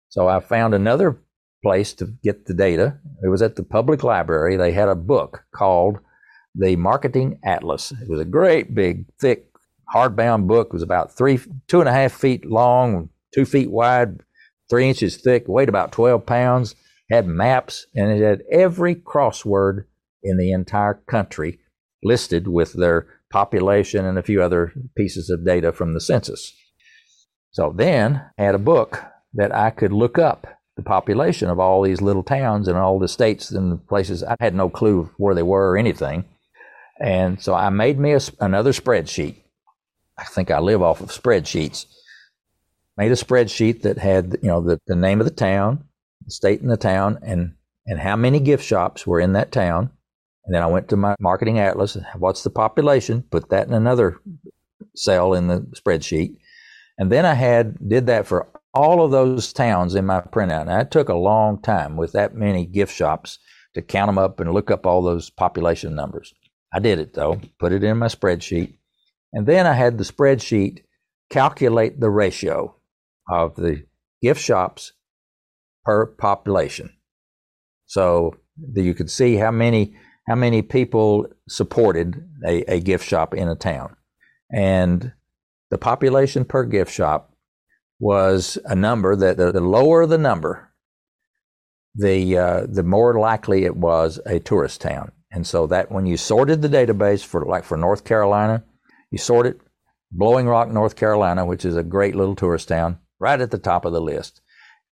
So 0.09 0.27
I 0.27 0.39
found 0.39 0.73
another 0.73 1.19
place 1.61 1.93
to 1.93 2.05
get 2.23 2.45
the 2.45 2.53
data. 2.53 2.97
It 3.23 3.29
was 3.29 3.41
at 3.41 3.55
the 3.55 3.63
public 3.63 4.03
library. 4.03 4.57
They 4.57 4.71
had 4.71 4.89
a 4.89 4.95
book 4.95 5.43
called 5.53 5.99
The 6.55 6.75
Marketing 6.75 7.39
Atlas. 7.43 7.91
It 7.91 8.09
was 8.09 8.19
a 8.19 8.25
great, 8.25 8.73
big, 8.73 9.05
thick, 9.19 9.47
hardbound 9.93 10.47
book. 10.47 10.67
It 10.67 10.73
was 10.73 10.83
about 10.83 11.15
three, 11.15 11.39
two 11.67 11.79
and 11.79 11.89
a 11.89 11.93
half 11.93 12.13
feet 12.13 12.45
long, 12.45 13.09
two 13.33 13.45
feet 13.45 13.71
wide, 13.71 14.21
three 14.69 14.87
inches 14.87 15.17
thick, 15.17 15.45
weighed 15.47 15.69
about 15.69 15.91
12 15.91 16.25
pounds, 16.25 16.75
had 17.09 17.27
maps, 17.27 17.87
and 17.95 18.11
it 18.11 18.21
had 18.21 18.43
every 18.51 18.95
crossword 18.95 19.85
in 20.23 20.37
the 20.37 20.51
entire 20.51 20.95
country 21.07 21.59
listed 22.03 22.47
with 22.47 22.73
their 22.73 23.07
population 23.31 24.05
and 24.05 24.17
a 24.17 24.23
few 24.23 24.41
other 24.41 24.73
pieces 24.95 25.29
of 25.29 25.45
data 25.45 25.71
from 25.71 25.93
the 25.93 26.01
census. 26.01 26.53
So 27.51 27.73
then 27.75 28.23
I 28.37 28.43
had 28.43 28.55
a 28.55 28.59
book 28.59 29.03
that 29.33 29.53
I 29.53 29.69
could 29.69 29.91
look 29.91 30.17
up 30.17 30.47
the 30.77 30.83
population 30.83 31.49
of 31.49 31.59
all 31.59 31.81
these 31.81 32.01
little 32.01 32.23
towns 32.23 32.67
and 32.67 32.77
all 32.77 32.99
the 32.99 33.07
states 33.07 33.51
and 33.51 33.85
places. 33.87 34.23
I 34.23 34.37
had 34.39 34.55
no 34.55 34.69
clue 34.69 35.11
where 35.17 35.35
they 35.35 35.43
were 35.43 35.71
or 35.71 35.77
anything. 35.77 36.23
And 37.01 37.41
so 37.41 37.53
I 37.53 37.69
made 37.69 37.99
me 37.99 38.13
a, 38.13 38.19
another 38.39 38.71
spreadsheet. 38.71 39.35
I 40.17 40.23
think 40.23 40.49
I 40.49 40.59
live 40.59 40.81
off 40.81 41.01
of 41.01 41.09
spreadsheets. 41.09 41.85
Made 42.95 43.11
a 43.11 43.15
spreadsheet 43.15 43.81
that 43.81 43.97
had, 43.97 44.37
you 44.41 44.47
know, 44.47 44.61
the, 44.61 44.79
the 44.87 44.95
name 44.95 45.19
of 45.19 45.25
the 45.25 45.31
town, 45.31 45.83
the 46.25 46.31
state 46.31 46.61
and 46.61 46.71
the 46.71 46.77
town, 46.77 47.19
and 47.21 47.53
and 47.85 47.99
how 47.99 48.15
many 48.15 48.39
gift 48.39 48.65
shops 48.65 49.07
were 49.07 49.19
in 49.19 49.33
that 49.33 49.51
town. 49.51 49.91
And 50.45 50.53
then 50.53 50.61
I 50.61 50.67
went 50.67 50.89
to 50.89 50.97
my 50.97 51.15
marketing 51.19 51.59
atlas. 51.59 51.97
What's 52.17 52.43
the 52.43 52.49
population? 52.49 53.23
Put 53.29 53.49
that 53.49 53.67
in 53.67 53.73
another 53.73 54.19
cell 54.95 55.33
in 55.33 55.47
the 55.47 55.59
spreadsheet. 55.75 56.37
And 56.97 57.11
then 57.11 57.25
I 57.25 57.33
had 57.33 57.77
did 57.87 58.07
that 58.07 58.27
for 58.27 58.47
all 58.77 59.03
of 59.03 59.11
those 59.11 59.51
towns 59.51 59.95
in 59.95 60.05
my 60.05 60.21
printout. 60.21 60.69
And 60.69 60.81
it 60.81 60.91
took 60.91 61.09
a 61.09 61.15
long 61.15 61.61
time 61.61 61.97
with 61.97 62.11
that 62.11 62.35
many 62.35 62.65
gift 62.65 62.93
shops 62.93 63.39
to 63.73 63.81
count 63.81 64.07
them 64.07 64.17
up 64.17 64.39
and 64.39 64.53
look 64.53 64.69
up 64.69 64.85
all 64.85 65.01
those 65.01 65.29
population 65.29 65.95
numbers. 65.95 66.33
I 66.73 66.79
did 66.79 66.99
it 66.99 67.13
though, 67.13 67.41
put 67.59 67.73
it 67.73 67.83
in 67.83 67.97
my 67.97 68.07
spreadsheet. 68.07 68.77
And 69.33 69.47
then 69.47 69.65
I 69.65 69.73
had 69.73 69.97
the 69.97 70.03
spreadsheet 70.03 70.83
calculate 71.29 71.99
the 71.99 72.09
ratio 72.09 72.75
of 73.29 73.55
the 73.55 73.83
gift 74.21 74.41
shops 74.41 74.93
per 75.83 76.05
population. 76.05 76.91
So 77.87 78.35
you 78.73 78.93
could 78.93 79.09
see 79.09 79.35
how 79.35 79.51
many 79.51 79.95
how 80.27 80.35
many 80.35 80.61
people 80.61 81.27
supported 81.47 82.29
a, 82.45 82.61
a 82.73 82.79
gift 82.81 83.07
shop 83.07 83.33
in 83.33 83.47
a 83.47 83.55
town. 83.55 83.95
And 84.51 85.13
the 85.71 85.77
population 85.77 86.43
per 86.43 86.65
gift 86.65 86.91
shop 86.91 87.33
was 87.99 88.57
a 88.65 88.75
number 88.75 89.15
that 89.15 89.37
the, 89.37 89.51
the 89.51 89.61
lower 89.61 90.05
the 90.05 90.17
number, 90.17 90.71
the 91.95 92.37
uh, 92.37 92.67
the 92.67 92.83
more 92.83 93.19
likely 93.19 93.65
it 93.65 93.75
was 93.75 94.19
a 94.25 94.39
tourist 94.39 94.81
town. 94.81 95.11
And 95.31 95.45
so 95.45 95.67
that 95.67 95.91
when 95.91 96.05
you 96.05 96.15
sorted 96.17 96.61
the 96.61 96.69
database 96.69 97.25
for 97.25 97.45
like 97.45 97.63
for 97.63 97.77
North 97.77 98.03
Carolina, 98.03 98.63
you 99.11 99.17
sort 99.17 99.45
it 99.45 99.59
Blowing 100.11 100.47
Rock, 100.47 100.69
North 100.69 100.95
Carolina, 100.95 101.45
which 101.45 101.65
is 101.65 101.75
a 101.75 101.83
great 101.83 102.15
little 102.15 102.35
tourist 102.35 102.69
town, 102.69 102.99
right 103.19 103.39
at 103.39 103.51
the 103.51 103.57
top 103.57 103.85
of 103.85 103.93
the 103.93 104.01
list. 104.01 104.41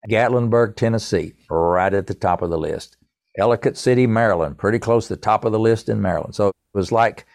Gatlinburg, 0.10 0.76
Tennessee, 0.76 1.34
right 1.49 1.93
at 1.93 2.08
the 2.08 2.16
top 2.16 2.41
of 2.41 2.49
the 2.49 2.58
list. 2.58 2.97
Ellicott 3.38 3.78
City, 3.78 4.06
Maryland, 4.06 4.58
pretty 4.58 4.80
close 4.80 5.08
to 5.08 5.16
the 5.16 5.22
top 5.22 5.45
of 5.45 5.51
the 5.51 5.60
list 5.60 5.88
in 5.88 6.01
Maryland. 6.01 6.36
So 6.36 6.49
it 6.49 6.56
was 6.74 6.91
like 6.91 7.26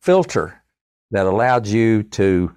filter 0.00 0.62
that 1.10 1.26
allowed 1.26 1.66
you 1.66 2.02
to 2.04 2.52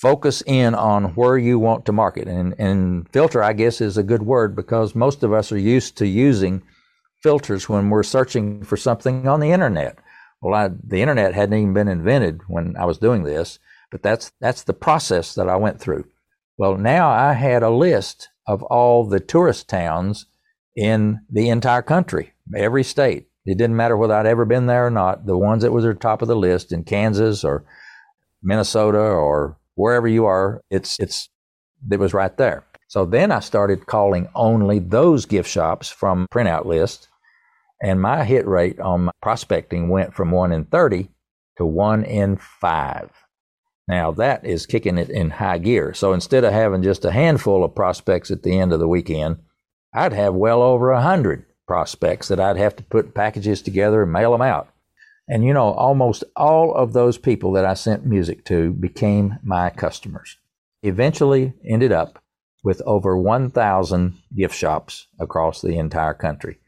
focus 0.00 0.42
in 0.46 0.74
on 0.74 1.04
where 1.14 1.36
you 1.36 1.58
want 1.58 1.84
to 1.84 1.92
market. 1.92 2.26
And, 2.26 2.54
and 2.58 3.08
filter, 3.10 3.42
I 3.42 3.52
guess, 3.52 3.80
is 3.80 3.98
a 3.98 4.02
good 4.02 4.22
word 4.22 4.56
because 4.56 4.94
most 4.94 5.22
of 5.22 5.32
us 5.32 5.52
are 5.52 5.58
used 5.58 5.96
to 5.98 6.06
using 6.06 6.62
filters 7.22 7.68
when 7.68 7.90
we're 7.90 8.02
searching 8.02 8.64
for 8.64 8.76
something 8.76 9.28
on 9.28 9.40
the 9.40 9.52
internet. 9.52 9.98
Well, 10.40 10.54
I, 10.54 10.70
the 10.82 11.02
internet 11.02 11.34
hadn't 11.34 11.58
even 11.58 11.74
been 11.74 11.88
invented 11.88 12.40
when 12.48 12.76
I 12.78 12.86
was 12.86 12.96
doing 12.96 13.24
this, 13.24 13.58
but 13.90 14.02
that's 14.02 14.32
that's 14.40 14.62
the 14.62 14.72
process 14.72 15.34
that 15.34 15.50
I 15.50 15.56
went 15.56 15.78
through. 15.78 16.06
Well, 16.56 16.78
now 16.78 17.10
I 17.10 17.34
had 17.34 17.62
a 17.62 17.70
list 17.70 18.30
of 18.46 18.62
all 18.64 19.04
the 19.04 19.20
tourist 19.20 19.68
towns 19.68 20.26
in 20.74 21.20
the 21.28 21.50
entire 21.50 21.82
country, 21.82 22.32
every 22.56 22.84
state. 22.84 23.28
It 23.44 23.58
didn't 23.58 23.76
matter 23.76 23.96
whether 23.96 24.14
I'd 24.14 24.26
ever 24.26 24.46
been 24.46 24.66
there 24.66 24.86
or 24.86 24.90
not. 24.90 25.26
The 25.26 25.36
ones 25.36 25.62
that 25.62 25.72
was 25.72 25.84
at 25.84 25.94
the 25.94 26.00
top 26.00 26.22
of 26.22 26.28
the 26.28 26.36
list 26.36 26.72
in 26.72 26.84
Kansas 26.84 27.44
or 27.44 27.64
Minnesota 28.42 28.98
or 28.98 29.58
wherever 29.80 30.06
you 30.06 30.26
are, 30.26 30.62
it's 30.70 30.98
it's 31.00 31.28
it 31.90 31.98
was 31.98 32.14
right 32.14 32.36
there. 32.36 32.64
So 32.88 33.04
then 33.06 33.32
I 33.32 33.40
started 33.40 33.86
calling 33.86 34.28
only 34.34 34.78
those 34.78 35.24
gift 35.26 35.48
shops 35.48 35.88
from 35.88 36.26
printout 36.32 36.66
list, 36.66 37.08
and 37.82 38.00
my 38.00 38.24
hit 38.24 38.46
rate 38.46 38.78
on 38.80 39.04
my 39.04 39.12
prospecting 39.22 39.88
went 39.88 40.14
from 40.14 40.30
one 40.30 40.52
in 40.52 40.64
thirty 40.64 41.08
to 41.56 41.64
one 41.64 42.04
in 42.04 42.36
five. 42.36 43.10
Now 43.88 44.12
that 44.12 44.44
is 44.44 44.66
kicking 44.66 44.98
it 44.98 45.10
in 45.10 45.30
high 45.30 45.58
gear. 45.58 45.94
So 45.94 46.12
instead 46.12 46.44
of 46.44 46.52
having 46.52 46.82
just 46.82 47.04
a 47.04 47.10
handful 47.10 47.64
of 47.64 47.74
prospects 47.74 48.30
at 48.30 48.42
the 48.42 48.58
end 48.58 48.72
of 48.72 48.80
the 48.80 48.88
weekend, 48.88 49.38
I'd 49.92 50.12
have 50.12 50.34
well 50.34 50.62
over 50.62 50.90
a 50.90 51.02
hundred 51.02 51.46
prospects 51.66 52.28
that 52.28 52.40
I'd 52.40 52.56
have 52.56 52.76
to 52.76 52.82
put 52.84 53.14
packages 53.14 53.62
together 53.62 54.02
and 54.02 54.12
mail 54.12 54.32
them 54.32 54.42
out. 54.42 54.68
And 55.32 55.44
you 55.44 55.54
know, 55.54 55.72
almost 55.74 56.24
all 56.34 56.74
of 56.74 56.92
those 56.92 57.16
people 57.16 57.52
that 57.52 57.64
I 57.64 57.74
sent 57.74 58.04
music 58.04 58.44
to 58.46 58.72
became 58.72 59.38
my 59.44 59.70
customers. 59.70 60.36
Eventually 60.82 61.54
ended 61.64 61.92
up 61.92 62.20
with 62.64 62.82
over 62.84 63.16
1,000 63.16 64.18
gift 64.36 64.56
shops 64.56 65.06
across 65.20 65.60
the 65.60 65.78
entire 65.78 66.14
country. 66.14 66.58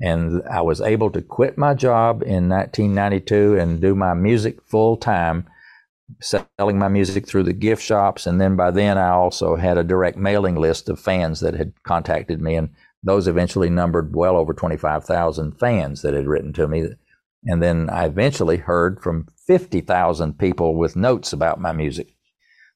And 0.00 0.42
I 0.48 0.60
was 0.60 0.80
able 0.80 1.10
to 1.10 1.22
quit 1.22 1.58
my 1.58 1.74
job 1.74 2.22
in 2.22 2.48
1992 2.48 3.58
and 3.58 3.80
do 3.80 3.96
my 3.96 4.14
music 4.14 4.62
full 4.62 4.96
time, 4.96 5.48
selling 6.20 6.78
my 6.78 6.88
music 6.88 7.26
through 7.26 7.42
the 7.42 7.52
gift 7.52 7.82
shops. 7.82 8.28
And 8.28 8.40
then 8.40 8.54
by 8.54 8.70
then, 8.70 8.96
I 8.96 9.08
also 9.08 9.56
had 9.56 9.76
a 9.76 9.82
direct 9.82 10.16
mailing 10.16 10.54
list 10.54 10.88
of 10.88 11.00
fans 11.00 11.40
that 11.40 11.54
had 11.54 11.72
contacted 11.82 12.40
me. 12.40 12.54
And 12.54 12.68
those 13.02 13.26
eventually 13.26 13.70
numbered 13.70 14.14
well 14.14 14.36
over 14.36 14.54
25,000 14.54 15.58
fans 15.58 16.02
that 16.02 16.14
had 16.14 16.28
written 16.28 16.52
to 16.52 16.68
me 16.68 16.90
and 17.46 17.62
then 17.62 17.90
I 17.90 18.06
eventually 18.06 18.56
heard 18.56 19.00
from 19.00 19.28
50,000 19.46 20.38
people 20.38 20.76
with 20.76 20.96
notes 20.96 21.32
about 21.32 21.60
my 21.60 21.72
music. 21.72 22.14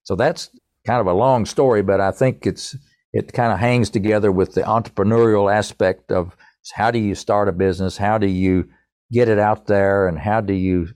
So 0.03 0.15
that's 0.15 0.51
kind 0.87 1.01
of 1.01 1.07
a 1.07 1.13
long 1.13 1.47
story, 1.47 1.83
but 1.83 2.01
I 2.01 2.11
think 2.11 2.47
it's 2.47 2.77
it 3.13 3.33
kind 3.33 3.53
of 3.53 3.59
hangs 3.59 3.89
together 3.89 4.31
with 4.31 4.53
the 4.55 4.63
entrepreneurial 4.63 5.53
aspect 5.53 6.13
of 6.13 6.37
how 6.75 6.91
do 6.91 6.99
you 6.99 7.15
start 7.15 7.49
a 7.49 7.53
business, 7.53 7.97
how 7.97 8.19
do 8.19 8.27
you 8.27 8.69
get 9.11 9.29
it 9.29 9.39
out 9.39 9.67
there, 9.67 10.07
and 10.07 10.19
how 10.19 10.43
do 10.43 10.53
you 10.53 10.89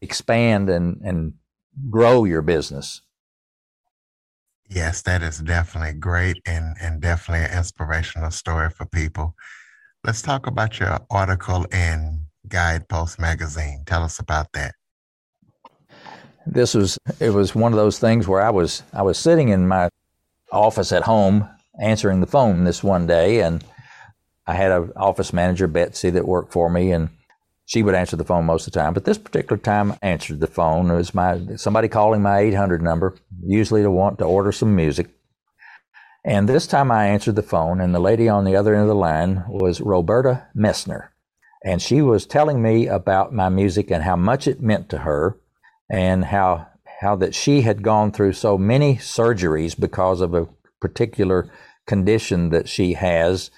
expand 0.00 0.70
and, 0.70 1.00
and 1.04 1.34
grow 1.90 2.24
your 2.24 2.42
business. 2.42 3.02
Yes, 4.68 5.02
that 5.02 5.22
is 5.22 5.38
definitely 5.38 5.98
great 5.98 6.36
and, 6.46 6.76
and 6.80 7.02
definitely 7.02 7.44
an 7.44 7.58
inspirational 7.58 8.30
story 8.30 8.70
for 8.70 8.86
people. 8.86 9.34
Let's 10.04 10.22
talk 10.22 10.46
about 10.46 10.78
your 10.78 11.00
article 11.10 11.66
in 11.72 12.26
Guidepost 12.50 13.18
magazine. 13.18 13.84
Tell 13.86 14.02
us 14.02 14.18
about 14.18 14.52
that. 14.52 14.74
This 16.46 16.74
was 16.74 16.98
it 17.20 17.30
was 17.30 17.54
one 17.54 17.72
of 17.72 17.78
those 17.78 17.98
things 17.98 18.26
where 18.26 18.42
I 18.42 18.50
was 18.50 18.82
I 18.92 19.02
was 19.02 19.18
sitting 19.18 19.48
in 19.48 19.68
my 19.68 19.88
office 20.52 20.92
at 20.92 21.04
home 21.04 21.48
answering 21.80 22.20
the 22.20 22.26
phone 22.26 22.64
this 22.64 22.82
one 22.82 23.06
day 23.06 23.40
and 23.40 23.64
I 24.46 24.54
had 24.54 24.72
an 24.72 24.92
office 24.96 25.32
manager 25.32 25.68
Betsy 25.68 26.10
that 26.10 26.26
worked 26.26 26.52
for 26.52 26.68
me 26.68 26.92
and 26.92 27.10
she 27.70 27.84
would 27.84 27.94
answer 27.94 28.16
the 28.16 28.24
phone 28.24 28.46
most 28.46 28.66
of 28.66 28.72
the 28.72 28.80
time, 28.80 28.94
but 28.94 29.04
this 29.04 29.16
particular 29.16 29.56
time 29.56 29.92
I 29.92 29.98
answered 30.02 30.40
the 30.40 30.48
phone. 30.48 30.90
It 30.90 30.96
was 30.96 31.14
my 31.14 31.40
somebody 31.54 31.86
calling 31.86 32.20
my 32.20 32.40
800 32.40 32.82
number, 32.82 33.14
usually 33.44 33.82
to 33.82 33.90
want 33.92 34.18
to 34.18 34.24
order 34.24 34.50
some 34.50 34.74
music. 34.74 35.06
And 36.24 36.48
this 36.48 36.66
time 36.66 36.90
I 36.90 37.06
answered 37.06 37.36
the 37.36 37.44
phone, 37.44 37.80
and 37.80 37.94
the 37.94 38.00
lady 38.00 38.28
on 38.28 38.44
the 38.44 38.56
other 38.56 38.74
end 38.74 38.82
of 38.82 38.88
the 38.88 38.94
line 38.96 39.44
was 39.46 39.80
Roberta 39.80 40.48
Messner. 40.52 41.10
And 41.64 41.82
she 41.82 42.00
was 42.00 42.26
telling 42.26 42.62
me 42.62 42.86
about 42.86 43.34
my 43.34 43.48
music 43.48 43.90
and 43.90 44.02
how 44.02 44.16
much 44.16 44.46
it 44.46 44.62
meant 44.62 44.88
to 44.90 44.98
her 44.98 45.38
and 45.90 46.24
how 46.24 46.66
how 47.00 47.16
that 47.16 47.34
she 47.34 47.62
had 47.62 47.82
gone 47.82 48.12
through 48.12 48.34
so 48.34 48.58
many 48.58 48.96
surgeries 48.96 49.78
because 49.78 50.20
of 50.20 50.34
a 50.34 50.46
particular 50.80 51.50
condition 51.86 52.50
that 52.50 52.68
she 52.68 52.92
has 52.92 53.50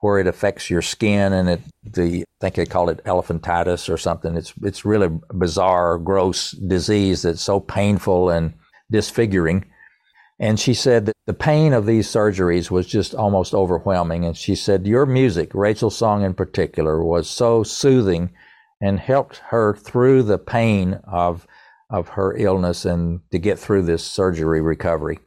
where 0.00 0.18
it 0.18 0.26
affects 0.26 0.70
your 0.70 0.82
skin 0.82 1.32
and 1.32 1.48
it 1.48 1.60
the 1.82 2.22
I 2.22 2.24
think 2.40 2.54
they 2.56 2.66
call 2.66 2.88
it 2.88 3.02
elephantitis 3.04 3.88
or 3.88 3.96
something. 3.96 4.36
It's 4.36 4.52
it's 4.62 4.84
really 4.84 5.08
bizarre, 5.32 5.98
gross 5.98 6.50
disease 6.52 7.22
that's 7.22 7.42
so 7.42 7.58
painful 7.60 8.30
and 8.30 8.54
disfiguring. 8.90 9.64
And 10.38 10.58
she 10.58 10.74
said 10.74 11.06
that 11.06 11.16
the 11.26 11.34
pain 11.34 11.72
of 11.72 11.86
these 11.86 12.08
surgeries 12.08 12.70
was 12.70 12.86
just 12.86 13.14
almost 13.14 13.54
overwhelming. 13.54 14.24
And 14.24 14.36
she 14.36 14.54
said, 14.54 14.86
Your 14.86 15.06
music, 15.06 15.54
Rachel's 15.54 15.96
song 15.96 16.22
in 16.22 16.34
particular, 16.34 17.02
was 17.02 17.28
so 17.28 17.62
soothing 17.62 18.30
and 18.80 18.98
helped 18.98 19.38
her 19.48 19.74
through 19.74 20.24
the 20.24 20.38
pain 20.38 21.00
of, 21.04 21.46
of 21.88 22.08
her 22.08 22.36
illness 22.36 22.84
and 22.84 23.20
to 23.30 23.38
get 23.38 23.58
through 23.58 23.82
this 23.82 24.04
surgery 24.04 24.60
recovery. 24.60 25.20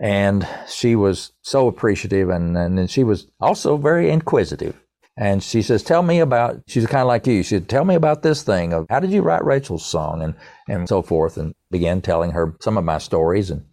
And 0.00 0.46
she 0.68 0.96
was 0.96 1.32
so 1.42 1.68
appreciative 1.68 2.28
and, 2.28 2.56
and 2.56 2.90
she 2.90 3.04
was 3.04 3.28
also 3.40 3.76
very 3.76 4.10
inquisitive. 4.10 4.78
And 5.16 5.42
she 5.42 5.62
says, 5.62 5.82
Tell 5.82 6.02
me 6.02 6.18
about, 6.18 6.60
she's 6.66 6.86
kind 6.86 7.00
of 7.00 7.08
like 7.08 7.26
you. 7.26 7.42
She 7.42 7.50
said, 7.50 7.68
Tell 7.68 7.84
me 7.84 7.94
about 7.94 8.22
this 8.22 8.42
thing 8.42 8.74
of 8.74 8.86
how 8.90 9.00
did 9.00 9.12
you 9.12 9.22
write 9.22 9.44
Rachel's 9.44 9.86
song 9.86 10.20
and, 10.20 10.34
and 10.68 10.88
so 10.88 11.00
forth. 11.00 11.38
And 11.38 11.54
began 11.70 12.02
telling 12.02 12.32
her 12.32 12.54
some 12.60 12.76
of 12.76 12.84
my 12.84 12.98
stories. 12.98 13.50
And, 13.50 13.64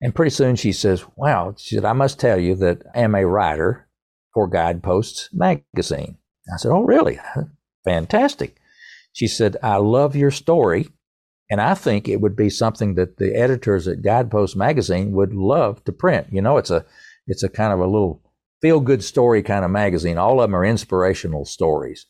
and 0.00 0.14
pretty 0.14 0.30
soon 0.30 0.56
she 0.56 0.72
says, 0.72 1.04
Wow, 1.16 1.54
she 1.58 1.74
said, 1.74 1.84
I 1.84 1.92
must 1.92 2.18
tell 2.18 2.38
you 2.38 2.54
that 2.56 2.82
I 2.94 3.00
am 3.00 3.14
a 3.14 3.26
writer 3.26 3.88
for 4.32 4.48
Guideposts 4.48 5.28
magazine. 5.32 6.16
I 6.52 6.56
said, 6.56 6.70
Oh, 6.70 6.82
really? 6.82 7.18
Fantastic. 7.84 8.56
She 9.12 9.26
said, 9.26 9.56
I 9.62 9.76
love 9.76 10.16
your 10.16 10.30
story. 10.30 10.88
And 11.50 11.60
I 11.60 11.74
think 11.74 12.08
it 12.08 12.20
would 12.20 12.36
be 12.36 12.48
something 12.48 12.94
that 12.94 13.16
the 13.16 13.34
editors 13.34 13.88
at 13.88 14.02
Guidepost 14.02 14.56
magazine 14.56 15.10
would 15.12 15.34
love 15.34 15.82
to 15.84 15.92
print. 15.92 16.28
You 16.30 16.42
know, 16.42 16.58
it's 16.58 16.70
a 16.70 16.84
it's 17.26 17.42
a 17.42 17.48
kind 17.48 17.72
of 17.72 17.80
a 17.80 17.86
little 17.86 18.22
feel 18.62 18.80
good 18.80 19.02
story 19.02 19.42
kind 19.42 19.64
of 19.64 19.70
magazine. 19.70 20.18
All 20.18 20.40
of 20.40 20.48
them 20.48 20.56
are 20.56 20.64
inspirational 20.64 21.44
stories. 21.44 22.06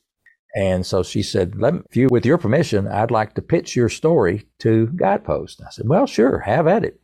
And 0.55 0.85
so 0.85 1.03
she 1.03 1.23
said, 1.23 1.61
Let 1.61 1.75
me, 1.75 1.81
if 1.89 1.97
you, 1.97 2.09
with 2.11 2.27
your 2.27 2.39
permission, 2.39 2.89
I'd 2.89 3.11
like 3.11 3.35
to 3.35 3.43
pitch 3.43 3.77
your 3.77 3.89
story 3.89 4.47
to 4.59 4.89
Guidepost. 4.89 5.63
I 5.67 5.71
said, 5.71 5.89
Well, 5.89 6.07
sure, 6.07 6.41
have 6.41 6.67
at 6.67 6.85
it. 6.85 7.01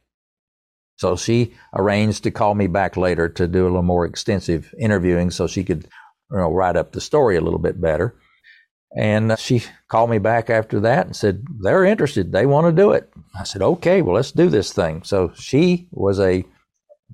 So 0.96 1.16
she 1.16 1.54
arranged 1.74 2.24
to 2.24 2.30
call 2.30 2.54
me 2.54 2.66
back 2.66 2.96
later 2.96 3.28
to 3.28 3.46
do 3.46 3.64
a 3.64 3.68
little 3.68 3.82
more 3.82 4.06
extensive 4.06 4.74
interviewing 4.78 5.30
so 5.30 5.46
she 5.46 5.62
could 5.62 5.88
you 6.30 6.38
know, 6.38 6.52
write 6.52 6.76
up 6.76 6.92
the 6.92 7.00
story 7.00 7.36
a 7.36 7.40
little 7.40 7.58
bit 7.58 7.80
better. 7.80 8.14
And 8.96 9.32
uh, 9.32 9.36
she 9.36 9.62
called 9.88 10.10
me 10.10 10.18
back 10.18 10.48
after 10.48 10.80
that 10.80 11.06
and 11.06 11.14
said, 11.14 11.44
they're 11.60 11.84
interested. 11.84 12.32
They 12.32 12.46
want 12.46 12.66
to 12.66 12.72
do 12.72 12.92
it. 12.92 13.12
I 13.38 13.44
said, 13.44 13.60
okay, 13.60 14.00
well, 14.00 14.14
let's 14.14 14.32
do 14.32 14.48
this 14.48 14.72
thing. 14.72 15.02
So 15.02 15.32
she 15.36 15.88
was 15.90 16.18
a, 16.18 16.44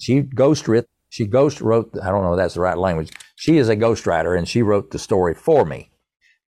she 0.00 0.20
ghost 0.20 0.68
writ, 0.68 0.88
she 1.08 1.26
ghost 1.26 1.60
wrote, 1.60 1.90
I 2.00 2.10
don't 2.10 2.22
know 2.22 2.34
if 2.34 2.38
that's 2.38 2.54
the 2.54 2.60
right 2.60 2.78
language. 2.78 3.10
She 3.34 3.58
is 3.58 3.68
a 3.68 3.76
ghostwriter 3.76 4.38
and 4.38 4.48
she 4.48 4.62
wrote 4.62 4.92
the 4.92 4.98
story 4.98 5.34
for 5.34 5.64
me 5.64 5.90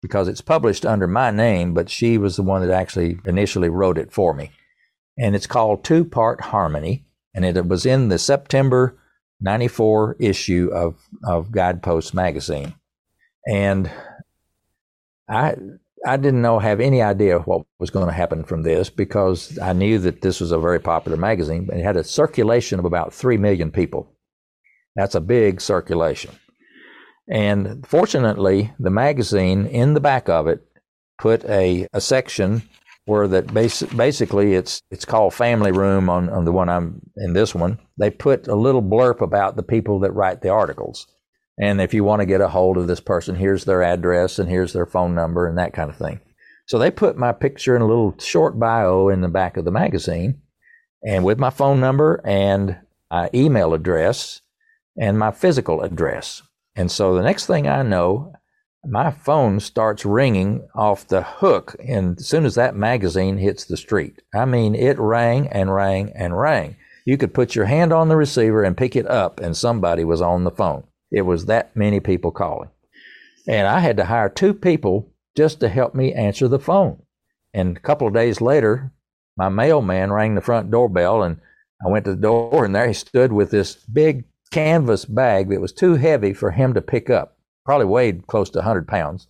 because 0.03 0.28
it's 0.28 0.43
published 0.43 0.85
under 0.85 1.07
my 1.07 1.30
name, 1.30 1.72
but 1.72 1.89
she 1.89 2.18
was 2.18 2.37
the 2.37 2.43
one 2.43 2.61
that 2.61 2.74
actually 2.74 3.18
initially 3.24 3.70
wrote 3.70 3.97
it 3.97 4.12
for 4.12 4.35
me. 4.35 4.51
And 5.18 5.35
it's 5.35 5.47
called 5.47 5.85
Two 5.85 6.05
Part 6.05 6.41
Harmony. 6.43 7.07
And 7.35 7.45
it 7.45 7.66
was 7.66 7.87
in 7.87 8.09
the 8.09 8.18
September 8.18 8.99
94 9.41 10.16
issue 10.18 10.70
of, 10.72 10.97
of 11.24 11.51
Guidepost 11.51 12.14
magazine. 12.14 12.74
And 13.47 13.91
I 15.28 15.57
I 16.05 16.16
didn't 16.16 16.43
know 16.43 16.59
have 16.59 16.80
any 16.80 17.01
idea 17.01 17.39
what 17.39 17.64
was 17.78 17.91
going 17.91 18.07
to 18.07 18.12
happen 18.12 18.43
from 18.43 18.62
this 18.62 18.91
because 18.91 19.57
I 19.61 19.72
knew 19.72 19.99
that 20.01 20.20
this 20.20 20.41
was 20.41 20.51
a 20.51 20.59
very 20.59 20.80
popular 20.80 21.16
magazine. 21.16 21.68
It 21.72 21.85
had 21.85 21.97
a 21.97 22.05
circulation 22.05 22.78
of 22.78 22.85
about 22.85 23.14
three 23.14 23.37
million 23.37 23.70
people. 23.70 24.12
That's 24.97 25.14
a 25.14 25.20
big 25.20 25.61
circulation. 25.61 26.33
And 27.28 27.87
fortunately, 27.87 28.72
the 28.80 28.91
magazine 28.91 29.66
in 29.66 29.95
the 29.95 30.01
back 30.01 30.28
of 30.28 30.49
it 30.49 30.66
put 31.18 31.45
a, 31.45 31.87
a 31.93 32.01
section 32.01 32.62
where 33.05 33.27
that 33.29 33.53
bas- 33.53 33.83
basically 33.83 34.55
it's 34.55 34.83
it's 34.91 35.05
called 35.05 35.35
Family 35.35 35.73
Room 35.73 36.09
on, 36.09 36.29
on 36.29 36.45
the 36.45 36.53
one 36.53 36.69
I'm 36.69 37.01
in 37.17 37.33
this 37.33 37.55
one. 37.55 37.79
They 37.99 38.11
put 38.11 38.49
a 38.49 38.55
little 38.55 38.83
blurb 38.83 39.21
about 39.21 39.57
the 39.57 39.63
people 39.63 40.01
that 40.01 40.13
write 40.13 40.41
the 40.43 40.51
articles. 40.51 41.07
And 41.59 41.81
if 41.81 41.93
you 41.93 42.05
want 42.05 42.21
to 42.21 42.27
get 42.27 42.41
a 42.41 42.49
hold 42.49 42.79
of 42.79 42.87
this 42.87 43.01
person, 43.01 43.35
here's 43.35 43.65
their 43.65 43.83
address 43.83 44.39
and 44.39 44.49
here's 44.49 44.73
their 44.73 44.87
phone 44.87 45.15
number 45.15 45.47
and 45.47 45.59
that 45.59 45.75
kind 45.75 45.91
of 45.91 45.97
thing. 45.97 46.21
So 46.67 46.79
they 46.79 46.91
put 46.91 47.17
my 47.17 47.33
picture 47.33 47.75
and 47.75 47.83
a 47.83 47.87
little 47.87 48.15
short 48.19 48.59
bio 48.59 49.09
in 49.09 49.21
the 49.21 49.29
back 49.29 49.57
of 49.57 49.65
the 49.65 49.71
magazine 49.71 50.41
and 51.07 51.25
with 51.25 51.39
my 51.39 51.51
phone 51.51 51.81
number 51.81 52.21
and 52.25 52.79
my 53.11 53.29
email 53.35 53.75
address 53.75 54.41
and 54.99 55.19
my 55.19 55.31
physical 55.31 55.83
address. 55.83 56.43
And 56.75 56.91
so 56.91 57.15
the 57.15 57.23
next 57.23 57.47
thing 57.47 57.67
I 57.67 57.83
know, 57.83 58.33
my 58.85 59.11
phone 59.11 59.61
starts 59.61 60.05
ringing 60.05 60.68
off 60.74 61.07
the 61.07 61.22
hook. 61.22 61.76
And 61.87 62.18
as 62.18 62.26
soon 62.26 62.45
as 62.45 62.55
that 62.57 62.74
magazine 62.74 63.39
hits 63.39 63.64
the 63.64 63.76
street, 63.76 64.20
I 64.35 64.45
mean, 64.45 64.74
it 64.74 64.99
rang 64.99 65.49
and 65.49 65.72
rang 65.72 66.12
and 66.14 66.37
rang. 66.37 66.76
You 67.05 67.16
could 67.16 67.35
put 67.35 67.55
your 67.55 67.66
hand 67.66 67.93
on 67.93 68.09
the 68.09 68.16
receiver 68.16 68.62
and 68.62 68.76
pick 68.76 68.95
it 68.95 69.09
up, 69.09 69.41
and 69.41 69.57
somebody 69.57 70.05
was 70.05 70.20
on 70.20 70.45
the 70.45 70.51
phone. 70.51 70.85
It 71.11 71.22
was 71.22 71.47
that 71.47 71.74
many 71.76 72.01
people 72.01 72.30
calling. 72.30 72.70
And 73.47 73.66
I 73.66 73.80
had 73.80 73.97
to 73.97 74.05
hire 74.05 74.28
two 74.28 74.55
people 74.55 75.12
just 75.37 75.61
to 75.61 75.68
help 75.68 75.95
me 75.95 76.12
answer 76.12 76.49
the 76.49 76.59
phone. 76.59 77.03
And 77.53 77.76
a 77.76 77.80
couple 77.80 78.07
of 78.07 78.14
days 78.14 78.41
later, 78.41 78.93
my 79.37 79.49
mailman 79.49 80.12
rang 80.12 80.35
the 80.35 80.41
front 80.41 80.70
doorbell 80.70 81.22
and 81.22 81.41
I 81.85 81.91
went 81.91 82.05
to 82.05 82.12
the 82.12 82.20
door 82.20 82.64
and 82.64 82.74
there 82.74 82.87
he 82.87 82.93
stood 82.93 83.33
with 83.33 83.51
this 83.51 83.74
big 83.74 84.24
canvas 84.51 85.05
bag 85.05 85.49
that 85.49 85.61
was 85.61 85.72
too 85.72 85.95
heavy 85.95 86.33
for 86.33 86.53
him 86.53 86.74
to 86.74 86.83
pick 86.83 87.11
up, 87.11 87.37
probably 87.65 87.87
weighed 87.87 88.27
close 88.27 88.51
to 88.51 88.59
100 88.59 88.87
pounds, 88.89 89.27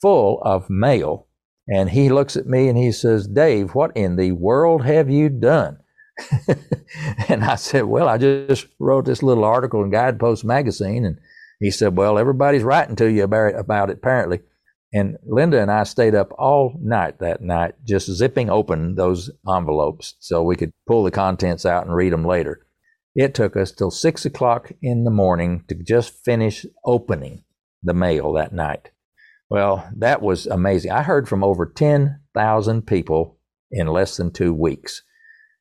full 0.00 0.40
of 0.42 0.68
mail. 0.68 1.26
And 1.68 1.90
he 1.90 2.08
looks 2.08 2.36
at 2.36 2.46
me 2.46 2.68
and 2.68 2.76
he 2.76 2.92
says, 2.92 3.26
Dave, 3.26 3.74
what 3.74 3.96
in 3.96 4.16
the 4.16 4.32
world 4.32 4.84
have 4.84 5.08
you 5.08 5.28
done? 5.28 5.78
and 7.28 7.44
I 7.44 7.54
said, 7.54 7.84
Well, 7.84 8.08
I 8.08 8.18
just 8.18 8.66
wrote 8.78 9.04
this 9.04 9.22
little 9.22 9.44
article 9.44 9.82
in 9.82 9.90
Guidepost 9.90 10.44
magazine. 10.44 11.04
And 11.04 11.18
he 11.60 11.70
said, 11.70 11.96
Well, 11.96 12.18
everybody's 12.18 12.62
writing 12.62 12.96
to 12.96 13.10
you 13.10 13.24
about 13.24 13.54
it, 13.54 13.56
about 13.56 13.90
it 13.90 13.98
apparently. 13.98 14.40
And 14.92 15.16
Linda 15.24 15.60
and 15.60 15.70
I 15.70 15.84
stayed 15.84 16.14
up 16.14 16.32
all 16.38 16.78
night 16.82 17.18
that 17.20 17.40
night, 17.40 17.76
just 17.84 18.10
zipping 18.10 18.50
open 18.50 18.94
those 18.94 19.30
envelopes 19.48 20.16
so 20.18 20.42
we 20.42 20.56
could 20.56 20.72
pull 20.86 21.02
the 21.02 21.10
contents 21.10 21.64
out 21.64 21.86
and 21.86 21.94
read 21.94 22.12
them 22.12 22.26
later. 22.26 22.66
It 23.14 23.34
took 23.34 23.56
us 23.56 23.72
till 23.72 23.90
six 23.90 24.26
o'clock 24.26 24.72
in 24.82 25.04
the 25.04 25.10
morning 25.10 25.64
to 25.68 25.74
just 25.74 26.24
finish 26.24 26.66
opening 26.84 27.44
the 27.82 27.94
mail 27.94 28.32
that 28.34 28.52
night. 28.52 28.90
Well, 29.50 29.88
that 29.96 30.22
was 30.22 30.46
amazing. 30.46 30.92
I 30.92 31.02
heard 31.02 31.28
from 31.28 31.44
over 31.44 31.66
10,000 31.66 32.86
people 32.86 33.38
in 33.70 33.86
less 33.86 34.16
than 34.16 34.30
two 34.30 34.54
weeks. 34.54 35.02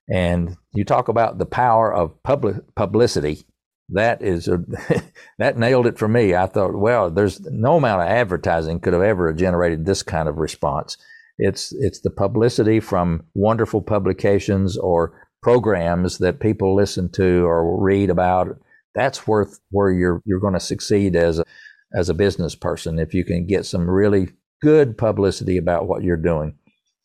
And 0.10 0.58
you 0.74 0.84
talk 0.84 1.08
about 1.08 1.38
the 1.38 1.46
power 1.46 1.94
of 1.94 2.22
public 2.24 2.56
publicity. 2.76 3.46
That 3.90 4.22
is 4.22 4.48
a, 4.48 4.60
that 5.40 5.58
nailed 5.58 5.88
it 5.88 5.98
for 5.98 6.08
me. 6.08 6.36
I 6.36 6.48
thought, 6.48 6.76
well, 6.76 7.10
there's 7.10 7.42
no 7.42 7.78
amount 7.78 8.02
of 8.02 8.08
advertising 8.08 8.80
could 8.80 8.94
have 8.94 9.02
ever 9.02 9.34
generated 9.34 9.86
this 9.86 10.04
kind 10.04 10.30
of 10.30 10.38
response. 10.38 10.98
It's 11.38 11.74
it's 11.74 12.02
the 12.02 12.12
publicity 12.12 12.80
from 12.80 13.24
wonderful 13.34 13.82
publications 13.82 14.78
or 14.78 15.14
programs 15.42 16.20
that 16.20 16.40
people 16.40 16.76
listen 16.76 17.10
to 17.14 17.46
or 17.46 17.82
read 17.82 18.10
about. 18.10 18.60
That's 18.94 19.28
worth 19.28 19.60
where 19.72 19.92
you're 19.92 20.22
you're 20.26 20.40
going 20.40 20.54
to 20.54 20.60
succeed 20.60 21.16
as 21.16 21.40
a 21.40 21.46
as 21.94 22.10
a 22.10 22.14
business 22.14 22.56
person 22.56 23.00
if 23.00 23.14
you 23.14 23.24
can 23.24 23.46
get 23.46 23.66
some 23.66 23.90
really 23.90 24.30
good 24.62 24.98
publicity 24.98 25.58
about 25.58 25.88
what 25.88 26.04
you're 26.04 26.18
doing. 26.18 26.56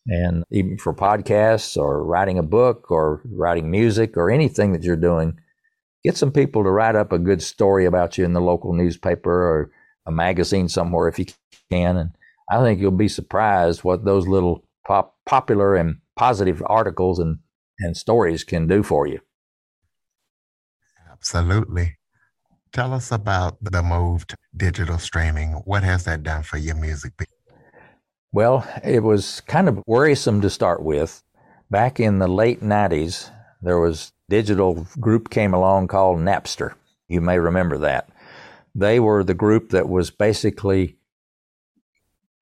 And 0.07 0.45
even 0.51 0.78
for 0.78 0.95
podcasts 0.95 1.76
or 1.76 2.05
writing 2.05 2.39
a 2.39 2.43
book 2.43 2.91
or 2.91 3.22
writing 3.24 3.70
music 3.70 4.16
or 4.16 4.30
anything 4.30 4.72
that 4.72 4.84
you're 4.84 4.97
doing, 4.97 5.39
get 6.05 6.16
some 6.16 6.30
people 6.30 6.62
to 6.62 6.70
write 6.70 6.95
up 6.95 7.12
a 7.12 7.18
good 7.18 7.43
story 7.43 7.87
about 7.87 8.16
you 8.16 8.24
in 8.24 8.32
the 8.32 8.41
local 8.41 8.72
newspaper 8.72 9.32
or 9.32 9.70
a 10.07 10.12
magazine 10.12 10.68
somewhere 10.68 11.09
if 11.09 11.18
you 11.18 11.26
can. 11.70 11.97
And 11.97 12.11
I 12.51 12.62
think 12.62 12.80
you'll 12.80 12.93
be 12.93 13.09
surprised 13.09 13.82
what 13.82 14.05
those 14.05 14.28
little 14.28 14.64
pop, 14.87 15.16
popular 15.26 15.74
and 15.74 15.97
positive 16.14 16.62
articles 16.66 17.18
and, 17.18 17.39
and 17.80 17.97
stories 17.97 18.45
can 18.45 18.68
do 18.68 18.84
for 18.84 19.09
you. 19.09 19.18
Absolutely. 21.11 21.97
Tell 22.77 22.93
us 22.93 23.11
about 23.11 23.57
the 23.62 23.83
move 23.83 24.27
to 24.27 24.37
digital 24.55 24.99
streaming. 24.99 25.53
What 25.64 25.83
has 25.83 26.05
that 26.05 26.22
done 26.22 26.43
for 26.43 26.59
your 26.59 26.74
music? 26.74 27.14
Well, 28.33 28.68
it 28.85 29.03
was 29.03 29.41
kind 29.47 29.66
of 29.66 29.83
worrisome 29.87 30.43
to 30.43 30.51
start 30.51 30.83
with. 30.83 31.22
Back 31.70 31.99
in 32.01 32.18
the 32.18 32.29
late 32.29 32.61
90s, 32.61 33.31
there 33.62 33.79
was 33.79 34.12
digital 34.29 34.87
group 35.01 35.31
came 35.31 35.55
along 35.55 35.89
called 35.89 36.18
Napster. 36.18 36.74
You 37.09 37.22
may 37.22 37.39
remember 37.39 37.79
that. 37.79 38.11
They 38.74 39.01
were 39.01 39.24
the 39.24 39.33
group 39.33 39.70
that 39.70 39.89
was 39.89 40.11
basically 40.11 40.99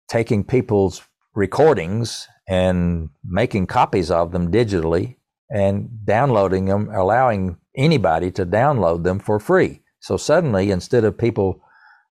taking 0.09 0.43
people's 0.43 1.01
recordings 1.33 2.27
and 2.45 3.07
making 3.23 3.67
copies 3.67 4.11
of 4.11 4.33
them 4.33 4.51
digitally 4.51 5.15
and 5.49 6.03
downloading 6.03 6.65
them, 6.65 6.89
allowing 6.93 7.55
anybody 7.73 8.31
to 8.31 8.45
download 8.45 9.03
them 9.03 9.19
for 9.19 9.39
free. 9.39 9.81
So 9.99 10.17
suddenly, 10.17 10.71
instead 10.71 11.03
of 11.03 11.17
people 11.17 11.61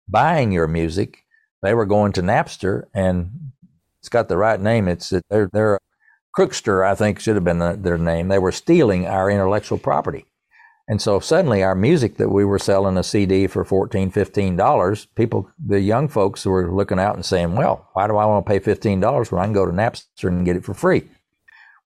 buying 0.08 0.52
your 0.52 0.68
music, 0.68 1.24
they 1.62 1.74
were 1.74 1.86
going 1.86 2.12
to 2.12 2.22
Napster, 2.22 2.84
and 2.94 3.52
it's 4.00 4.08
got 4.08 4.28
the 4.28 4.36
right 4.36 4.60
name. 4.60 4.88
It's 4.88 5.12
they're 5.28 5.50
they're 5.52 5.78
Crookster, 6.36 6.86
I 6.86 6.94
think, 6.94 7.18
should 7.18 7.34
have 7.34 7.44
been 7.44 7.58
the, 7.58 7.76
their 7.76 7.98
name. 7.98 8.28
They 8.28 8.38
were 8.38 8.52
stealing 8.52 9.06
our 9.06 9.30
intellectual 9.30 9.78
property. 9.78 10.26
And 10.86 11.02
so 11.02 11.20
suddenly 11.20 11.62
our 11.62 11.74
music 11.74 12.16
that 12.16 12.30
we 12.30 12.44
were 12.44 12.58
selling 12.58 12.96
a 12.96 13.02
CD 13.02 13.46
for 13.46 13.64
$14, 13.64 14.12
$15, 14.12 15.06
people, 15.16 15.50
the 15.62 15.80
young 15.80 16.08
folks 16.08 16.46
were 16.46 16.72
looking 16.72 16.98
out 16.98 17.14
and 17.14 17.24
saying, 17.24 17.56
well, 17.56 17.88
why 17.92 18.06
do 18.06 18.16
I 18.16 18.24
want 18.24 18.46
to 18.46 18.50
pay 18.50 18.60
$15 18.60 19.32
when 19.32 19.40
I 19.40 19.44
can 19.44 19.52
go 19.52 19.66
to 19.66 19.72
Napster 19.72 20.28
and 20.28 20.46
get 20.46 20.56
it 20.56 20.64
for 20.64 20.74
free? 20.74 21.02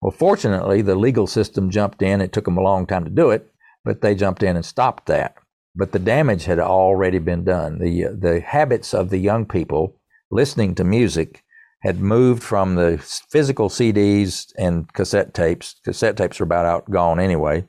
Well, 0.00 0.12
fortunately, 0.12 0.82
the 0.82 0.94
legal 0.94 1.26
system 1.26 1.70
jumped 1.70 2.03
in. 2.03 2.20
It 2.20 2.32
took 2.32 2.44
them 2.44 2.59
a 2.59 2.62
long 2.62 2.86
time 2.86 3.05
to 3.05 3.11
do 3.11 3.30
it, 3.30 3.53
but 3.84 4.03
they 4.03 4.14
jumped 4.14 4.42
in 4.42 4.55
and 4.55 4.64
stopped 4.64 5.07
that. 5.07 5.36
But 5.74 5.92
the 5.92 5.98
damage 5.98 6.44
had 6.44 6.58
already 6.58 7.18
been 7.18 7.44
done. 7.44 7.78
The, 7.78 8.08
the 8.18 8.40
habits 8.40 8.92
of 8.92 9.10
the 9.10 9.18
young 9.18 9.46
people 9.46 9.96
listening 10.30 10.74
to 10.76 10.84
music 10.84 11.42
had 11.82 12.00
moved 12.00 12.42
from 12.42 12.74
the 12.74 12.98
physical 13.30 13.68
CDs 13.68 14.52
and 14.58 14.92
cassette 14.92 15.34
tapes. 15.34 15.76
Cassette 15.84 16.16
tapes 16.16 16.40
are 16.40 16.44
about 16.44 16.66
out 16.66 16.90
gone 16.90 17.18
anyway 17.18 17.66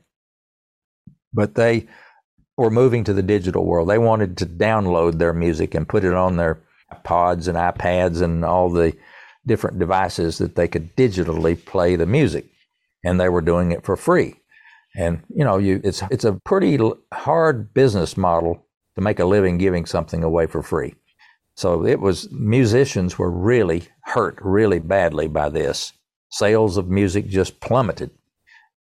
but 1.34 1.56
they 1.56 1.88
were 2.58 2.70
moving 2.70 3.04
to 3.04 3.14
the 3.14 3.24
digital 3.24 3.66
world. 3.66 3.89
They 3.89 3.97
wanted 3.97 4.38
to 4.38 4.45
download 4.45 5.18
their 5.18 5.34
music 5.34 5.74
and 5.74 5.89
put 5.89 6.04
it 6.04 6.14
on 6.14 6.38
their 6.38 6.62
pods 7.04 7.47
and 7.47 7.58
iPads 7.58 8.22
and 8.22 8.45
all 8.45 8.70
the 8.70 8.95
different 9.45 9.80
devices 9.80 10.38
that 10.38 10.56
they 10.56 10.68
could 10.68 10.95
digitally 10.95 11.64
play 11.66 11.95
the 11.95 12.06
music. 12.06 12.45
And 13.04 13.20
they 13.20 13.30
were 13.30 13.41
doing 13.41 13.72
it 13.72 13.84
for 13.84 13.97
free. 13.97 14.36
And 14.96 15.24
you 15.30 15.44
know, 15.44 15.58
you 15.58 15.82
it's 15.84 16.04
it's 16.12 16.26
a 16.26 16.39
pretty 16.46 16.80
hard 17.14 17.74
business 17.74 18.16
model 18.16 18.66
to 18.96 19.02
make 19.02 19.20
a 19.20 19.26
living 19.26 19.58
giving 19.58 19.86
something 19.86 20.24
away 20.24 20.46
for 20.46 20.62
free. 20.62 20.96
So 21.56 21.86
it 21.86 22.00
was 22.00 22.32
musicians 22.32 23.18
were 23.18 23.32
really 23.32 23.88
hurt 24.04 24.39
really 24.41 24.80
badly 24.80 25.28
by 25.28 25.50
this. 25.50 25.94
Sales 26.30 26.78
of 26.78 26.89
music 26.89 27.28
just 27.28 27.60
plummeted. 27.60 28.12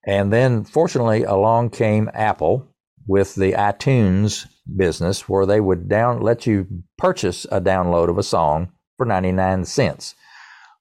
And 0.05 0.33
then, 0.33 0.65
fortunately, 0.65 1.23
along 1.23 1.69
came 1.69 2.09
Apple 2.13 2.67
with 3.07 3.35
the 3.35 3.53
iTunes 3.53 4.47
business 4.75 5.29
where 5.29 5.45
they 5.45 5.61
would 5.61 5.87
down 5.87 6.21
let 6.21 6.47
you 6.47 6.67
purchase 6.97 7.45
a 7.51 7.61
download 7.61 8.09
of 8.09 8.17
a 8.17 8.23
song 8.23 8.71
for 8.97 9.05
99 9.05 9.65
cents. 9.65 10.15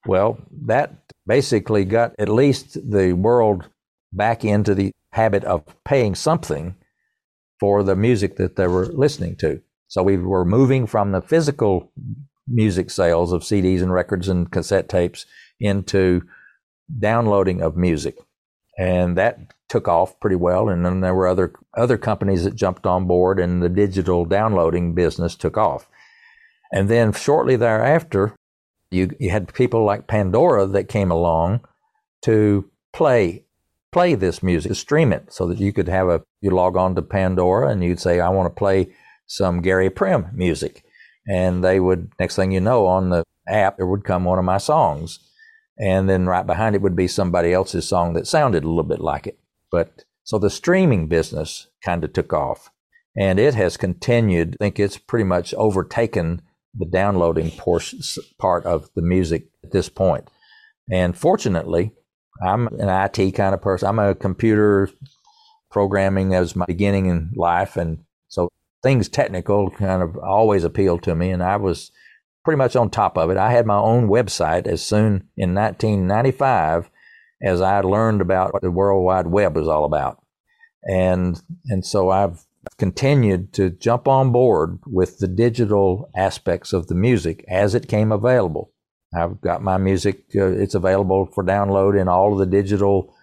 Well, 0.05 0.37
that 0.65 0.93
basically 1.25 1.85
got 1.85 2.13
at 2.19 2.27
least 2.27 2.77
the 2.89 3.13
world 3.13 3.69
back 4.11 4.43
into 4.43 4.75
the 4.75 4.91
habit 5.13 5.43
of 5.45 5.63
paying 5.83 6.15
something 6.15 6.75
for 7.59 7.83
the 7.83 7.95
music 7.95 8.35
that 8.37 8.55
they 8.55 8.67
were 8.67 8.85
listening 8.87 9.35
to. 9.37 9.61
So 9.87 10.03
we 10.03 10.17
were 10.17 10.45
moving 10.45 10.87
from 10.87 11.11
the 11.11 11.21
physical 11.21 11.91
music 12.47 12.89
sales 12.89 13.31
of 13.31 13.41
CDs 13.41 13.81
and 13.81 13.93
records 13.93 14.27
and 14.27 14.51
cassette 14.51 14.89
tapes 14.89 15.25
into 15.59 16.23
downloading 16.99 17.61
of 17.61 17.77
music 17.77 18.17
and 18.77 19.17
that 19.17 19.39
took 19.69 19.87
off 19.87 20.19
pretty 20.19 20.35
well. 20.35 20.69
And 20.69 20.85
then 20.85 21.01
there 21.01 21.13
were 21.13 21.27
other 21.27 21.53
other 21.75 21.97
companies 21.97 22.43
that 22.43 22.55
jumped 22.55 22.85
on 22.85 23.05
board, 23.05 23.39
and 23.39 23.61
the 23.61 23.69
digital 23.69 24.25
downloading 24.25 24.93
business 24.93 25.35
took 25.35 25.57
off. 25.57 25.87
And 26.71 26.89
then 26.89 27.13
shortly 27.13 27.55
thereafter, 27.55 28.35
you 28.91 29.11
you 29.19 29.29
had 29.29 29.53
people 29.53 29.83
like 29.83 30.07
Pandora 30.07 30.65
that 30.67 30.89
came 30.89 31.11
along 31.11 31.61
to 32.23 32.69
play 32.93 33.42
play 33.93 34.15
this 34.15 34.43
music, 34.43 34.69
to 34.71 34.75
stream 34.75 35.13
it, 35.13 35.31
so 35.31 35.47
that 35.47 35.59
you 35.59 35.71
could 35.71 35.87
have 35.87 36.09
a 36.09 36.23
you 36.41 36.49
log 36.49 36.75
on 36.75 36.95
to 36.95 37.01
Pandora 37.01 37.69
and 37.69 37.83
you'd 37.83 37.99
say, 37.99 38.19
I 38.19 38.29
want 38.29 38.53
to 38.53 38.57
play 38.57 38.93
some 39.25 39.61
Gary 39.61 39.89
Prim 39.89 40.27
music, 40.33 40.83
and 41.27 41.63
they 41.63 41.79
would 41.79 42.11
next 42.19 42.35
thing 42.35 42.51
you 42.51 42.59
know 42.59 42.85
on 42.87 43.09
the 43.09 43.23
app 43.47 43.77
there 43.77 43.87
would 43.87 44.03
come 44.03 44.23
one 44.23 44.39
of 44.39 44.45
my 44.45 44.57
songs 44.57 45.19
and 45.77 46.09
then 46.09 46.25
right 46.25 46.45
behind 46.45 46.75
it 46.75 46.81
would 46.81 46.95
be 46.95 47.07
somebody 47.07 47.51
else's 47.51 47.87
song 47.87 48.13
that 48.13 48.27
sounded 48.27 48.63
a 48.63 48.67
little 48.67 48.83
bit 48.83 49.01
like 49.01 49.27
it. 49.27 49.39
But 49.71 50.05
so 50.23 50.37
the 50.37 50.49
streaming 50.49 51.07
business 51.07 51.67
kind 51.83 52.03
of 52.03 52.13
took 52.13 52.31
off 52.31 52.69
and 53.17 53.39
it 53.39 53.55
has 53.55 53.77
continued. 53.77 54.55
I 54.59 54.65
think 54.65 54.79
it's 54.79 54.97
pretty 54.97 55.25
much 55.25 55.53
overtaken 55.55 56.41
the 56.75 56.85
downloading 56.85 57.51
portion, 57.51 57.99
part 58.39 58.65
of 58.65 58.89
the 58.95 59.01
music 59.01 59.47
at 59.63 59.71
this 59.71 59.89
point. 59.89 60.29
And 60.91 61.17
fortunately, 61.17 61.91
I'm 62.41 62.67
an 62.67 62.89
IT 62.89 63.33
kind 63.33 63.53
of 63.53 63.61
person. 63.61 63.87
I'm 63.87 63.99
a 63.99 64.15
computer 64.15 64.89
programming 65.69 66.33
as 66.33 66.55
my 66.55 66.65
beginning 66.65 67.07
in 67.07 67.31
life. 67.35 67.77
And 67.77 68.03
so 68.27 68.49
things 68.81 69.09
technical 69.09 69.69
kind 69.71 70.01
of 70.01 70.17
always 70.17 70.63
appealed 70.63 71.03
to 71.03 71.15
me. 71.15 71.31
And 71.31 71.43
I 71.43 71.57
was 71.57 71.91
pretty 72.43 72.57
much 72.57 72.75
on 72.75 72.89
top 72.89 73.17
of 73.17 73.29
it. 73.29 73.37
I 73.37 73.51
had 73.51 73.65
my 73.65 73.77
own 73.77 74.07
website 74.07 74.67
as 74.67 74.83
soon 74.83 75.29
in 75.37 75.53
1995 75.53 76.89
as 77.41 77.61
I 77.61 77.81
learned 77.81 78.21
about 78.21 78.53
what 78.53 78.61
the 78.61 78.71
World 78.71 79.03
Wide 79.03 79.27
Web 79.27 79.55
was 79.55 79.67
all 79.67 79.85
about. 79.85 80.23
And, 80.83 81.41
and 81.67 81.85
so 81.85 82.09
I've 82.09 82.45
continued 82.77 83.53
to 83.53 83.69
jump 83.69 84.07
on 84.07 84.31
board 84.31 84.79
with 84.85 85.19
the 85.19 85.27
digital 85.27 86.09
aspects 86.15 86.73
of 86.73 86.87
the 86.87 86.95
music 86.95 87.43
as 87.47 87.75
it 87.75 87.87
came 87.87 88.11
available. 88.11 88.72
I've 89.15 89.41
got 89.41 89.61
my 89.61 89.77
music, 89.77 90.23
uh, 90.35 90.47
it's 90.47 90.75
available 90.75 91.27
for 91.33 91.43
download 91.43 91.99
in 91.99 92.07
all 92.07 92.33
of 92.33 92.39
the 92.39 92.45
digital 92.45 93.13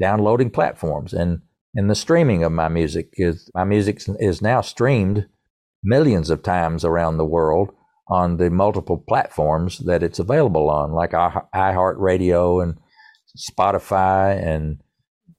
downloading 0.00 0.50
platforms. 0.50 1.12
And, 1.12 1.42
and 1.74 1.90
the 1.90 1.94
streaming 1.94 2.44
of 2.44 2.52
my 2.52 2.68
music 2.68 3.10
is, 3.14 3.50
my 3.54 3.64
music 3.64 4.02
is 4.18 4.42
now 4.42 4.60
streamed 4.60 5.26
millions 5.82 6.30
of 6.30 6.42
times 6.42 6.84
around 6.84 7.16
the 7.16 7.24
world 7.24 7.72
on 8.08 8.36
the 8.36 8.50
multiple 8.50 8.98
platforms 9.08 9.78
that 9.78 10.02
it's 10.02 10.18
available 10.18 10.68
on, 10.68 10.92
like 10.92 11.12
iHeartRadio 11.12 12.62
and 12.62 12.78
Spotify 13.38 14.42
and 14.44 14.82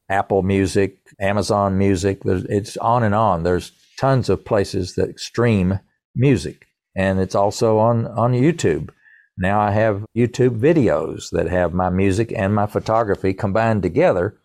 Apple 0.09 0.41
Music, 0.41 0.99
Amazon 1.20 1.78
Music. 1.78 2.24
There's, 2.24 2.45
it's 2.45 2.78
on 2.78 3.03
and 3.03 3.14
on. 3.14 3.43
There's 3.43 3.72
tons 3.99 4.30
of 4.30 4.45
places 4.45 4.95
that 4.95 5.20
stream 5.20 5.80
music, 6.16 6.66
and 6.95 7.20
it's 7.20 7.36
also 7.36 7.78
on 7.78 8.07
on 8.07 8.34
YouTube. 8.34 8.89
Now 9.38 9.59
I 9.59 9.71
have 9.71 10.05
YouTube 10.15 10.59
videos 10.59 11.29
that 11.32 11.47
have 11.47 11.73
my 11.73 11.89
music 11.89 12.34
and 12.36 12.53
my 12.53 12.67
photography 12.67 13.34
combined 13.34 13.84
together 13.84 14.38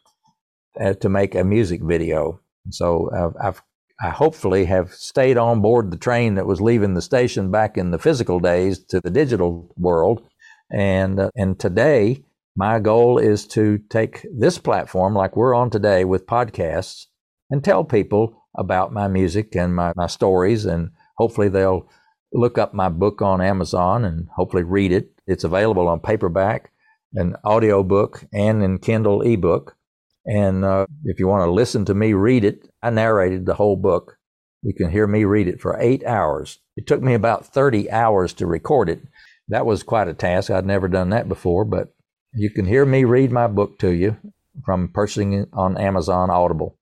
uh, 0.80 0.95
to 0.95 1.09
make 1.09 1.34
a 1.34 1.45
music 1.45 1.82
video. 1.82 2.41
So 2.70 3.11
uh, 3.11 3.32
I've 3.43 3.62
I 4.03 4.11
hopefully 4.11 4.66
have 4.66 4.93
stayed 4.93 5.39
on 5.39 5.62
board 5.62 5.91
the 5.91 5.97
train 5.97 6.34
that 6.34 6.47
was 6.47 6.61
leaving 6.61 6.93
the 6.93 7.01
station 7.01 7.51
back 7.51 7.78
in 7.78 7.93
the 7.93 7.99
physical 7.99 8.41
days 8.41 8.78
to 8.87 9.01
the 9.01 9.11
digital 9.11 9.72
world. 9.78 10.22
And, 10.70 11.18
uh, 11.18 11.30
and 11.34 11.59
today, 11.59 12.22
my 12.57 12.78
goal 12.78 13.18
is 13.18 13.47
to 13.49 13.78
take 13.89 14.26
this 14.30 14.59
platform 14.59 15.14
like 15.14 15.34
we're 15.34 15.55
on 15.55 15.70
today 15.70 16.05
with 16.05 16.26
podcasts 16.26 17.07
and 17.51 17.64
tell 17.64 17.84
people 17.84 18.43
about 18.55 18.93
my 18.93 19.09
music 19.09 19.57
and 19.57 19.74
my, 19.74 19.95
my 19.97 20.09
stories. 20.09 20.66
And 20.66 20.91
hopefully 21.16 21.49
they'll 21.49 21.89
look 22.33 22.59
up 22.59 22.74
my 22.74 22.89
book 22.89 23.22
on 23.22 23.41
Amazon 23.41 24.05
and 24.05 24.29
hopefully 24.35 24.62
read 24.62 24.93
it. 24.93 25.11
It's 25.27 25.45
available 25.45 25.89
on 25.89 26.01
paperback, 26.01 26.72
an 27.14 27.37
audiobook, 27.45 28.24
and 28.33 28.62
in 28.62 28.79
Kindle 28.79 29.22
ebook. 29.22 29.77
And 30.24 30.64
uh, 30.64 30.87
if 31.05 31.18
you 31.18 31.29
want 31.29 31.47
to 31.47 31.53
listen 31.53 31.85
to 31.87 31.95
me 31.95 32.12
read 32.12 32.45
it, 32.45 32.68
I 32.83 32.91
narrated 32.91 33.47
the 33.47 33.55
whole 33.55 33.77
book. 33.77 34.18
You 34.62 34.74
can 34.74 34.91
hear 34.91 35.07
me 35.07 35.24
read 35.24 35.47
it 35.47 35.61
for 35.61 35.79
eight 35.81 36.05
hours. 36.05 36.59
It 36.77 36.87
took 36.87 37.01
me 37.01 37.14
about 37.14 37.47
30 37.47 37.91
hours 37.91 38.33
to 38.35 38.47
record 38.47 38.89
it. 38.89 39.01
That 39.49 39.66
was 39.66 39.85
quite 39.85 40.09
a 40.09 40.14
task. 40.14 40.51
I'd 40.51 40.66
never 40.66 40.89
done 40.89 41.11
that 41.11 41.29
before, 41.29 41.64
but 41.64 41.95
you 42.35 42.51
can 42.51 42.66
hear 42.66 42.85
me 42.85 43.05
read 43.05 43.31
my 43.31 43.47
book 43.47 43.79
to 43.79 43.91
you 43.91 44.16
from 44.64 44.89
purchasing 44.89 45.33
it 45.35 45.49
on 45.53 45.79
Amazon 45.79 46.31
Audible. 46.31 46.77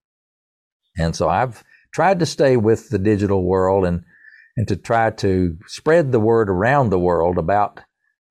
And 0.97 1.15
so 1.15 1.29
I've 1.29 1.63
tried 1.93 2.21
to 2.21 2.27
stay 2.27 2.57
with 2.57 2.89
the 2.89 2.99
digital 2.99 3.45
world 3.45 3.85
and, 3.85 4.05
and 4.57 4.69
to 4.69 4.77
try 4.77 5.11
to 5.11 5.57
spread 5.67 6.13
the 6.13 6.21
word 6.21 6.49
around 6.49 6.91
the 6.91 6.99
world 6.99 7.39
about 7.39 7.81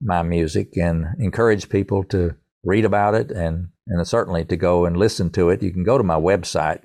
my 0.02 0.22
music 0.22 0.76
and 0.78 1.06
encourage 1.20 1.70
people 1.70 2.04
to 2.04 2.36
read 2.64 2.86
about 2.86 3.16
it 3.16 3.32
and 3.32 3.68
and 3.88 4.08
certainly 4.08 4.46
to 4.46 4.56
go 4.56 4.86
and 4.86 4.96
listen 4.96 5.30
to 5.30 5.50
it. 5.50 5.62
You 5.62 5.72
can 5.72 5.84
go 5.84 5.98
to 5.98 6.04
my 6.04 6.16
website 6.16 6.84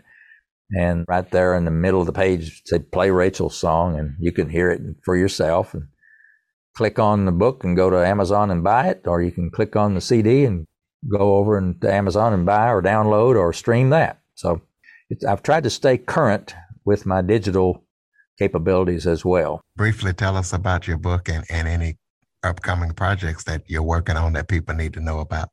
and 0.72 1.05
right 1.09 1.30
there 1.30 1.55
in 1.55 1.64
the 1.64 1.70
middle 1.70 2.01
of 2.01 2.07
the 2.07 2.12
page 2.12 2.62
say 2.64 2.80
play 2.80 3.11
Rachel's 3.11 3.57
song 3.57 3.99
and 3.99 4.14
you 4.18 4.32
can 4.32 4.49
hear 4.49 4.70
it 4.70 4.80
for 5.05 5.16
yourself 5.16 5.74
and 5.74 5.84
click 6.76 6.99
on 6.99 7.24
the 7.24 7.32
book 7.32 7.64
and 7.64 7.76
go 7.76 7.89
to 7.89 8.05
Amazon 8.05 8.51
and 8.51 8.64
buy 8.64 8.89
it 8.89 9.03
or 9.07 9.22
you 9.22 9.30
can 9.30 9.51
click 9.51 9.76
on 9.76 9.95
the 9.95 10.01
CD 10.01 10.45
and 10.45 10.66
go 11.11 11.36
over 11.36 11.57
and 11.57 11.80
to 11.80 11.93
Amazon 11.93 12.32
and 12.32 12.45
buy 12.45 12.68
or 12.68 12.82
download 12.82 13.36
or 13.36 13.53
stream 13.53 13.91
that. 13.91 14.20
So 14.34 14.61
I've 15.26 15.43
tried 15.43 15.64
to 15.64 15.70
stay 15.70 15.97
current 15.97 16.55
with 16.84 17.07
my 17.07 17.22
digital 17.22 17.84
capabilities 18.39 19.07
as 19.07 19.24
well. 19.24 19.62
Briefly 19.76 20.12
tell 20.12 20.36
us 20.36 20.53
about 20.53 20.86
your 20.86 20.99
book 20.99 21.28
and, 21.28 21.45
and 21.51 21.68
any 21.68 21.97
upcoming 22.43 22.93
projects 22.93 23.45
that 23.45 23.62
you're 23.66 23.82
working 23.82 24.16
on 24.16 24.32
that 24.34 24.49
people 24.49 24.74
need 24.74 24.95
to 24.95 25.01
know 25.01 25.20
about. 25.20 25.51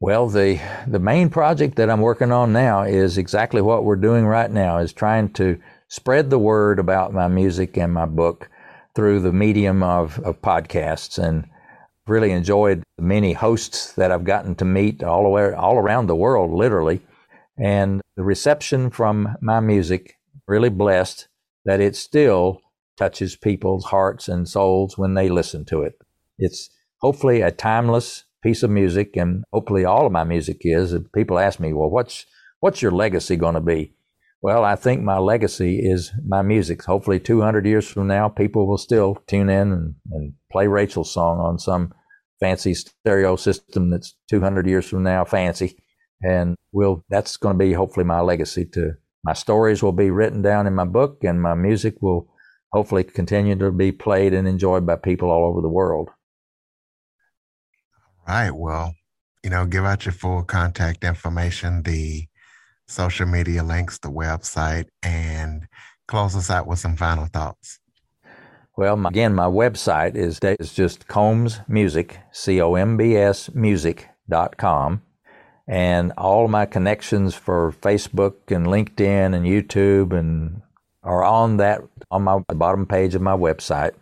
Well, 0.00 0.28
the 0.28 0.60
the 0.88 0.98
main 0.98 1.30
project 1.30 1.76
that 1.76 1.88
I'm 1.88 2.00
working 2.00 2.32
on 2.32 2.52
now 2.52 2.82
is 2.82 3.18
exactly 3.18 3.62
what 3.62 3.84
we're 3.84 3.94
doing 3.94 4.26
right 4.26 4.50
now 4.50 4.78
is 4.78 4.92
trying 4.92 5.32
to 5.34 5.60
spread 5.86 6.30
the 6.30 6.38
word 6.38 6.78
about 6.80 7.12
my 7.12 7.28
music 7.28 7.76
and 7.76 7.92
my 7.92 8.06
book 8.06 8.50
through 8.94 9.20
the 9.20 9.32
medium 9.32 9.82
of, 9.82 10.18
of 10.20 10.42
podcasts 10.42 11.22
and 11.22 11.48
really 12.06 12.32
enjoyed 12.32 12.82
the 12.96 13.02
many 13.02 13.32
hosts 13.32 13.92
that 13.92 14.10
I've 14.10 14.24
gotten 14.24 14.54
to 14.56 14.64
meet 14.64 15.02
all, 15.02 15.24
away, 15.24 15.52
all 15.52 15.76
around 15.76 16.06
the 16.06 16.16
world, 16.16 16.50
literally. 16.50 17.00
And 17.58 18.00
the 18.16 18.24
reception 18.24 18.90
from 18.90 19.36
my 19.40 19.60
music, 19.60 20.18
really 20.48 20.68
blessed 20.68 21.28
that 21.64 21.80
it 21.80 21.96
still 21.96 22.60
touches 22.96 23.36
people's 23.36 23.84
hearts 23.86 24.28
and 24.28 24.48
souls 24.48 24.98
when 24.98 25.14
they 25.14 25.28
listen 25.28 25.64
to 25.66 25.82
it. 25.82 25.94
It's 26.38 26.70
hopefully 27.00 27.40
a 27.40 27.50
timeless 27.50 28.24
piece 28.42 28.62
of 28.62 28.70
music, 28.70 29.16
and 29.16 29.44
hopefully 29.52 29.84
all 29.84 30.06
of 30.06 30.12
my 30.12 30.24
music 30.24 30.58
is. 30.62 30.94
People 31.14 31.38
ask 31.38 31.60
me, 31.60 31.72
well, 31.72 31.90
what's, 31.90 32.26
what's 32.60 32.82
your 32.82 32.92
legacy 32.92 33.36
going 33.36 33.54
to 33.54 33.60
be? 33.60 33.94
Well, 34.40 34.64
I 34.64 34.74
think 34.74 35.02
my 35.02 35.18
legacy 35.18 35.78
is 35.78 36.12
my 36.26 36.42
music. 36.42 36.82
Hopefully, 36.84 37.20
200 37.20 37.64
years 37.64 37.88
from 37.88 38.08
now, 38.08 38.28
people 38.28 38.66
will 38.66 38.78
still 38.78 39.22
tune 39.28 39.48
in 39.48 39.72
and, 39.72 39.94
and 40.10 40.32
play 40.50 40.66
Rachel's 40.66 41.14
song 41.14 41.38
on 41.38 41.60
some 41.60 41.94
fancy 42.40 42.74
stereo 42.74 43.36
system 43.36 43.90
that's 43.90 44.16
200 44.28 44.66
years 44.66 44.88
from 44.88 45.04
now 45.04 45.24
fancy. 45.24 45.78
And 46.22 46.56
will 46.72 47.04
that's 47.08 47.36
going 47.36 47.56
to 47.56 47.64
be 47.64 47.72
hopefully 47.72 48.04
my 48.04 48.20
legacy 48.20 48.64
to 48.72 48.94
my 49.24 49.32
stories 49.32 49.82
will 49.82 49.92
be 49.92 50.10
written 50.10 50.42
down 50.42 50.66
in 50.66 50.74
my 50.74 50.84
book 50.84 51.22
and 51.24 51.40
my 51.40 51.54
music 51.54 51.94
will 52.00 52.28
hopefully 52.72 53.04
continue 53.04 53.56
to 53.56 53.70
be 53.70 53.92
played 53.92 54.32
and 54.32 54.48
enjoyed 54.48 54.86
by 54.86 54.96
people 54.96 55.30
all 55.30 55.44
over 55.44 55.60
the 55.60 55.68
world. 55.68 56.08
All 58.26 58.34
right. 58.34 58.50
Well, 58.50 58.94
you 59.42 59.50
know, 59.50 59.66
give 59.66 59.84
out 59.84 60.04
your 60.04 60.12
full 60.12 60.42
contact 60.42 61.04
information, 61.04 61.82
the 61.82 62.26
social 62.86 63.26
media 63.26 63.62
links, 63.62 63.98
the 63.98 64.10
website, 64.10 64.86
and 65.02 65.66
close 66.08 66.36
us 66.36 66.50
out 66.50 66.66
with 66.66 66.78
some 66.78 66.96
final 66.96 67.26
thoughts. 67.26 67.78
Well, 68.76 68.96
my, 68.96 69.10
again, 69.10 69.34
my 69.34 69.46
website 69.46 70.14
is, 70.14 70.38
is 70.42 70.72
just 70.72 71.06
Combs 71.06 71.60
Music, 71.68 72.18
C 72.32 72.60
O 72.60 72.74
M 72.74 72.96
B 72.96 73.16
S 73.16 73.50
music.com. 73.54 75.02
And 75.68 76.12
all 76.18 76.48
my 76.48 76.66
connections 76.66 77.34
for 77.34 77.72
Facebook 77.80 78.34
and 78.48 78.66
LinkedIn 78.66 79.34
and 79.34 79.46
YouTube 79.46 80.12
and 80.12 80.62
are 81.02 81.24
on 81.24 81.56
that 81.58 81.82
on 82.10 82.22
my 82.22 82.38
bottom 82.48 82.86
page 82.86 83.14
of 83.14 83.22
my 83.22 83.36
website. 83.36 83.92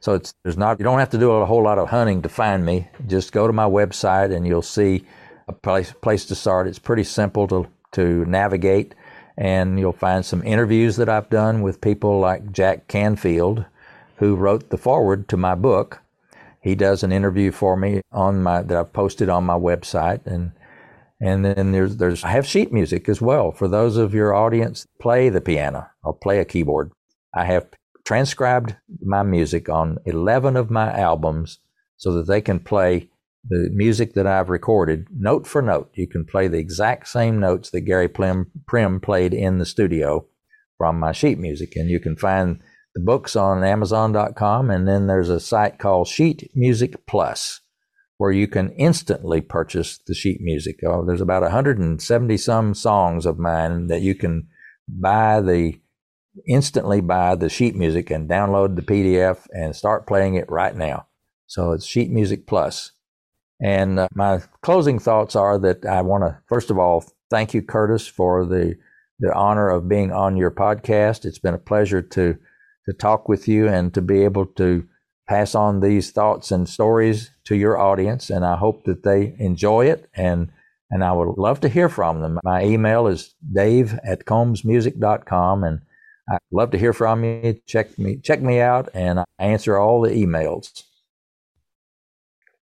So 0.00 0.14
it's 0.14 0.34
there's 0.42 0.56
not 0.56 0.78
you 0.78 0.84
don't 0.84 0.98
have 0.98 1.10
to 1.10 1.18
do 1.18 1.30
a 1.30 1.46
whole 1.46 1.62
lot 1.62 1.78
of 1.78 1.88
hunting 1.88 2.22
to 2.22 2.28
find 2.28 2.64
me. 2.64 2.88
Just 3.06 3.32
go 3.32 3.46
to 3.46 3.52
my 3.52 3.66
website 3.66 4.34
and 4.34 4.46
you'll 4.46 4.62
see 4.62 5.04
a 5.48 5.52
place 5.52 5.92
place 5.92 6.24
to 6.26 6.34
start. 6.34 6.66
It's 6.66 6.78
pretty 6.78 7.04
simple 7.04 7.46
to 7.48 7.68
to 7.92 8.24
navigate, 8.24 8.94
and 9.36 9.78
you'll 9.78 9.92
find 9.92 10.24
some 10.24 10.42
interviews 10.44 10.96
that 10.96 11.08
I've 11.08 11.30
done 11.30 11.62
with 11.62 11.80
people 11.80 12.18
like 12.18 12.52
Jack 12.52 12.88
Canfield, 12.88 13.64
who 14.16 14.34
wrote 14.34 14.70
the 14.70 14.78
foreword 14.78 15.28
to 15.28 15.36
my 15.36 15.54
book. 15.54 16.00
He 16.60 16.74
does 16.74 17.02
an 17.02 17.12
interview 17.12 17.52
for 17.52 17.76
me 17.76 18.00
on 18.12 18.42
my 18.42 18.62
that 18.62 18.76
I've 18.76 18.92
posted 18.92 19.28
on 19.28 19.44
my 19.44 19.58
website, 19.58 20.26
and 20.26 20.52
and 21.22 21.44
then 21.44 21.72
there's 21.72 21.96
there's 21.96 22.24
I 22.24 22.30
have 22.30 22.46
sheet 22.46 22.72
music 22.72 23.08
as 23.08 23.22
well 23.22 23.52
for 23.52 23.68
those 23.68 23.96
of 23.96 24.12
your 24.12 24.34
audience 24.34 24.86
play 25.00 25.28
the 25.28 25.40
piano 25.40 25.88
or 26.02 26.14
play 26.14 26.40
a 26.40 26.44
keyboard. 26.44 26.90
I 27.34 27.44
have 27.44 27.68
transcribed 28.04 28.76
my 29.00 29.22
music 29.22 29.68
on 29.68 29.98
11 30.04 30.56
of 30.56 30.70
my 30.70 30.92
albums 30.92 31.60
so 31.96 32.12
that 32.14 32.26
they 32.26 32.40
can 32.40 32.58
play 32.58 33.08
the 33.48 33.70
music 33.72 34.14
that 34.14 34.26
I've 34.26 34.48
recorded 34.48 35.06
note 35.16 35.46
for 35.46 35.62
note. 35.62 35.90
You 35.94 36.08
can 36.08 36.24
play 36.24 36.48
the 36.48 36.58
exact 36.58 37.08
same 37.08 37.38
notes 37.38 37.70
that 37.70 37.82
Gary 37.82 38.08
Prim, 38.08 38.50
Prim 38.66 39.00
played 39.00 39.32
in 39.32 39.58
the 39.58 39.66
studio 39.66 40.26
from 40.78 40.98
my 40.98 41.12
sheet 41.12 41.38
music. 41.38 41.76
And 41.76 41.90
you 41.90 42.00
can 42.00 42.16
find 42.16 42.60
the 42.94 43.00
books 43.00 43.36
on 43.36 43.64
Amazon.com. 43.64 44.70
And 44.70 44.86
then 44.86 45.06
there's 45.06 45.28
a 45.28 45.40
site 45.40 45.78
called 45.78 46.08
Sheet 46.08 46.50
Music 46.54 47.06
Plus 47.06 47.60
where 48.22 48.30
you 48.30 48.46
can 48.46 48.70
instantly 48.74 49.40
purchase 49.40 49.98
the 49.98 50.14
sheet 50.14 50.40
music. 50.40 50.78
Oh, 50.86 51.04
there's 51.04 51.20
about 51.20 51.42
170 51.42 52.36
some 52.36 52.72
songs 52.72 53.26
of 53.26 53.36
mine 53.36 53.88
that 53.88 54.00
you 54.00 54.14
can 54.14 54.46
buy 54.86 55.40
the 55.40 55.80
instantly 56.46 57.00
buy 57.00 57.34
the 57.34 57.48
sheet 57.48 57.74
music 57.74 58.12
and 58.12 58.30
download 58.30 58.76
the 58.76 58.82
PDF 58.82 59.48
and 59.50 59.74
start 59.74 60.06
playing 60.06 60.36
it 60.36 60.48
right 60.48 60.76
now. 60.76 61.08
So 61.48 61.72
it's 61.72 61.84
Sheet 61.84 62.12
Music 62.12 62.46
Plus. 62.46 62.92
And 63.60 63.98
uh, 63.98 64.06
my 64.14 64.40
closing 64.60 65.00
thoughts 65.00 65.34
are 65.34 65.58
that 65.58 65.84
I 65.84 66.02
want 66.02 66.22
to, 66.22 66.38
first 66.46 66.70
of 66.70 66.78
all, 66.78 67.04
thank 67.28 67.52
you, 67.54 67.60
Curtis, 67.60 68.06
for 68.06 68.46
the, 68.46 68.76
the 69.18 69.34
honor 69.34 69.68
of 69.68 69.88
being 69.88 70.12
on 70.12 70.36
your 70.36 70.52
podcast. 70.52 71.24
It's 71.24 71.40
been 71.40 71.54
a 71.54 71.58
pleasure 71.58 72.02
to, 72.02 72.38
to 72.86 72.92
talk 72.92 73.28
with 73.28 73.48
you 73.48 73.66
and 73.66 73.92
to 73.94 74.00
be 74.00 74.22
able 74.22 74.46
to 74.46 74.86
pass 75.28 75.54
on 75.54 75.80
these 75.80 76.10
thoughts 76.10 76.50
and 76.50 76.68
stories 76.68 77.30
to 77.44 77.56
your 77.56 77.78
audience. 77.78 78.30
And 78.30 78.44
I 78.44 78.56
hope 78.56 78.84
that 78.84 79.02
they 79.02 79.34
enjoy 79.38 79.86
it. 79.86 80.08
And, 80.14 80.50
and 80.90 81.04
I 81.04 81.12
would 81.12 81.38
love 81.38 81.60
to 81.60 81.68
hear 81.68 81.88
from 81.88 82.20
them. 82.20 82.38
My 82.44 82.64
email 82.64 83.06
is 83.06 83.34
dave 83.52 83.98
at 84.04 84.24
combsmusic.com. 84.24 85.64
And 85.64 85.80
I'd 86.30 86.38
love 86.50 86.70
to 86.72 86.78
hear 86.78 86.92
from 86.92 87.24
you. 87.24 87.60
Check 87.66 87.98
me, 87.98 88.16
check 88.18 88.40
me 88.40 88.60
out 88.60 88.88
and 88.94 89.20
I 89.20 89.24
answer 89.38 89.78
all 89.78 90.00
the 90.00 90.10
emails. 90.10 90.82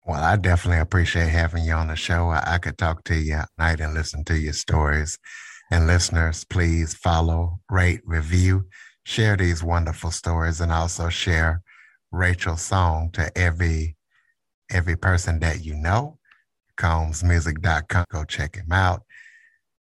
Well, 0.05 0.23
I 0.23 0.37
definitely 0.37 0.81
appreciate 0.81 1.29
having 1.29 1.65
you 1.65 1.75
on 1.75 1.87
the 1.87 1.97
show. 1.97 2.29
I, 2.31 2.55
I 2.55 2.59
could 2.59 2.77
talk 2.77 3.05
to 3.05 3.15
you 3.15 3.35
at 3.35 3.49
night 3.57 3.81
and 3.81 3.95
listen 3.95 4.25
to 4.25 4.37
your 4.37 4.53
stories. 4.53 5.19
And 5.71 5.87
listeners, 5.87 6.45
please 6.45 6.93
follow, 6.93 7.61
rate, 7.71 8.01
review, 8.05 8.67
share 9.05 9.37
these 9.37 9.63
wonderful 9.63 10.11
stories, 10.11 10.61
and 10.61 10.73
also 10.73 11.09
share 11.09 11.63
Rachel's 12.13 12.63
song 12.63 13.11
to 13.13 13.37
every 13.37 13.97
every 14.71 14.97
person 14.97 15.41
that 15.41 15.65
you 15.65 15.75
know. 15.75 16.19
CombsMusic.com. 16.79 18.05
Go 18.11 18.25
check 18.25 18.57
him 18.57 18.73
out. 18.73 19.03